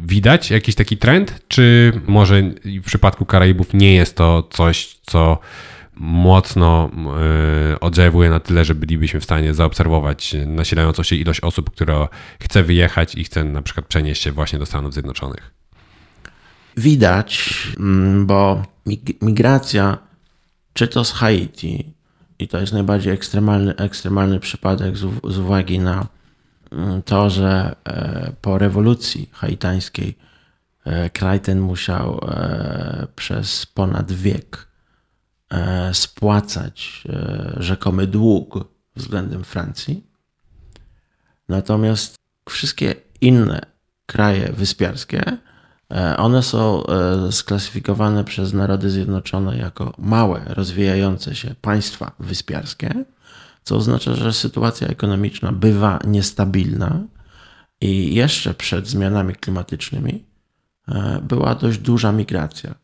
widać, 0.00 0.50
jakiś 0.50 0.74
taki 0.74 0.96
trend, 0.96 1.42
czy 1.48 1.92
może 2.06 2.42
w 2.64 2.84
przypadku 2.84 3.26
Karaibów 3.26 3.74
nie 3.74 3.94
jest 3.94 4.16
to 4.16 4.48
coś, 4.50 4.98
co 5.06 5.38
mocno 5.96 6.90
yy, 7.70 7.80
oddziałuje 7.80 8.30
na 8.30 8.40
tyle, 8.40 8.64
że 8.64 8.74
bylibyśmy 8.74 9.20
w 9.20 9.24
stanie 9.24 9.54
zaobserwować 9.54 10.36
nasilającą 10.46 11.02
się 11.02 11.16
ilość 11.16 11.40
osób, 11.40 11.70
która 11.70 12.08
chce 12.40 12.62
wyjechać 12.62 13.14
i 13.14 13.24
chce 13.24 13.44
na 13.44 13.62
przykład 13.62 13.86
przenieść 13.86 14.22
się 14.22 14.32
właśnie 14.32 14.58
do 14.58 14.66
Stanów 14.66 14.92
Zjednoczonych? 14.92 15.54
Widać, 16.76 17.52
mm, 17.78 18.26
bo 18.26 18.62
migracja, 19.22 19.98
czy 20.72 20.88
to 20.88 21.04
z 21.04 21.12
Haiti, 21.12 21.92
i 22.38 22.48
to 22.48 22.60
jest 22.60 22.72
najbardziej 22.72 23.12
ekstremalny, 23.12 23.76
ekstremalny 23.76 24.40
przypadek 24.40 24.96
z, 24.96 25.00
z 25.24 25.38
uwagi 25.38 25.78
na 25.78 26.06
mm, 26.72 27.02
to, 27.02 27.30
że 27.30 27.76
e, 27.84 28.32
po 28.40 28.58
rewolucji 28.58 29.30
haitańskiej 29.32 30.18
e, 30.84 31.10
kraj 31.10 31.40
ten 31.40 31.60
musiał 31.60 32.20
e, 32.28 33.06
przez 33.16 33.66
ponad 33.66 34.12
wiek 34.12 34.71
spłacać 35.92 37.04
rzekomy 37.56 38.06
dług 38.06 38.68
względem 38.96 39.44
Francji. 39.44 40.06
Natomiast 41.48 42.14
wszystkie 42.48 42.94
inne 43.20 43.60
kraje 44.06 44.52
wyspiarskie 44.52 45.38
E, 45.92 46.16
one 46.16 46.42
są 46.42 46.86
e, 46.86 47.32
sklasyfikowane 47.32 48.24
przez 48.24 48.52
Narody 48.52 48.90
Zjednoczone 48.90 49.56
jako 49.56 49.94
małe, 49.98 50.42
rozwijające 50.46 51.34
się 51.34 51.54
państwa 51.60 52.12
wyspiarskie, 52.18 53.04
co 53.62 53.76
oznacza, 53.76 54.14
że 54.14 54.32
sytuacja 54.32 54.88
ekonomiczna 54.88 55.52
bywa 55.52 55.98
niestabilna 56.06 57.00
i 57.80 58.14
jeszcze 58.14 58.54
przed 58.54 58.88
zmianami 58.88 59.34
klimatycznymi 59.34 60.24
e, 60.88 61.20
była 61.22 61.54
dość 61.54 61.78
duża 61.78 62.12
migracja 62.12 62.74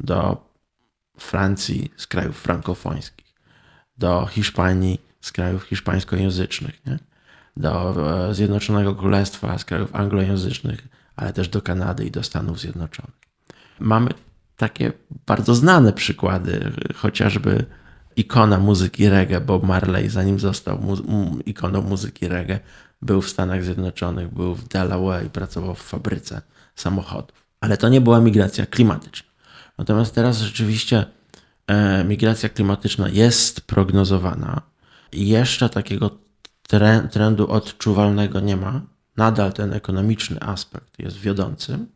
do 0.00 0.51
Francji 1.22 1.92
z 1.96 2.06
krajów 2.06 2.40
frankofońskich, 2.40 3.26
do 3.98 4.26
Hiszpanii 4.26 5.00
z 5.20 5.32
krajów 5.32 5.62
hiszpańskojęzycznych, 5.62 6.86
nie? 6.86 6.98
do 7.56 7.96
Zjednoczonego 8.34 8.94
Królestwa 8.94 9.58
z 9.58 9.64
krajów 9.64 9.94
anglojęzycznych 9.94 10.88
ale 11.16 11.32
też 11.32 11.48
do 11.48 11.62
Kanady 11.62 12.04
i 12.04 12.10
do 12.10 12.22
Stanów 12.22 12.60
Zjednoczonych. 12.60 13.14
Mamy 13.80 14.10
takie 14.56 14.92
bardzo 15.26 15.54
znane 15.54 15.92
przykłady, 15.92 16.72
chociażby 16.94 17.64
ikona 18.16 18.58
muzyki 18.58 19.08
reggae 19.08 19.40
Bob 19.40 19.62
Marley, 19.62 20.08
zanim 20.08 20.40
został 20.40 20.78
mu 20.78 21.38
ikoną 21.46 21.82
muzyki 21.82 22.28
reggae, 22.28 22.60
był 23.02 23.22
w 23.22 23.30
Stanach 23.30 23.64
Zjednoczonych, 23.64 24.34
był 24.34 24.54
w 24.54 24.68
Delaware 24.68 25.26
i 25.26 25.30
pracował 25.30 25.74
w 25.74 25.82
fabryce 25.82 26.42
samochodów. 26.74 27.42
Ale 27.60 27.76
to 27.76 27.88
nie 27.88 28.00
była 28.00 28.20
migracja 28.20 28.66
klimatyczna. 28.66 29.31
Natomiast 29.78 30.14
teraz 30.14 30.38
rzeczywiście 30.38 31.06
e, 31.66 32.04
migracja 32.04 32.48
klimatyczna 32.48 33.08
jest 33.08 33.60
prognozowana. 33.60 34.62
Jeszcze 35.12 35.68
takiego 35.68 36.10
trendu 37.10 37.50
odczuwalnego 37.50 38.40
nie 38.40 38.56
ma, 38.56 38.80
nadal 39.16 39.52
ten 39.52 39.72
ekonomiczny 39.72 40.40
aspekt 40.40 40.98
jest 40.98 41.16
wiodącym, 41.16 41.86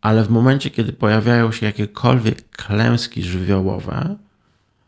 ale 0.00 0.24
w 0.24 0.30
momencie, 0.30 0.70
kiedy 0.70 0.92
pojawiają 0.92 1.52
się 1.52 1.66
jakiekolwiek 1.66 2.50
klęski 2.50 3.22
żywiołowe, 3.22 4.16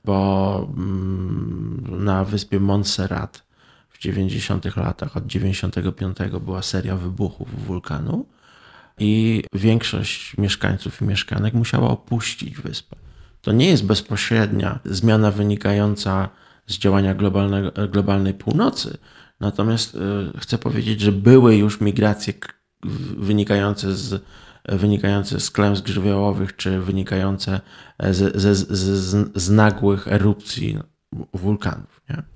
bo 0.04 0.68
mm, 0.76 2.04
na 2.04 2.24
wyspie 2.24 2.60
Montserrat 2.60 3.42
w 3.88 3.98
90 3.98 4.76
latach, 4.76 5.16
od 5.16 5.26
95 5.26 6.16
była 6.40 6.62
seria 6.62 6.96
wybuchów 6.96 7.66
wulkanu 7.66 8.26
i 8.98 9.42
większość 9.52 10.36
mieszkańców 10.36 11.02
i 11.02 11.04
mieszkanek 11.04 11.54
musiała 11.54 11.88
opuścić 11.90 12.56
wyspę. 12.56 12.96
To 13.40 13.52
nie 13.52 13.68
jest 13.68 13.86
bezpośrednia 13.86 14.78
zmiana 14.84 15.30
wynikająca 15.30 16.28
z 16.66 16.78
działania 16.78 17.14
globalnej 17.88 18.34
północy, 18.34 18.98
natomiast 19.40 19.94
y, 19.94 19.98
chcę 20.38 20.58
powiedzieć, 20.58 21.00
że 21.00 21.12
były 21.12 21.56
już 21.56 21.80
migracje 21.80 22.34
wynikające 23.16 23.96
z 23.96 24.22
wynikające 24.68 25.40
z 25.40 25.50
klęsk 25.50 25.86
żywiołowych, 25.86 26.56
czy 26.56 26.80
wynikające 26.80 27.60
z, 28.10 28.36
z, 28.36 28.68
z, 28.70 29.32
z 29.34 29.50
nagłych 29.50 30.08
erupcji 30.08 30.78
wulkanów. 31.32 32.00
Nie? 32.10 32.33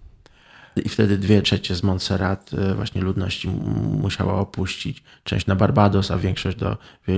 I 0.81 0.89
wtedy 0.89 1.19
dwie 1.19 1.43
trzecie 1.43 1.75
z 1.75 1.83
Montserrat 1.83 2.51
e, 2.55 2.75
właśnie 2.75 3.01
ludności 3.01 3.49
musiała 4.03 4.35
opuścić. 4.35 5.03
Część 5.25 5.47
na 5.47 5.57
Barbados, 5.57 6.11
a 6.11 6.19
większość 6.19 6.57
do 6.57 6.77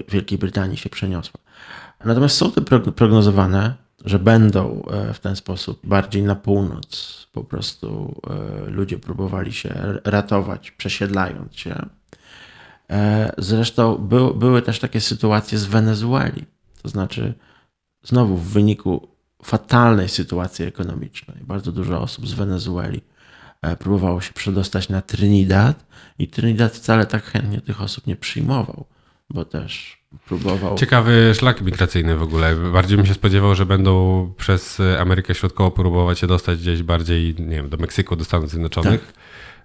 Wielkiej 0.08 0.38
Brytanii 0.38 0.76
się 0.76 0.90
przeniosła. 0.90 1.40
Natomiast 2.04 2.36
są 2.36 2.52
te 2.52 2.60
prognozowane, 2.92 3.74
że 4.04 4.18
będą 4.18 4.82
e, 4.90 5.14
w 5.14 5.20
ten 5.20 5.36
sposób 5.36 5.80
bardziej 5.84 6.22
na 6.22 6.34
północ. 6.34 7.20
Po 7.32 7.44
prostu 7.44 8.20
e, 8.66 8.70
ludzie 8.70 8.98
próbowali 8.98 9.52
się 9.52 9.74
ratować, 10.04 10.70
przesiedlając 10.70 11.56
się. 11.56 11.86
Zresztą 13.38 13.98
by, 13.98 14.34
były 14.34 14.62
też 14.62 14.78
takie 14.78 15.00
sytuacje 15.00 15.58
z 15.58 15.64
Wenezueli. 15.64 16.44
To 16.82 16.88
znaczy, 16.88 17.34
znowu 18.02 18.36
w 18.36 18.48
wyniku 18.48 19.08
fatalnej 19.42 20.08
sytuacji 20.08 20.64
ekonomicznej, 20.64 21.36
bardzo 21.42 21.72
dużo 21.72 22.00
osób 22.00 22.28
z 22.28 22.32
Wenezueli 22.32 23.00
próbowało 23.78 24.20
się 24.20 24.32
przedostać 24.32 24.88
na 24.88 25.02
Trinidad 25.02 25.86
i 26.18 26.28
Trinidad 26.28 26.72
wcale 26.72 27.06
tak 27.06 27.24
chętnie 27.24 27.60
tych 27.60 27.82
osób 27.82 28.06
nie 28.06 28.16
przyjmował, 28.16 28.86
bo 29.30 29.44
też 29.44 30.00
próbował. 30.26 30.76
Ciekawy 30.76 31.32
szlak 31.34 31.62
migracyjny 31.62 32.16
w 32.16 32.22
ogóle. 32.22 32.56
Bardziej 32.56 32.96
bym 32.96 33.06
się 33.06 33.14
spodziewał, 33.14 33.54
że 33.54 33.66
będą 33.66 34.32
przez 34.36 34.78
Amerykę 34.98 35.34
Środkową 35.34 35.70
próbować 35.70 36.18
się 36.18 36.26
dostać 36.26 36.58
gdzieś 36.58 36.82
bardziej, 36.82 37.34
nie 37.38 37.56
wiem, 37.56 37.68
do 37.68 37.76
Meksyku, 37.76 38.16
do 38.16 38.24
Stanów 38.24 38.50
Zjednoczonych. 38.50 39.06
Tak 39.06 39.20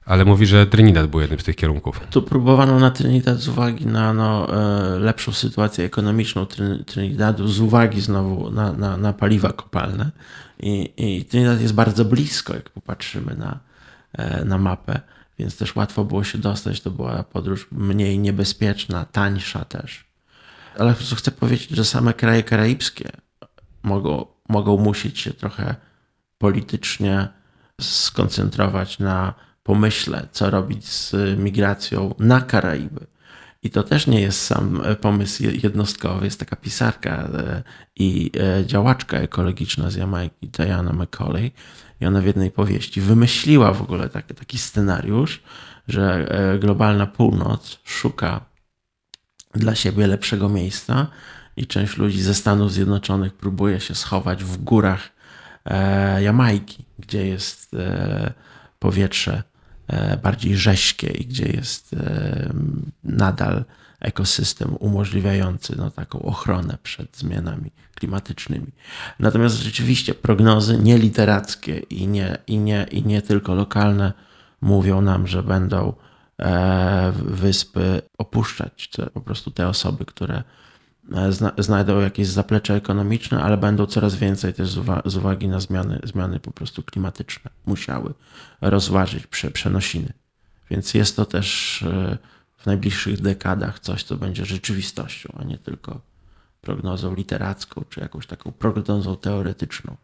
ale 0.05 0.25
mówi, 0.25 0.45
że 0.45 0.67
Trinidad 0.67 1.07
był 1.07 1.21
jednym 1.21 1.39
z 1.39 1.43
tych 1.43 1.55
kierunków. 1.55 1.99
Tu 2.09 2.21
próbowano 2.21 2.79
na 2.79 2.91
Trinidad 2.91 3.37
z 3.37 3.47
uwagi 3.47 3.85
na 3.85 4.13
no, 4.13 4.47
e, 4.95 4.99
lepszą 4.99 5.31
sytuację 5.31 5.85
ekonomiczną 5.85 6.45
Trinidadu, 6.85 7.47
z 7.47 7.59
uwagi 7.59 8.01
znowu 8.01 8.51
na, 8.51 8.73
na, 8.73 8.97
na 8.97 9.13
paliwa 9.13 9.53
kopalne. 9.53 10.11
I, 10.59 10.93
I, 10.97 11.25
Trinidad 11.25 11.61
jest 11.61 11.73
bardzo 11.73 12.05
blisko, 12.05 12.53
jak 12.53 12.69
popatrzymy 12.69 13.35
na, 13.35 13.51
e, 13.51 13.64
na 14.45 14.57
mapę, 14.57 14.99
więc 15.39 15.57
też 15.57 15.75
łatwo 15.75 16.05
było 16.05 16.23
się 16.23 16.37
dostać. 16.37 16.81
To 16.81 16.91
była 16.91 17.23
podróż 17.23 17.67
mniej 17.71 18.19
niebezpieczna, 18.19 19.05
tańsza 19.05 19.65
też. 19.65 20.05
Ale 20.79 20.93
chcę 20.93 21.31
powiedzieć, 21.31 21.69
że 21.69 21.85
same 21.85 22.13
kraje 22.13 22.43
karaibskie 22.43 23.09
mogą, 23.83 24.25
mogą 24.49 24.77
musieć 24.77 25.19
się 25.19 25.33
trochę 25.33 25.75
politycznie 26.37 27.27
skoncentrować 27.81 28.99
na 28.99 29.33
pomyśle, 29.63 30.27
co 30.31 30.49
robić 30.49 30.87
z 30.87 31.39
migracją 31.39 32.15
na 32.19 32.41
Karaiby. 32.41 33.07
I 33.63 33.69
to 33.69 33.83
też 33.83 34.07
nie 34.07 34.21
jest 34.21 34.41
sam 34.41 34.81
pomysł 35.01 35.43
jednostkowy. 35.43 36.25
Jest 36.25 36.39
taka 36.39 36.55
pisarka 36.55 37.11
e, 37.11 37.63
i 37.95 38.31
e, 38.39 38.65
działaczka 38.65 39.17
ekologiczna 39.17 39.89
z 39.89 39.95
Jamajki, 39.95 40.47
Diana 40.47 40.93
McCauley. 40.93 41.51
I 42.01 42.05
ona 42.05 42.21
w 42.21 42.25
jednej 42.25 42.51
powieści 42.51 43.01
wymyśliła 43.01 43.73
w 43.73 43.81
ogóle 43.81 44.09
taki, 44.09 44.35
taki 44.35 44.57
scenariusz, 44.57 45.43
że 45.87 46.27
e, 46.29 46.59
globalna 46.59 47.07
północ 47.07 47.79
szuka 47.83 48.45
dla 49.53 49.75
siebie 49.75 50.07
lepszego 50.07 50.49
miejsca 50.49 51.07
i 51.57 51.67
część 51.67 51.97
ludzi 51.97 52.21
ze 52.21 52.33
Stanów 52.33 52.73
Zjednoczonych 52.73 53.33
próbuje 53.33 53.79
się 53.79 53.95
schować 53.95 54.43
w 54.43 54.57
górach 54.57 55.15
Jamajki, 56.19 56.85
gdzie 56.99 57.27
jest 57.27 57.75
powietrze 58.79 59.43
E, 59.87 60.17
bardziej 60.17 60.57
rześkie 60.57 61.07
i 61.07 61.25
gdzie 61.25 61.45
jest 61.45 61.93
e, 61.93 62.53
nadal 63.03 63.65
ekosystem 64.05 64.75
umożliwiający 64.79 65.75
no, 65.77 65.91
taką 65.91 66.21
ochronę 66.21 66.77
przed 66.83 67.17
zmianami 67.17 67.71
klimatycznymi. 67.95 68.71
Natomiast 69.19 69.55
rzeczywiście 69.55 70.13
prognozy 70.13 70.77
nieliterackie 70.77 71.77
i 71.77 72.07
nie, 72.07 72.37
i 72.47 72.57
nie, 72.57 72.87
i 72.91 73.03
nie 73.03 73.21
tylko 73.21 73.55
lokalne 73.55 74.13
mówią 74.61 75.01
nam, 75.01 75.27
że 75.27 75.43
będą 75.43 75.93
e, 76.39 77.11
wyspy 77.15 78.01
opuszczać 78.17 78.89
te, 78.89 79.05
po 79.05 79.21
prostu 79.21 79.51
te 79.51 79.67
osoby, 79.67 80.05
które 80.05 80.43
znajdą 81.57 82.01
jakieś 82.01 82.27
zaplecze 82.27 82.75
ekonomiczne, 82.75 83.43
ale 83.43 83.57
będą 83.57 83.85
coraz 83.85 84.15
więcej 84.15 84.53
też 84.53 84.69
z, 85.05 85.15
uwagi 85.15 85.47
na 85.47 85.59
zmiany, 85.59 85.99
zmiany 86.03 86.39
po 86.39 86.51
prostu 86.51 86.83
klimatyczne 86.83 87.51
musiały 87.65 88.13
rozważyć 88.61 89.27
prze, 89.27 89.51
przenosiny. 89.51 90.13
Więc 90.69 90.93
jest 90.93 91.15
to 91.15 91.25
też 91.25 91.81
e, 91.83 92.17
w 92.65 92.67
najbliższych 92.67 93.21
dekadach 93.21 93.79
coś, 93.79 94.03
co 94.03 94.15
będzie 94.15 94.45
rzeczywistością, 94.45 95.29
a 95.39 95.43
nie 95.43 95.57
tylko 95.57 96.01
prognozą 96.61 97.15
literacką 97.15 97.83
czy 97.89 97.99
jakąś 97.99 98.27
taką 98.27 98.51
prognozą 98.51 99.17
teoretyczną. 99.17 99.97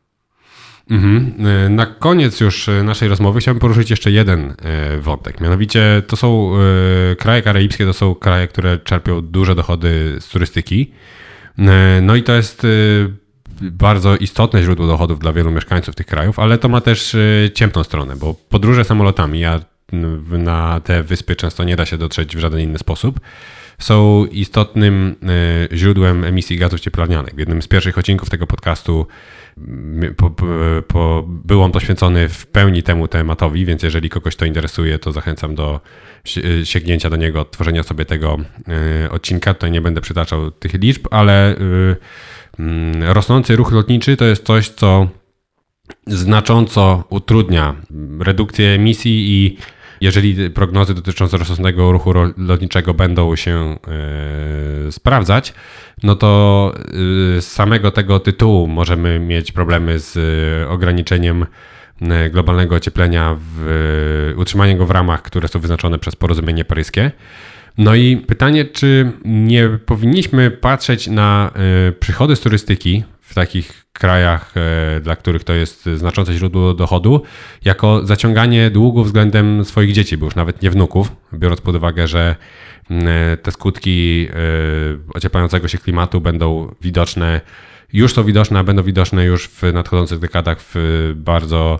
Mhm. 0.90 1.34
E, 1.48 1.70
na 1.70 1.86
koniec 1.86 2.40
już 2.40 2.70
e, 2.70 2.84
naszej 2.84 3.10
rozmowy 3.10 3.40
chciałbym 3.40 3.60
poruszyć 3.60 3.90
jeszcze 3.90 4.12
jeden 4.12 4.56
wątek. 5.00 5.42
Mianowicie 5.42 6.04
to 6.08 6.16
są 6.16 6.52
kraje 7.18 7.42
karaibskie, 7.42 7.86
to 7.86 7.94
są 7.94 8.16
kraje, 8.16 8.48
które 8.48 8.78
czerpią 8.78 9.22
duże 9.22 9.56
dochody 9.56 10.18
z 10.20 10.30
turystyki. 10.30 10.92
No 12.02 12.16
i 12.16 12.24
to 12.24 12.34
jest 12.34 12.68
bardzo 13.62 14.16
istotne 14.18 14.64
źródło 14.64 14.88
dochodów 14.88 15.20
dla 15.20 15.34
wielu 15.34 15.52
mieszkańców 15.52 15.96
tych 15.96 16.06
krajów, 16.06 16.40
ale 16.40 16.58
to 16.58 16.70
ma 16.70 16.82
też 16.82 17.16
ciemną 17.54 17.84
stronę, 17.84 18.16
bo 18.16 18.34
podróże 18.50 18.84
samolotami, 18.84 19.40
ja 19.40 19.60
na 20.30 20.80
te 20.80 21.04
wyspy 21.04 21.36
często 21.36 21.64
nie 21.64 21.76
da 21.76 21.86
się 21.86 21.98
dotrzeć 21.98 22.36
w 22.36 22.40
żaden 22.40 22.60
inny 22.60 22.78
sposób, 22.78 23.20
są 23.80 24.26
istotnym 24.26 25.16
y, 25.72 25.78
źródłem 25.78 26.24
emisji 26.24 26.58
gazów 26.58 26.80
cieplarnianych. 26.80 27.36
W 27.36 27.40
jednym 27.40 27.62
z 27.62 27.68
pierwszych 27.68 27.98
odcinków 27.98 28.30
tego 28.30 28.48
podcastu 28.48 29.08
po, 30.18 30.30
po, 30.30 30.46
po, 30.88 31.24
był 31.28 31.62
on 31.62 31.72
poświęcony 31.72 32.30
w 32.30 32.48
pełni 32.48 32.84
temu 32.84 33.08
tematowi, 33.08 33.66
więc 33.66 33.84
jeżeli 33.84 34.10
kogoś 34.10 34.36
to 34.36 34.46
interesuje, 34.46 35.00
to 35.00 35.12
zachęcam 35.12 35.56
do 35.56 35.82
y, 36.38 36.66
sięgnięcia 36.66 37.10
do 37.10 37.16
niego, 37.16 37.42
odtworzenia 37.42 37.84
sobie 37.84 38.06
tego 38.06 38.38
odcinka. 39.12 39.54
Tutaj 39.54 39.72
nie 39.72 39.82
będę 39.82 40.02
przytaczał 40.02 40.52
tych 40.52 40.74
liczb, 40.74 41.08
ale 41.12 41.56
rosnący 43.02 43.56
ruch 43.56 43.72
lotniczy 43.72 44.18
to 44.18 44.26
jest 44.26 44.46
coś, 44.46 44.70
co 44.70 45.08
znacząco 46.08 47.04
utrudnia 47.10 47.76
redukcję 48.20 48.70
emisji 48.70 49.32
i 49.32 49.58
jeżeli 50.02 50.50
prognozy 50.50 50.94
dotyczące 50.94 51.38
rosnącego 51.38 51.92
ruchu 51.92 52.14
lotniczego 52.38 52.94
będą 52.94 53.36
się 53.36 53.78
yy, 54.86 54.92
sprawdzać, 54.92 55.54
no 56.04 56.16
to 56.16 56.74
yy, 56.76 57.42
z 57.42 57.52
samego 57.52 57.92
tego 57.92 58.20
tytułu 58.20 58.68
możemy 58.68 59.20
mieć 59.20 59.52
problemy 59.52 60.00
z 60.00 60.16
yy, 60.16 60.70
ograniczeniem 60.70 61.46
globalnego 62.32 62.76
ocieplenia, 62.76 63.38
w, 63.40 64.34
utrzymaniem 64.38 64.78
go 64.78 64.86
w 64.86 64.92
ramach, 64.92 65.22
które 65.22 65.48
są 65.48 65.60
wyznaczone 65.60 66.00
przez 66.00 66.16
porozumienie 66.16 66.66
paryskie. 66.66 67.12
No 67.78 67.96
i 67.96 68.18
pytanie, 68.18 68.66
czy 68.66 69.12
nie 69.26 69.70
powinniśmy 69.86 70.52
patrzeć 70.52 71.08
na 71.08 71.52
e, 71.88 71.92
przychody 71.92 72.36
z 72.36 72.40
turystyki 72.40 73.04
w 73.32 73.36
takich 73.36 73.86
krajach, 73.94 74.54
e, 74.58 75.00
dla 75.00 75.16
których 75.16 75.44
to 75.44 75.54
jest 75.54 75.86
znaczące 75.96 76.34
źródło 76.34 76.74
dochodu, 76.74 77.22
jako 77.66 78.06
zaciąganie 78.06 78.70
długu 78.70 79.04
względem 79.04 79.66
swoich 79.66 79.94
dzieci, 79.94 80.18
bo 80.18 80.26
już 80.26 80.36
nawet 80.36 80.62
nie 80.62 80.72
wnuków, 80.72 81.12
biorąc 81.34 81.62
pod 81.62 81.76
uwagę, 81.76 82.08
że 82.08 82.36
e, 82.92 83.38
te 83.38 83.52
skutki 83.52 84.28
ocieplającego 85.14 85.68
się 85.68 85.78
klimatu 85.78 86.22
będą 86.22 86.76
widoczne, 86.82 87.42
już 87.94 88.14
są 88.14 88.24
widoczne, 88.24 88.60
a 88.60 88.64
będą 88.64 88.84
widoczne 88.84 89.26
już 89.26 89.48
w 89.48 89.74
nadchodzących 89.74 90.20
dekadach 90.20 90.58
w 90.62 90.76
bardzo 91.16 91.80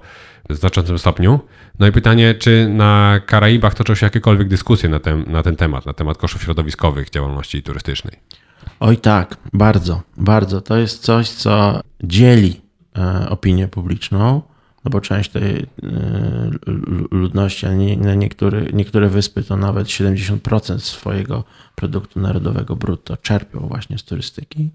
znaczącym 0.50 1.00
stopniu. 1.00 1.40
No 1.80 1.88
i 1.88 1.92
pytanie, 1.92 2.36
czy 2.36 2.68
na 2.70 3.22
Karaibach 3.26 3.76
toczą 3.76 3.96
się 3.96 4.06
jakiekolwiek 4.06 4.48
dyskusje 4.48 4.90
na 4.90 5.00
ten, 5.00 5.24
na 5.28 5.44
ten 5.44 5.56
temat, 5.56 5.86
na 5.86 5.94
temat 5.94 6.18
kosztów 6.18 6.44
środowiskowych 6.44 7.10
działalności 7.10 7.64
turystycznej? 7.64 8.41
Oj 8.82 8.98
tak, 8.98 9.38
bardzo, 9.54 10.02
bardzo. 10.18 10.62
To 10.62 10.78
jest 10.78 11.04
coś, 11.04 11.30
co 11.30 11.82
dzieli 12.04 12.62
e, 12.98 13.30
opinię 13.30 13.68
publiczną, 13.68 14.42
no 14.86 14.92
bo 14.92 15.02
część 15.02 15.30
tej 15.30 15.56
y, 15.56 15.68
ludności, 17.12 17.66
a 17.66 17.74
nie, 17.74 17.98
na 17.98 18.16
niektóre, 18.16 18.62
niektóre 18.74 19.10
wyspy 19.10 19.44
to 19.44 19.58
nawet 19.58 19.88
70% 19.88 20.80
swojego 20.80 21.44
produktu 21.76 22.20
narodowego 22.20 22.76
brutto 22.76 23.18
czerpią 23.18 23.60
właśnie 23.60 23.98
z 23.98 24.04
turystyki. 24.04 24.70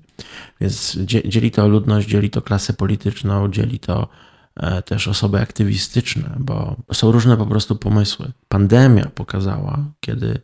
Więc 0.60 0.98
dzieli 1.04 1.50
to 1.50 1.68
ludność, 1.68 2.08
dzieli 2.08 2.30
to 2.30 2.42
klasę 2.42 2.72
polityczną, 2.72 3.50
dzieli 3.50 3.78
to 3.78 4.08
e, 4.56 4.82
też 4.82 5.08
osoby 5.08 5.40
aktywistyczne, 5.40 6.36
bo 6.38 6.76
są 6.92 7.12
różne 7.12 7.36
po 7.36 7.46
prostu 7.46 7.76
pomysły. 7.76 8.32
Pandemia 8.48 9.06
pokazała, 9.14 9.84
kiedy 10.00 10.38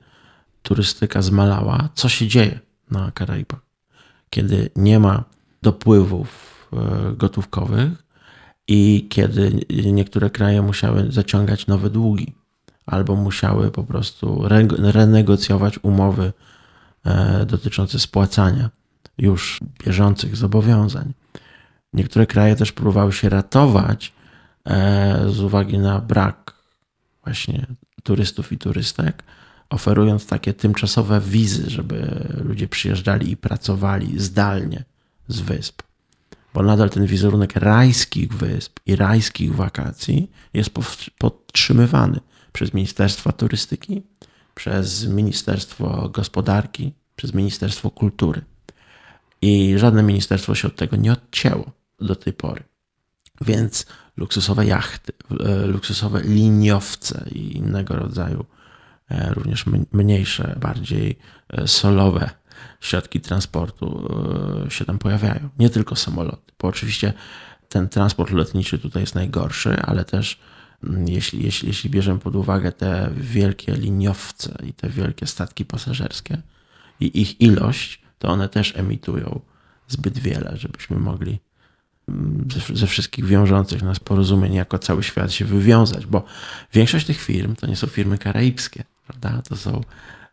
turystyka 0.62 1.22
zmalała, 1.22 1.88
co 1.94 2.08
się 2.08 2.26
dzieje 2.26 2.72
na 2.93 3.11
Karaibach. 3.11 3.61
Kiedy 4.30 4.70
nie 4.76 4.99
ma 4.99 5.24
dopływów 5.62 6.28
e, 6.72 7.12
gotówkowych, 7.16 8.03
i 8.68 9.07
kiedy 9.11 9.66
niektóre 9.93 10.30
kraje 10.30 10.62
musiały 10.62 11.12
zaciągać 11.12 11.66
nowe 11.66 11.90
długi 11.90 12.34
albo 12.86 13.16
musiały 13.16 13.70
po 13.70 13.84
prostu 13.84 14.49
renegocjować 14.78 15.78
umowy 15.82 16.32
e, 17.05 17.47
dotyczące 17.47 17.99
spłacania 17.99 18.70
już 19.18 19.61
bieżących 19.84 20.36
zobowiązań. 20.36 21.12
Niektóre 21.93 22.26
kraje 22.26 22.57
też 22.57 22.72
próbowały 22.72 23.12
się 23.12 23.28
ratować 23.28 24.12
e, 24.64 25.30
z 25.30 25.40
uwagi 25.40 25.78
na 25.78 25.99
brak 25.99 26.55
właśnie 27.24 27.66
turystów 28.03 28.53
i 28.53 28.59
turystek, 28.59 29.22
oferując 29.73 30.27
takie 30.27 30.55
tymczasowe 30.55 31.20
wizy, 31.20 31.70
żeby 31.70 32.27
ludzie 32.45 32.68
przyjeżdżali 32.68 33.31
i 33.31 33.37
pracowali 33.37 34.20
zdalnie 34.20 34.85
z 35.29 35.41
wysp 35.41 35.83
bo 36.55 36.62
nadal 36.62 36.91
ten 36.91 37.07
wizerunek 37.07 37.57
rajskich 37.57 38.35
wysp 38.35 38.81
i 38.87 38.97
rajskich 38.97 39.55
wakacji 39.55 40.31
jest 40.55 40.70
podtrzymywany 41.18 42.20
przez 42.53 42.75
Ministerstwo 42.75 43.33
Turystyki, 43.33 44.03
przez 44.55 45.07
Ministerstwo 45.07 46.09
Gospodarki, 46.09 46.93
przez 47.16 47.35
Ministerstwo 47.35 47.91
Kultury. 47.91 48.43
I 49.43 49.75
żadne 49.77 50.03
ministerstwo 50.03 50.55
się 50.55 50.68
od 50.68 50.77
tego 50.77 50.97
nie 50.97 51.12
odcięło 51.12 51.73
do 52.01 52.16
tej 52.16 52.33
pory. 52.33 52.62
Więc 53.41 53.87
luksusowe 54.16 54.66
jachty, 54.66 55.12
e, 55.41 55.66
luksusowe 55.66 56.23
liniowce 56.23 57.25
i 57.33 57.57
innego 57.57 57.97
rodzaju, 57.97 58.45
również 59.30 59.64
mniejsze, 59.92 60.56
bardziej 60.60 61.18
e, 61.48 61.68
solowe 61.68 62.30
środki 62.80 63.20
transportu 63.20 64.08
e, 64.66 64.70
się 64.70 64.84
tam 64.84 64.98
pojawiają. 64.98 65.48
Nie 65.58 65.70
tylko 65.70 65.96
samoloty, 65.96 66.52
bo 66.58 66.68
oczywiście 66.68 67.12
ten 67.68 67.88
transport 67.88 68.30
lotniczy 68.30 68.78
tutaj 68.78 69.02
jest 69.02 69.14
najgorszy, 69.14 69.82
ale 69.82 70.04
też 70.04 70.40
jeśli, 71.06 71.44
jeśli, 71.44 71.68
jeśli 71.68 71.90
bierzemy 71.90 72.20
pod 72.20 72.36
uwagę 72.36 72.72
te 72.72 73.10
wielkie 73.16 73.72
liniowce 73.72 74.56
i 74.66 74.72
te 74.72 74.88
wielkie 74.88 75.26
statki 75.26 75.64
pasażerskie 75.64 76.38
i 77.00 77.20
ich 77.20 77.40
ilość, 77.40 78.02
to 78.18 78.28
one 78.28 78.48
też 78.48 78.76
emitują 78.76 79.40
zbyt 79.88 80.18
wiele, 80.18 80.52
żebyśmy 80.56 80.98
mogli 80.98 81.38
ze, 82.52 82.76
ze 82.76 82.86
wszystkich 82.86 83.24
wiążących 83.24 83.82
nas 83.82 84.00
porozumień 84.00 84.54
jako 84.54 84.78
cały 84.78 85.02
świat 85.02 85.32
się 85.32 85.44
wywiązać, 85.44 86.06
bo 86.06 86.24
większość 86.72 87.06
tych 87.06 87.20
firm 87.20 87.56
to 87.56 87.66
nie 87.66 87.76
są 87.76 87.86
firmy 87.86 88.18
karaibskie, 88.18 88.84
prawda? 89.12 89.42
To 89.42 89.56
są 89.56 89.80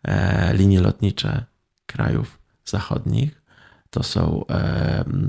e, 0.03 0.53
linie 0.53 0.81
lotnicze 0.81 1.45
krajów 1.85 2.39
zachodnich. 2.65 3.41
To 3.89 4.03
są 4.03 4.45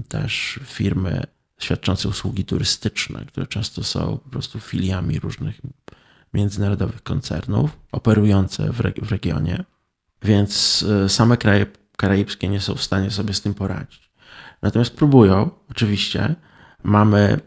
też 0.08 0.60
firmy 0.64 1.22
świadczące 1.58 2.08
usługi 2.08 2.44
turystyczne, 2.44 3.24
które 3.24 3.46
często 3.46 3.84
są 3.84 4.18
po 4.18 4.30
prostu 4.30 4.60
filiami 4.60 5.18
różnych 5.18 5.60
międzynarodowych 6.34 7.02
koncernów 7.02 7.78
operujące 7.92 8.72
w, 8.72 8.76
w 9.02 9.10
regionie, 9.10 9.64
więc 10.22 10.82
e, 10.82 11.08
same 11.08 11.36
kraje 11.36 11.66
karaibskie 11.96 12.48
nie 12.48 12.60
są 12.60 12.74
w 12.74 12.82
stanie 12.82 13.10
sobie 13.10 13.34
z 13.34 13.40
tym 13.40 13.54
poradzić. 13.54 14.10
Natomiast 14.62 14.96
próbują, 14.96 15.50
oczywiście. 15.70 16.34
Mamy 16.82 17.40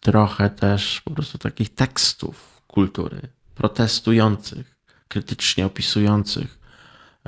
trochę 0.00 0.50
też 0.50 1.00
po 1.00 1.10
prostu 1.10 1.38
takich 1.38 1.74
tekstów 1.74 2.62
kultury 2.66 3.20
protestujących, 3.54 4.77
krytycznie 5.08 5.66
opisujących 5.66 6.58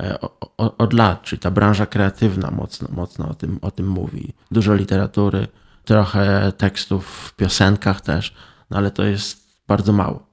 E, 0.01 0.17
od 0.57 0.93
lat, 0.93 1.23
czyli 1.23 1.39
ta 1.39 1.51
branża 1.51 1.85
kreatywna 1.85 2.51
mocno, 2.51 2.87
mocno 2.91 3.29
o, 3.29 3.33
tym, 3.33 3.59
o 3.61 3.71
tym 3.71 3.87
mówi. 3.87 4.33
Dużo 4.51 4.75
literatury, 4.75 5.47
trochę 5.85 6.51
tekstów 6.57 7.07
w 7.07 7.35
piosenkach 7.35 8.01
też, 8.01 8.33
no 8.69 8.77
ale 8.77 8.91
to 8.91 9.03
jest 9.03 9.47
bardzo 9.67 9.93
mało. 9.93 10.27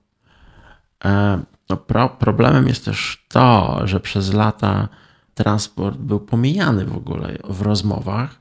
E, 1.05 1.41
no 1.71 1.77
pro, 1.77 2.09
problemem 2.09 2.69
jest 2.69 2.85
też 2.85 3.27
to, 3.29 3.81
że 3.85 4.01
przez 4.01 4.33
lata 4.33 4.89
transport 5.35 5.97
był 5.97 6.21
pomijany 6.21 6.85
w 6.85 6.97
ogóle 6.97 7.39
w 7.45 7.63
rozmowach, 7.63 8.41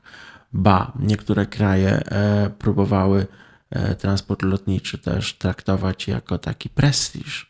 ba, 0.52 0.92
niektóre 0.98 1.46
kraje 1.46 1.90
e, 1.90 2.50
próbowały 2.50 3.26
transport 3.98 4.42
lotniczy 4.42 4.98
też 4.98 5.34
traktować 5.34 6.08
jako 6.08 6.38
taki 6.38 6.68
prestiż 6.68 7.47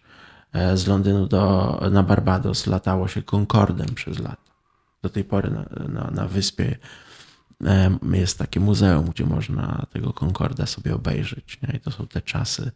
z 0.74 0.86
Londynu 0.86 1.26
do, 1.26 1.80
na 1.90 2.02
Barbados 2.02 2.66
latało 2.66 3.08
się 3.08 3.22
Concordem 3.22 3.94
przez 3.94 4.18
lata. 4.18 4.52
Do 5.02 5.08
tej 5.08 5.24
pory 5.24 5.50
na, 5.50 5.64
na, 5.88 6.10
na 6.10 6.28
wyspie 6.28 6.76
e, 7.64 7.98
jest 8.12 8.38
takie 8.38 8.60
muzeum, 8.60 9.06
gdzie 9.06 9.26
można 9.26 9.86
tego 9.92 10.12
Concorda 10.12 10.66
sobie 10.66 10.94
obejrzeć. 10.94 11.58
Nie? 11.62 11.76
I 11.76 11.80
to 11.80 11.90
są 11.90 12.06
te 12.06 12.22
czasy, 12.22 12.70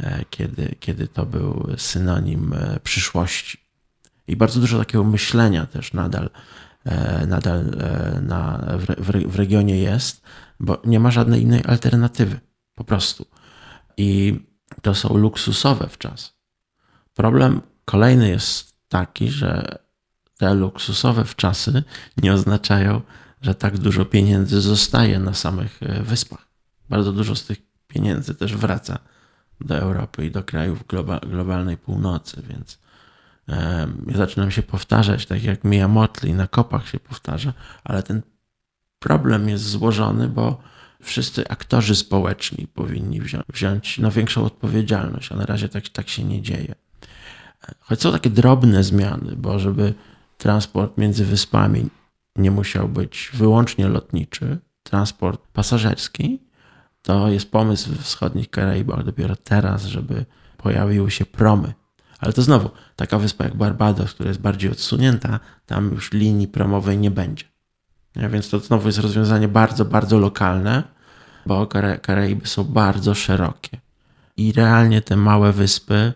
e, 0.00 0.24
kiedy, 0.30 0.74
kiedy 0.80 1.08
to 1.08 1.26
był 1.26 1.66
synonim 1.76 2.54
przyszłości. 2.82 3.60
I 4.28 4.36
bardzo 4.36 4.60
dużo 4.60 4.78
takiego 4.78 5.04
myślenia 5.04 5.66
też 5.66 5.92
nadal, 5.92 6.30
nadal 7.26 7.64
na, 8.22 8.64
w, 8.98 9.32
w 9.32 9.36
regionie 9.36 9.78
jest, 9.78 10.22
bo 10.60 10.82
nie 10.84 11.00
ma 11.00 11.10
żadnej 11.10 11.42
innej 11.42 11.64
alternatywy. 11.64 12.40
Po 12.74 12.84
prostu. 12.84 13.26
I 13.96 14.40
to 14.82 14.94
są 14.94 15.16
luksusowe 15.16 15.88
w 15.88 15.98
czas 15.98 16.35
Problem 17.16 17.60
kolejny 17.84 18.28
jest 18.28 18.76
taki, 18.88 19.28
że 19.30 19.78
te 20.38 20.54
luksusowe 20.54 21.24
wczasy 21.24 21.82
nie 22.22 22.32
oznaczają, 22.32 23.00
że 23.42 23.54
tak 23.54 23.78
dużo 23.78 24.04
pieniędzy 24.04 24.60
zostaje 24.60 25.18
na 25.18 25.34
samych 25.34 25.82
e, 25.82 26.02
wyspach. 26.02 26.48
Bardzo 26.88 27.12
dużo 27.12 27.36
z 27.36 27.44
tych 27.44 27.58
pieniędzy 27.88 28.34
też 28.34 28.56
wraca 28.56 28.98
do 29.60 29.76
Europy 29.76 30.26
i 30.26 30.30
do 30.30 30.44
krajów 30.44 30.84
globalnej 31.26 31.76
północy, 31.76 32.42
więc 32.48 32.78
zaczynam 34.14 34.50
się 34.50 34.62
powtarzać, 34.62 35.26
tak 35.26 35.42
jak 35.42 35.64
Mia 35.64 35.88
Motley 35.88 36.34
na 36.34 36.46
kopach 36.46 36.88
się 36.88 37.00
powtarza, 37.00 37.52
ale 37.84 38.02
ten 38.02 38.22
problem 38.98 39.48
jest 39.48 39.64
złożony, 39.64 40.28
bo 40.28 40.60
wszyscy 41.02 41.48
aktorzy 41.48 41.96
społeczni 41.96 42.66
powinni 42.66 43.20
wziąć, 43.20 43.44
wziąć 43.48 44.00
większą 44.10 44.44
odpowiedzialność, 44.44 45.32
a 45.32 45.36
na 45.36 45.46
razie 45.46 45.68
tak, 45.68 45.88
tak 45.88 46.08
się 46.08 46.24
nie 46.24 46.42
dzieje. 46.42 46.74
Choć 47.80 48.00
są 48.00 48.12
takie 48.12 48.30
drobne 48.30 48.84
zmiany, 48.84 49.36
bo 49.36 49.58
żeby 49.58 49.94
transport 50.38 50.98
między 50.98 51.24
wyspami 51.24 51.86
nie 52.36 52.50
musiał 52.50 52.88
być 52.88 53.30
wyłącznie 53.34 53.88
lotniczy, 53.88 54.58
transport 54.82 55.40
pasażerski, 55.52 56.40
to 57.02 57.28
jest 57.28 57.50
pomysł 57.50 57.90
w 57.90 58.02
wschodnich 58.02 58.50
Karaibach 58.50 59.04
dopiero 59.04 59.36
teraz, 59.36 59.84
żeby 59.84 60.24
pojawiły 60.56 61.10
się 61.10 61.26
promy. 61.26 61.74
Ale 62.18 62.32
to 62.32 62.42
znowu, 62.42 62.70
taka 62.96 63.18
wyspa 63.18 63.44
jak 63.44 63.56
Barbados, 63.56 64.14
która 64.14 64.28
jest 64.28 64.40
bardziej 64.40 64.70
odsunięta, 64.70 65.40
tam 65.66 65.90
już 65.90 66.12
linii 66.12 66.48
promowej 66.48 66.98
nie 66.98 67.10
będzie. 67.10 67.44
Więc 68.16 68.50
to 68.50 68.58
znowu 68.58 68.86
jest 68.88 68.98
rozwiązanie 68.98 69.48
bardzo, 69.48 69.84
bardzo 69.84 70.18
lokalne, 70.18 70.82
bo 71.46 71.66
Karaiby 72.02 72.46
są 72.46 72.64
bardzo 72.64 73.14
szerokie. 73.14 73.80
I 74.36 74.52
realnie 74.52 75.02
te 75.02 75.16
małe 75.16 75.52
wyspy 75.52 76.12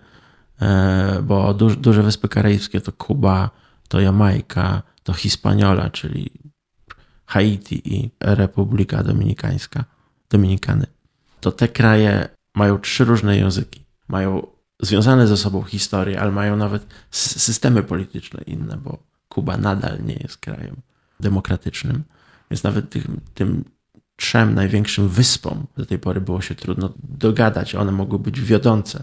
bo 1.23 1.55
duż, 1.55 1.77
duże 1.77 2.03
wyspy 2.03 2.29
karaibskie 2.29 2.81
to 2.81 2.93
Kuba, 2.93 3.51
to 3.89 4.01
Jamajka, 4.01 4.83
to 5.03 5.13
Hispaniola, 5.13 5.91
czyli 5.91 6.31
Haiti 7.27 7.95
i 7.95 8.11
Republika 8.21 9.03
Dominikańska, 9.03 9.85
Dominikany. 10.31 10.87
To 11.41 11.53
te 11.53 11.69
kraje 11.69 12.29
mają 12.55 12.79
trzy 12.79 13.05
różne 13.05 13.37
języki. 13.37 13.85
Mają 14.09 14.47
związane 14.81 15.27
ze 15.27 15.37
sobą 15.37 15.63
historie, 15.63 16.21
ale 16.21 16.31
mają 16.31 16.57
nawet 16.57 16.87
systemy 17.11 17.83
polityczne 17.83 18.41
inne, 18.47 18.77
bo 18.77 18.99
Kuba 19.29 19.57
nadal 19.57 20.05
nie 20.05 20.15
jest 20.15 20.37
krajem 20.37 20.77
demokratycznym. 21.21 22.05
Więc 22.51 22.63
nawet 22.63 22.91
tym, 22.91 23.21
tym 23.35 23.65
trzem 24.17 24.55
największym 24.55 25.09
wyspom 25.09 25.67
do 25.77 25.87
tej 25.87 25.99
pory 25.99 26.21
było 26.21 26.41
się 26.41 26.55
trudno 26.55 26.93
dogadać. 26.99 27.75
One 27.75 27.93
mogły 27.93 28.19
być 28.19 28.41
wiodące 28.41 29.03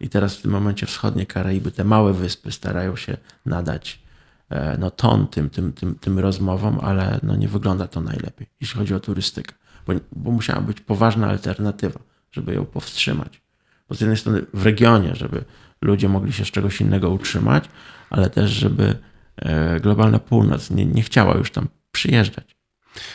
i 0.00 0.08
teraz 0.08 0.36
w 0.36 0.42
tym 0.42 0.50
momencie 0.50 0.86
wschodnie 0.86 1.26
Karaiby, 1.26 1.70
te 1.70 1.84
małe 1.84 2.12
wyspy 2.12 2.52
starają 2.52 2.96
się 2.96 3.16
nadać 3.46 4.02
e, 4.50 4.76
no, 4.78 4.90
ton 4.90 5.26
tym, 5.26 5.50
tym, 5.50 5.72
tym, 5.72 5.94
tym 5.94 6.18
rozmowom, 6.18 6.78
ale 6.82 7.20
no, 7.22 7.36
nie 7.36 7.48
wygląda 7.48 7.88
to 7.88 8.00
najlepiej, 8.00 8.46
jeśli 8.60 8.78
chodzi 8.78 8.94
o 8.94 9.00
turystykę. 9.00 9.54
Bo, 9.86 9.92
bo 10.12 10.30
musiała 10.30 10.60
być 10.60 10.80
poważna 10.80 11.28
alternatywa, 11.28 12.00
żeby 12.32 12.54
ją 12.54 12.64
powstrzymać. 12.64 13.40
Bo 13.88 13.94
z 13.94 14.00
jednej 14.00 14.16
strony 14.16 14.42
w 14.54 14.64
regionie, 14.64 15.14
żeby 15.14 15.44
ludzie 15.82 16.08
mogli 16.08 16.32
się 16.32 16.44
z 16.44 16.50
czegoś 16.50 16.80
innego 16.80 17.10
utrzymać, 17.10 17.64
ale 18.10 18.30
też, 18.30 18.50
żeby 18.50 18.98
e, 19.36 19.80
globalna 19.80 20.18
północ 20.18 20.70
nie, 20.70 20.86
nie 20.86 21.02
chciała 21.02 21.34
już 21.34 21.50
tam 21.50 21.68
przyjeżdżać. 21.92 22.56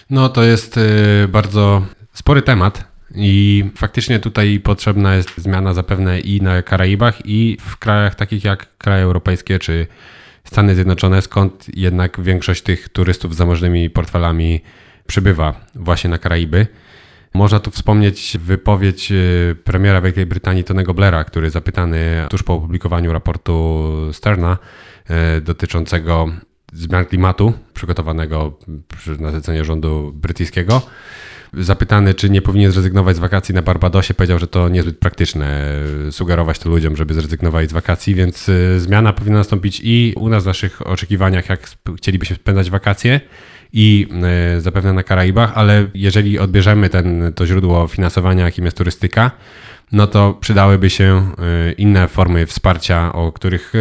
No 0.10 0.30
to 0.30 0.44
jest 0.44 0.78
e, 0.78 0.82
bardzo 1.28 1.86
spory 2.14 2.42
temat. 2.42 2.91
I 3.16 3.66
faktycznie 3.76 4.20
tutaj 4.20 4.60
potrzebna 4.60 5.16
jest 5.16 5.38
zmiana 5.38 5.74
zapewne 5.74 6.20
i 6.20 6.42
na 6.42 6.62
Karaibach, 6.62 7.26
i 7.26 7.58
w 7.62 7.78
krajach 7.78 8.16
takich 8.16 8.44
jak 8.44 8.78
kraje 8.78 9.04
europejskie 9.04 9.60
czy 9.60 9.88
Stany 10.44 10.76
Zjednoczone, 10.76 11.22
skąd 11.22 11.78
jednak 11.78 12.22
większość 12.22 12.62
tych 12.62 12.90
turystów 12.90 13.34
z 13.34 13.38
zamożnymi 13.38 13.90
portfelami 13.90 14.62
przybywa 15.08 15.66
właśnie 15.76 16.10
na 16.10 16.18
Karaiby. 16.18 16.68
Można 17.34 17.60
tu 17.60 17.72
wspomnieć 17.72 18.38
wypowiedź 18.40 19.12
y, 19.12 19.56
premiera 19.64 20.02
Wielkiej 20.02 20.26
Brytanii 20.26 20.64
Tonego 20.64 20.94
Blaira, 20.94 21.24
który 21.24 21.50
zapytany 21.50 22.26
tuż 22.30 22.44
po 22.44 22.54
opublikowaniu 22.54 23.14
raportu 23.14 23.84
Sterna 24.12 24.58
y, 25.38 25.42
dotyczącego 25.42 26.30
zmian 26.74 27.06
klimatu 27.06 27.54
przygotowanego 27.74 28.58
na 29.20 29.32
zlecenie 29.32 29.66
rządu 29.66 30.12
brytyjskiego, 30.16 30.82
Zapytany, 31.54 32.14
czy 32.14 32.30
nie 32.30 32.42
powinien 32.42 32.72
zrezygnować 32.72 33.16
z 33.16 33.20
wakacji 33.20 33.56
na 33.56 33.62
Barbadosie, 33.62 34.14
powiedział, 34.14 34.40
że 34.40 34.48
to 34.48 34.70
niezbyt 34.70 34.98
praktyczne 34.98 35.76
sugerować 36.12 36.60
to 36.60 36.70
ludziom, 36.70 36.96
żeby 36.96 37.14
zrezygnowali 37.14 37.68
z 37.68 37.74
wakacji, 37.74 38.16
więc 38.16 38.50
y, 38.50 38.80
zmiana 38.80 39.14
powinna 39.14 39.38
nastąpić 39.38 39.82
i 39.84 40.14
u 40.18 40.30
nas 40.30 40.44
w 40.44 40.46
naszych 40.46 40.88
oczekiwaniach, 40.88 41.50
jak 41.50 41.70
chcieliby 41.98 42.26
się 42.26 42.36
spędzać 42.36 42.70
wakacje 42.70 43.22
i 43.74 44.08
y, 44.58 44.62
zapewne 44.62 44.94
na 44.94 45.04
Karaibach, 45.04 45.52
ale 45.56 45.88
jeżeli 45.94 46.40
odbierzemy 46.40 46.90
ten, 46.90 47.34
to 47.36 47.46
źródło 47.46 47.88
finansowania, 47.88 48.46
jakim 48.46 48.66
jest 48.66 48.78
turystyka, 48.78 49.32
no 49.92 50.08
to 50.08 50.34
przydałyby 50.34 50.90
się 50.90 51.32
inne 51.78 52.08
formy 52.08 52.46
wsparcia, 52.46 53.14
o 53.14 53.32
których 53.32 53.74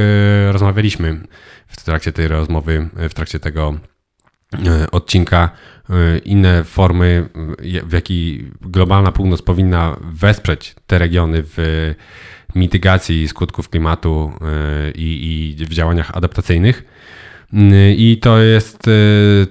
rozmawialiśmy 0.51 1.21
w 1.67 1.85
trakcie 1.85 2.13
tej 2.13 2.29
rozmowy, 2.29 2.89
w 3.09 3.15
trakcie 3.15 3.39
tego 3.41 3.75
odcinka 4.93 5.51
inne 6.25 6.65
formy, 6.65 7.29
y, 7.65 7.83
w 7.87 7.93
jaki 7.93 8.45
globalna 8.61 9.13
północ 9.13 9.43
powinna 9.43 9.97
wesprzeć 10.01 10.75
te 10.87 10.99
regiony 10.99 11.43
w 11.43 11.95
mitygacji 12.55 13.29
skutków 13.29 13.69
klimatu 13.69 14.33
y, 14.89 14.91
i, 14.91 15.57
i 15.61 15.65
w 15.65 15.75
działaniach 15.75 16.17
adaptacyjnych. 16.17 16.85
I 17.97 18.19
to 18.23 18.39
jest 18.39 18.83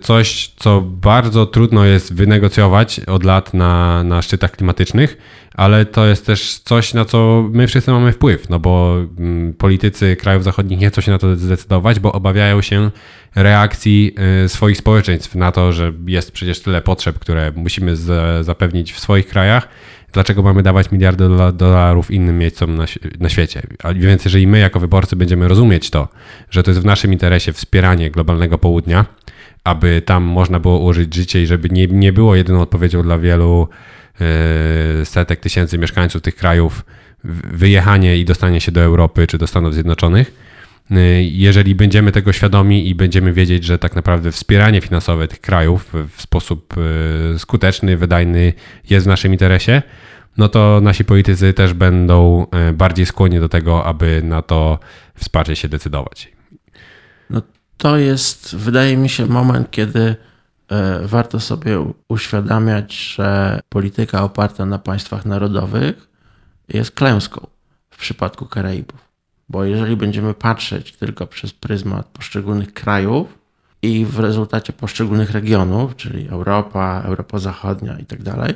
coś, 0.01 0.53
co 0.55 0.81
bardzo 0.81 1.45
trudno 1.45 1.85
jest 1.85 2.13
wynegocjować 2.13 2.99
od 2.99 3.23
lat 3.23 3.53
na, 3.53 4.03
na 4.03 4.21
szczytach 4.21 4.51
klimatycznych, 4.51 5.17
ale 5.53 5.85
to 5.85 6.05
jest 6.05 6.25
też 6.25 6.59
coś, 6.59 6.93
na 6.93 7.05
co 7.05 7.49
my 7.51 7.67
wszyscy 7.67 7.91
mamy 7.91 8.11
wpływ, 8.11 8.49
no 8.49 8.59
bo 8.59 8.97
mm, 9.17 9.53
politycy 9.53 10.15
krajów 10.15 10.43
zachodnich 10.43 10.79
nie 10.79 10.89
chcą 10.89 11.01
się 11.01 11.11
na 11.11 11.17
to 11.17 11.35
zdecydować, 11.35 11.99
bo 11.99 12.11
obawiają 12.11 12.61
się 12.61 12.91
reakcji 13.35 14.15
y, 14.45 14.49
swoich 14.49 14.77
społeczeństw 14.77 15.35
na 15.35 15.51
to, 15.51 15.71
że 15.71 15.93
jest 16.07 16.31
przecież 16.31 16.59
tyle 16.59 16.81
potrzeb, 16.81 17.19
które 17.19 17.51
musimy 17.55 17.95
zapewnić 18.41 18.93
w 18.93 18.99
swoich 18.99 19.27
krajach. 19.27 19.67
Dlaczego 20.14 20.43
mamy 20.43 20.64
dawać 20.64 20.91
miliardy 20.91 21.30
dolarów 21.53 22.12
innym 22.12 22.38
miejscom 22.38 22.76
na, 22.76 22.86
na 23.20 23.30
świecie? 23.30 23.62
A 23.84 23.93
więc, 23.93 24.26
jeżeli 24.26 24.47
my 24.47 24.60
jako 24.60 24.80
wyborcy 24.80 25.16
będziemy 25.16 25.47
rozumieć 25.47 25.89
to, 25.89 26.07
że 26.49 26.64
to 26.64 26.72
jest 26.72 26.82
w 26.82 26.86
naszym 26.86 27.14
interesie 27.14 27.53
wspieranie 27.53 28.12
globalnego 28.12 28.57
południa, 28.57 29.05
aby 29.64 30.01
tam 30.05 30.24
można 30.24 30.60
było 30.60 30.80
ułożyć 30.80 31.16
życie 31.16 31.41
i 31.43 31.47
żeby 31.47 31.70
nie, 31.70 31.88
nie 31.88 32.14
było 32.14 32.36
jedyną 32.36 32.62
odpowiedzią 32.62 33.03
dla 33.03 33.20
wielu 33.20 33.68
yy, 34.20 35.05
setek 35.05 35.39
tysięcy 35.39 35.78
mieszkańców 35.78 36.22
tych 36.22 36.36
krajów 36.36 36.86
wyjechanie 37.53 38.18
i 38.18 38.26
dostanie 38.26 38.62
się 38.62 38.72
do 38.72 38.82
Europy 38.82 39.28
czy 39.28 39.38
do 39.38 39.47
Stanów 39.47 39.74
Zjednoczonych, 39.74 40.48
jeżeli 41.21 41.75
będziemy 41.75 42.11
tego 42.11 42.33
świadomi 42.33 42.89
i 42.89 42.95
będziemy 42.95 43.33
wiedzieć, 43.33 43.63
że 43.63 43.79
tak 43.79 43.95
naprawdę 43.95 44.31
wspieranie 44.31 44.81
finansowe 44.81 45.27
tych 45.27 45.41
krajów 45.41 45.93
w 46.15 46.21
sposób 46.21 46.75
y, 47.35 47.39
skuteczny, 47.39 47.97
wydajny 47.97 48.53
jest 48.89 49.05
w 49.05 49.09
naszym 49.09 49.31
interesie, 49.31 49.81
no 50.37 50.49
to 50.49 50.79
nasi 50.81 51.05
politycy 51.05 51.53
też 51.53 51.73
będą 51.73 52.45
y, 52.69 52.73
bardziej 52.73 53.05
skłonni 53.05 53.39
do 53.39 53.49
tego, 53.49 53.85
aby 53.85 54.21
na 54.23 54.41
to 54.41 54.79
wsparcie 55.15 55.55
się 55.55 55.69
decydować. 55.69 56.31
No 57.29 57.41
to 57.77 57.97
jest, 57.97 58.55
wydaje 58.55 58.97
mi 58.97 59.09
się, 59.09 59.25
moment, 59.25 59.71
kiedy 59.71 60.15
warto 61.03 61.39
sobie 61.39 61.85
uświadamiać, 62.07 62.93
że 62.93 63.59
polityka 63.69 64.23
oparta 64.23 64.65
na 64.65 64.79
państwach 64.79 65.25
narodowych 65.25 66.09
jest 66.67 66.91
klęską 66.91 67.47
w 67.89 67.97
przypadku 67.97 68.45
Karaibów. 68.45 69.09
Bo 69.49 69.63
jeżeli 69.63 69.95
będziemy 69.95 70.33
patrzeć 70.33 70.91
tylko 70.91 71.27
przez 71.27 71.53
pryzmat 71.53 72.07
poszczególnych 72.07 72.73
krajów 72.73 73.39
i 73.81 74.05
w 74.05 74.19
rezultacie 74.19 74.73
poszczególnych 74.73 75.31
regionów, 75.31 75.95
czyli 75.95 76.27
Europa, 76.27 77.01
Europa 77.05 77.39
Zachodnia 77.39 77.99
i 77.99 78.05
tak 78.05 78.23
dalej, 78.23 78.53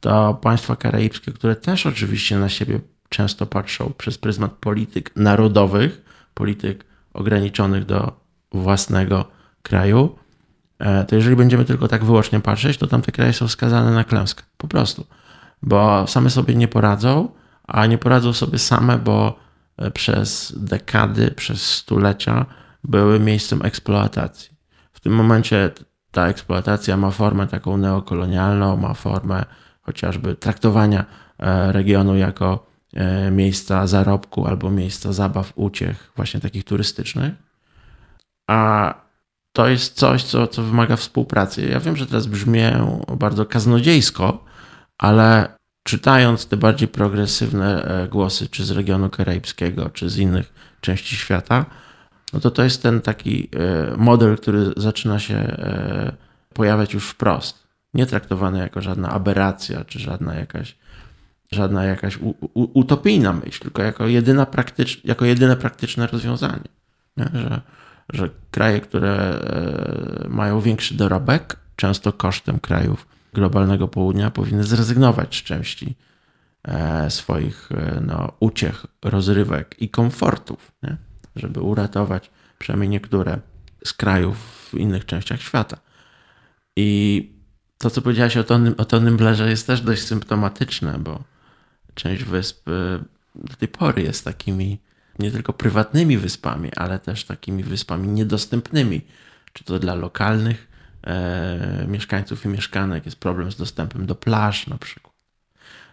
to 0.00 0.34
państwa 0.34 0.76
karaibskie, 0.76 1.32
które 1.32 1.56
też 1.56 1.86
oczywiście 1.86 2.38
na 2.38 2.48
siebie 2.48 2.80
często 3.08 3.46
patrzą 3.46 3.92
przez 3.98 4.18
pryzmat 4.18 4.52
polityk 4.52 5.16
narodowych, 5.16 6.04
polityk 6.34 6.84
ograniczonych 7.12 7.84
do 7.84 8.20
własnego 8.52 9.24
kraju, 9.62 10.18
e, 10.78 11.04
to 11.04 11.16
jeżeli 11.16 11.36
będziemy 11.36 11.64
tylko 11.64 11.88
tak 11.88 12.04
wyłącznie 12.04 12.40
patrzeć, 12.40 12.78
to 12.78 12.86
tamte 12.86 13.12
kraje 13.12 13.32
są 13.32 13.48
skazane 13.48 13.90
na 13.90 14.04
klęskę. 14.04 14.42
Po 14.56 14.68
prostu. 14.68 15.06
Bo 15.62 16.06
same 16.06 16.30
sobie 16.30 16.54
nie 16.54 16.68
poradzą, 16.68 17.28
a 17.66 17.86
nie 17.86 17.98
poradzą 17.98 18.32
sobie 18.32 18.58
same, 18.58 18.98
bo 18.98 19.47
przez 19.94 20.54
dekady, 20.56 21.30
przez 21.30 21.62
stulecia 21.62 22.46
były 22.84 23.20
miejscem 23.20 23.62
eksploatacji. 23.62 24.58
W 24.92 25.00
tym 25.00 25.12
momencie 25.12 25.70
ta 26.10 26.28
eksploatacja 26.28 26.96
ma 26.96 27.10
formę 27.10 27.46
taką 27.46 27.76
neokolonialną, 27.76 28.76
ma 28.76 28.94
formę 28.94 29.44
chociażby 29.82 30.34
traktowania 30.34 31.04
e, 31.38 31.72
regionu 31.72 32.16
jako 32.16 32.66
e, 32.94 33.30
miejsca 33.30 33.86
zarobku 33.86 34.46
albo 34.46 34.70
miejsca 34.70 35.12
zabaw, 35.12 35.52
uciech, 35.56 36.12
właśnie 36.16 36.40
takich 36.40 36.64
turystycznych. 36.64 37.34
A 38.50 38.94
to 39.52 39.68
jest 39.68 39.94
coś, 39.94 40.24
co, 40.24 40.46
co 40.46 40.62
wymaga 40.62 40.96
współpracy. 40.96 41.66
Ja 41.66 41.80
wiem, 41.80 41.96
że 41.96 42.06
teraz 42.06 42.26
brzmię 42.26 42.86
bardzo 43.16 43.46
kaznodziejsko, 43.46 44.44
ale 44.98 45.57
czytając 45.88 46.46
te 46.46 46.56
bardziej 46.56 46.88
progresywne 46.88 47.84
e, 47.84 48.08
głosy, 48.08 48.48
czy 48.48 48.64
z 48.64 48.70
regionu 48.70 49.10
karaibskiego, 49.10 49.90
czy 49.90 50.10
z 50.10 50.18
innych 50.18 50.52
części 50.80 51.16
świata, 51.16 51.66
no 52.32 52.40
to 52.40 52.50
to 52.50 52.64
jest 52.64 52.82
ten 52.82 53.00
taki 53.00 53.48
e, 53.52 53.96
model, 53.96 54.36
który 54.36 54.72
zaczyna 54.76 55.18
się 55.18 55.34
e, 55.34 56.12
pojawiać 56.54 56.94
już 56.94 57.08
wprost. 57.08 57.66
Nie 57.94 58.06
traktowany 58.06 58.58
jako 58.58 58.82
żadna 58.82 59.08
aberracja, 59.08 59.84
czy 59.84 59.98
żadna 59.98 60.34
jakaś, 60.34 60.76
żadna 61.52 61.84
jakaś 61.84 62.18
utopijna 62.54 63.32
myśl, 63.32 63.62
tylko 63.62 63.82
jako, 63.82 64.06
jedyna 64.06 64.46
praktycz, 64.46 65.04
jako 65.04 65.24
jedyne 65.24 65.56
praktyczne 65.56 66.06
rozwiązanie. 66.06 66.68
Nie? 67.16 67.28
Że, 67.34 67.60
że 68.12 68.30
kraje, 68.50 68.80
które 68.80 69.40
mają 70.28 70.60
większy 70.60 70.94
dorobek, 70.94 71.56
często 71.76 72.12
kosztem 72.12 72.58
krajów 72.58 73.17
globalnego 73.32 73.88
południa 73.88 74.30
powinny 74.30 74.64
zrezygnować 74.64 75.36
z 75.36 75.42
części 75.42 75.96
e, 76.64 77.10
swoich 77.10 77.72
e, 77.72 78.00
no, 78.06 78.32
uciech, 78.40 78.86
rozrywek 79.04 79.76
i 79.78 79.88
komfortów, 79.88 80.72
nie? 80.82 80.96
żeby 81.36 81.60
uratować 81.60 82.30
przynajmniej 82.58 82.88
niektóre 82.88 83.38
z 83.84 83.92
krajów 83.92 84.36
w 84.72 84.74
innych 84.74 85.06
częściach 85.06 85.42
świata. 85.42 85.76
I 86.76 87.32
to, 87.78 87.90
co 87.90 88.02
powiedziałaś 88.02 88.36
o 88.36 88.44
Tonym, 88.44 88.74
o 88.78 88.84
Tonym 88.84 89.16
Blerze 89.16 89.50
jest 89.50 89.66
też 89.66 89.80
dość 89.80 90.02
symptomatyczne, 90.02 90.98
bo 90.98 91.24
część 91.94 92.24
wysp 92.24 92.68
e, 92.68 93.04
do 93.34 93.56
tej 93.56 93.68
pory 93.68 94.02
jest 94.02 94.24
takimi 94.24 94.78
nie 95.18 95.30
tylko 95.30 95.52
prywatnymi 95.52 96.18
wyspami, 96.18 96.70
ale 96.76 96.98
też 96.98 97.24
takimi 97.24 97.64
wyspami 97.64 98.08
niedostępnymi, 98.08 99.00
czy 99.52 99.64
to 99.64 99.78
dla 99.78 99.94
lokalnych 99.94 100.68
mieszkańców 101.88 102.44
i 102.44 102.48
mieszkanek, 102.48 103.04
jest 103.04 103.16
problem 103.16 103.52
z 103.52 103.56
dostępem 103.56 104.06
do 104.06 104.14
plaż 104.14 104.66
na 104.66 104.78
przykład. 104.78 105.14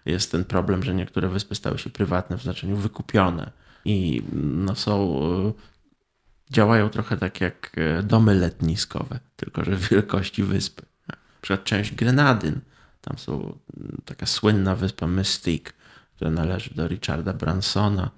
Jest 0.05 0.31
ten 0.31 0.45
problem, 0.45 0.83
że 0.83 0.95
niektóre 0.95 1.29
wyspy 1.29 1.55
stały 1.55 1.77
się 1.77 1.89
prywatne 1.89 2.37
w 2.37 2.43
znaczeniu 2.43 2.75
wykupione 2.75 3.51
i 3.85 4.23
no, 4.33 4.75
są, 4.75 5.19
e, 5.23 5.53
działają 6.53 6.89
trochę 6.89 7.17
tak 7.17 7.41
jak 7.41 7.71
e, 7.77 8.03
domy 8.03 8.35
letniskowe, 8.35 9.19
tylko 9.35 9.63
że 9.63 9.75
w 9.75 9.89
wielkości 9.89 10.43
wyspy. 10.43 10.85
Na 11.07 11.15
przykład 11.41 11.63
część 11.63 11.95
Grenadyn, 11.95 12.59
tam 13.01 13.17
są 13.17 13.57
taka 14.05 14.25
słynna 14.25 14.75
wyspa 14.75 15.07
Mystique, 15.07 15.73
która 16.15 16.31
należy 16.31 16.75
do 16.75 16.87
Richarda 16.87 17.33
Bransona. 17.33 18.09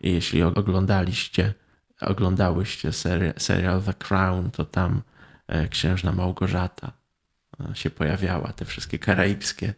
I 0.00 0.12
jeśli 0.12 0.42
oglądaliście, 0.42 1.54
oglądałyście 2.00 2.92
serial 3.38 3.82
The 3.82 3.94
Crown, 3.94 4.50
to 4.50 4.64
tam 4.64 5.02
E, 5.02 5.13
księżna 5.70 6.12
Małgorzata 6.12 6.92
e, 7.60 7.76
się 7.76 7.90
pojawiała, 7.90 8.52
te 8.52 8.64
wszystkie 8.64 8.98
karaibskie 8.98 9.74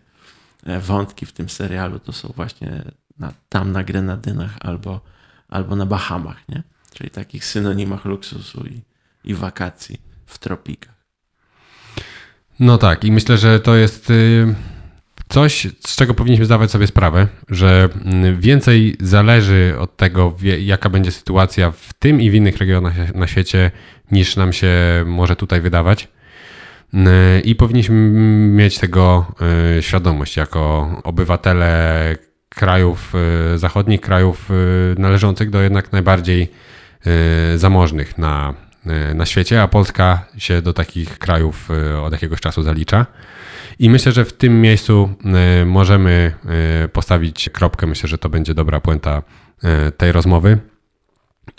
e, 0.67 0.81
wątki 0.81 1.27
w 1.27 1.33
tym 1.33 1.49
serialu 1.49 1.99
to 1.99 2.13
są 2.13 2.33
właśnie 2.37 2.83
na, 3.19 3.33
tam 3.49 3.73
na 3.73 3.85
Grenadynach 3.85 4.57
albo, 4.61 5.01
albo 5.49 5.77
na 5.77 5.87
Bahamach, 5.87 6.49
nie? 6.49 6.63
Czyli 6.95 7.11
takich 7.11 7.45
synonimach 7.45 8.05
luksusu 8.05 8.67
i, 8.67 8.83
i 9.25 9.35
wakacji 9.35 10.01
w 10.27 10.39
tropikach. 10.39 10.95
No 12.61 12.79
tak, 12.79 13.05
i 13.05 13.13
myślę, 13.13 13.39
że 13.39 13.61
to 13.61 13.77
jest 13.77 14.11
y, 14.11 14.55
coś, 15.29 15.69
z 15.87 15.97
czego 15.97 16.15
powinniśmy 16.15 16.47
zdawać 16.47 16.71
sobie 16.71 16.87
sprawę, 16.87 17.29
że 17.49 17.89
mm, 18.05 18.41
więcej 18.41 18.97
zależy 19.01 19.75
od 19.79 19.97
tego, 19.97 20.37
jaka 20.61 20.91
będzie 20.91 21.11
sytuacja 21.13 21.71
w 21.71 21.93
tym 21.93 22.21
i 22.21 22.31
w 22.31 22.35
innych 22.35 22.57
regionach 22.57 23.15
na 23.15 23.27
świecie, 23.27 23.71
niż 24.13 24.37
nam 24.37 24.53
się 24.53 24.73
może 25.07 25.37
tutaj 25.37 25.61
wydawać. 25.61 26.09
Y, 26.95 27.41
I 27.41 27.55
powinniśmy 27.55 27.97
mieć 28.51 28.79
tego 28.79 29.27
y, 29.79 29.83
świadomość 29.83 30.37
jako 30.37 30.91
obywatele 31.05 32.15
krajów 32.49 33.13
zachodnich, 33.57 34.01
krajów 34.01 34.49
należących 34.99 35.51
do 35.51 35.63
jednak 35.63 35.93
najbardziej 35.93 36.51
zamożnych 37.57 38.19
na 38.19 38.55
na 39.15 39.27
świecie, 39.27 39.63
a 39.63 39.69
Polska 39.69 40.27
się 40.39 40.63
do 40.63 40.73
takich 40.73 41.19
krajów 41.19 41.69
od 42.03 42.13
jakiegoś 42.13 42.41
czasu 42.41 42.63
zalicza. 42.63 43.07
I 43.79 43.91
myślę, 43.91 44.13
że 44.13 44.25
w 44.25 44.33
tym 44.33 44.61
miejscu 44.61 45.15
możemy 45.67 46.33
postawić 46.93 47.49
kropkę. 47.53 47.87
Myślę, 47.87 48.09
że 48.09 48.19
to 48.19 48.29
będzie 48.29 48.55
dobra 48.55 48.81
puenta 48.81 49.23
tej 49.97 50.13
rozmowy. 50.13 50.59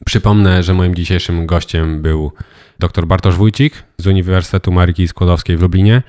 Przypomnę, 0.05 0.63
że 0.63 0.73
moim 0.73 0.95
dzisiejszym 0.95 1.45
gościem 1.45 2.01
był 2.01 2.31
dr 2.79 3.07
Bartosz 3.07 3.35
Wójcik 3.35 3.83
z 3.97 4.07
Uniwersytetu 4.07 4.71
Maryki 4.71 5.07
Skłodowskiej 5.07 5.57
w 5.57 5.61
Lublinie. 5.61 6.03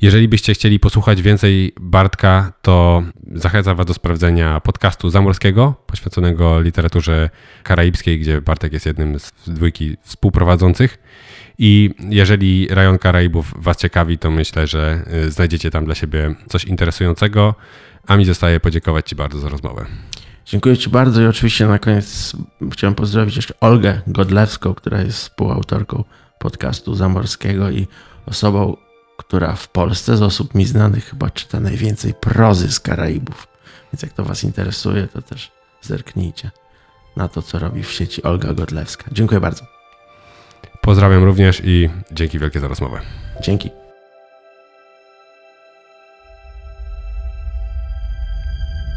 Jeżeli 0.00 0.28
byście 0.28 0.54
chcieli 0.54 0.80
posłuchać 0.80 1.22
więcej 1.22 1.72
Bartka, 1.80 2.52
to 2.62 3.02
zachęcam 3.32 3.76
Was 3.76 3.86
do 3.86 3.94
sprawdzenia 3.94 4.60
podcastu 4.60 5.10
zamorskiego 5.10 5.74
poświęconego 5.86 6.60
literaturze 6.60 7.30
karaibskiej, 7.62 8.20
gdzie 8.20 8.40
Bartek 8.40 8.72
jest 8.72 8.86
jednym 8.86 9.18
z 9.18 9.32
dwójki 9.46 9.96
współprowadzących. 10.02 10.98
I 11.58 11.90
jeżeli 12.08 12.68
rejon 12.70 12.98
Karaibów 12.98 13.54
Was 13.56 13.76
ciekawi, 13.76 14.18
to 14.18 14.30
myślę, 14.30 14.66
że 14.66 15.04
y, 15.26 15.30
znajdziecie 15.30 15.70
tam 15.70 15.84
dla 15.84 15.94
siebie 15.94 16.34
coś 16.48 16.64
interesującego. 16.64 17.54
A 18.06 18.16
mi 18.16 18.24
zostaje 18.24 18.60
podziękować 18.60 19.08
Ci 19.08 19.16
bardzo 19.16 19.38
za 19.38 19.48
rozmowę. 19.48 19.86
Dziękuję 20.48 20.76
Ci 20.76 20.90
bardzo 20.90 21.22
i 21.22 21.26
oczywiście 21.26 21.66
na 21.66 21.78
koniec 21.78 22.32
chciałem 22.72 22.94
pozdrowić 22.94 23.36
jeszcze 23.36 23.60
Olgę 23.60 24.00
Godlewską, 24.06 24.74
która 24.74 25.00
jest 25.00 25.18
współautorką 25.18 26.04
podcastu 26.38 26.94
zamorskiego 26.94 27.70
i 27.70 27.86
osobą, 28.26 28.76
która 29.18 29.56
w 29.56 29.68
Polsce 29.68 30.16
z 30.16 30.22
osób 30.22 30.54
mi 30.54 30.64
znanych 30.64 31.04
chyba 31.04 31.30
czyta 31.30 31.60
najwięcej 31.60 32.14
prozy 32.14 32.72
z 32.72 32.80
Karaibów. 32.80 33.48
Więc 33.92 34.02
jak 34.02 34.12
to 34.12 34.24
Was 34.24 34.44
interesuje, 34.44 35.06
to 35.06 35.22
też 35.22 35.50
zerknijcie 35.82 36.50
na 37.16 37.28
to, 37.28 37.42
co 37.42 37.58
robi 37.58 37.82
w 37.82 37.92
sieci 37.92 38.22
Olga 38.22 38.54
Godlewska. 38.54 39.04
Dziękuję 39.12 39.40
bardzo. 39.40 39.64
Pozdrawiam 40.80 41.24
również 41.24 41.62
i 41.64 41.90
dzięki 42.12 42.38
wielkie 42.38 42.60
za 42.60 42.68
rozmowę. 42.68 43.00
Dzięki. 43.42 43.70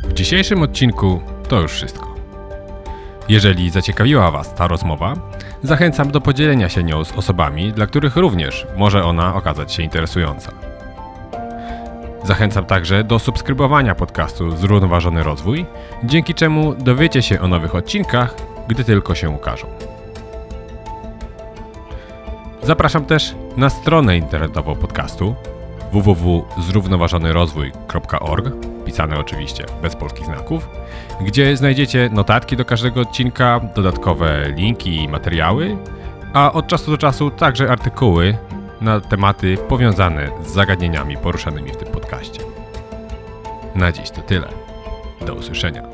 W 0.03 0.13
dzisiejszym 0.13 0.61
odcinku 0.61 1.21
to 1.51 1.61
już 1.61 1.71
wszystko. 1.71 2.15
Jeżeli 3.29 3.69
zaciekawiła 3.69 4.31
Was 4.31 4.55
ta 4.55 4.67
rozmowa, 4.67 5.13
zachęcam 5.63 6.11
do 6.11 6.21
podzielenia 6.21 6.69
się 6.69 6.83
nią 6.83 7.05
z 7.05 7.11
osobami, 7.11 7.73
dla 7.73 7.87
których 7.87 8.15
również 8.15 8.67
może 8.77 9.03
ona 9.03 9.35
okazać 9.35 9.73
się 9.73 9.83
interesująca. 9.83 10.51
Zachęcam 12.23 12.65
także 12.65 13.03
do 13.03 13.19
subskrybowania 13.19 13.95
podcastu 13.95 14.57
Zrównoważony 14.57 15.23
Rozwój, 15.23 15.65
dzięki 16.03 16.33
czemu 16.33 16.75
dowiecie 16.75 17.21
się 17.21 17.41
o 17.41 17.47
nowych 17.47 17.75
odcinkach, 17.75 18.35
gdy 18.67 18.83
tylko 18.83 19.15
się 19.15 19.29
ukażą. 19.29 19.67
Zapraszam 22.63 23.05
też 23.05 23.35
na 23.57 23.69
stronę 23.69 24.17
internetową 24.17 24.75
podcastu 24.75 25.35
www.zrównoważonyrozwój.org, 25.91 28.45
pisane 28.91 29.19
oczywiście 29.19 29.65
bez 29.81 29.95
polskich 29.95 30.25
znaków, 30.25 30.69
gdzie 31.21 31.57
znajdziecie 31.57 32.09
notatki 32.13 32.57
do 32.57 32.65
każdego 32.65 33.01
odcinka, 33.01 33.59
dodatkowe 33.75 34.49
linki 34.49 34.95
i 35.03 35.07
materiały, 35.07 35.77
a 36.33 36.51
od 36.51 36.67
czasu 36.67 36.91
do 36.91 36.97
czasu 36.97 37.29
także 37.29 37.71
artykuły 37.71 38.37
na 38.81 38.99
tematy 38.99 39.57
powiązane 39.69 40.29
z 40.45 40.47
zagadnieniami 40.51 41.17
poruszanymi 41.17 41.71
w 41.71 41.77
tym 41.77 41.87
podcaście. 41.87 42.41
Na 43.75 43.91
dziś 43.91 44.11
to 44.11 44.21
tyle. 44.21 44.47
Do 45.25 45.33
usłyszenia. 45.33 45.90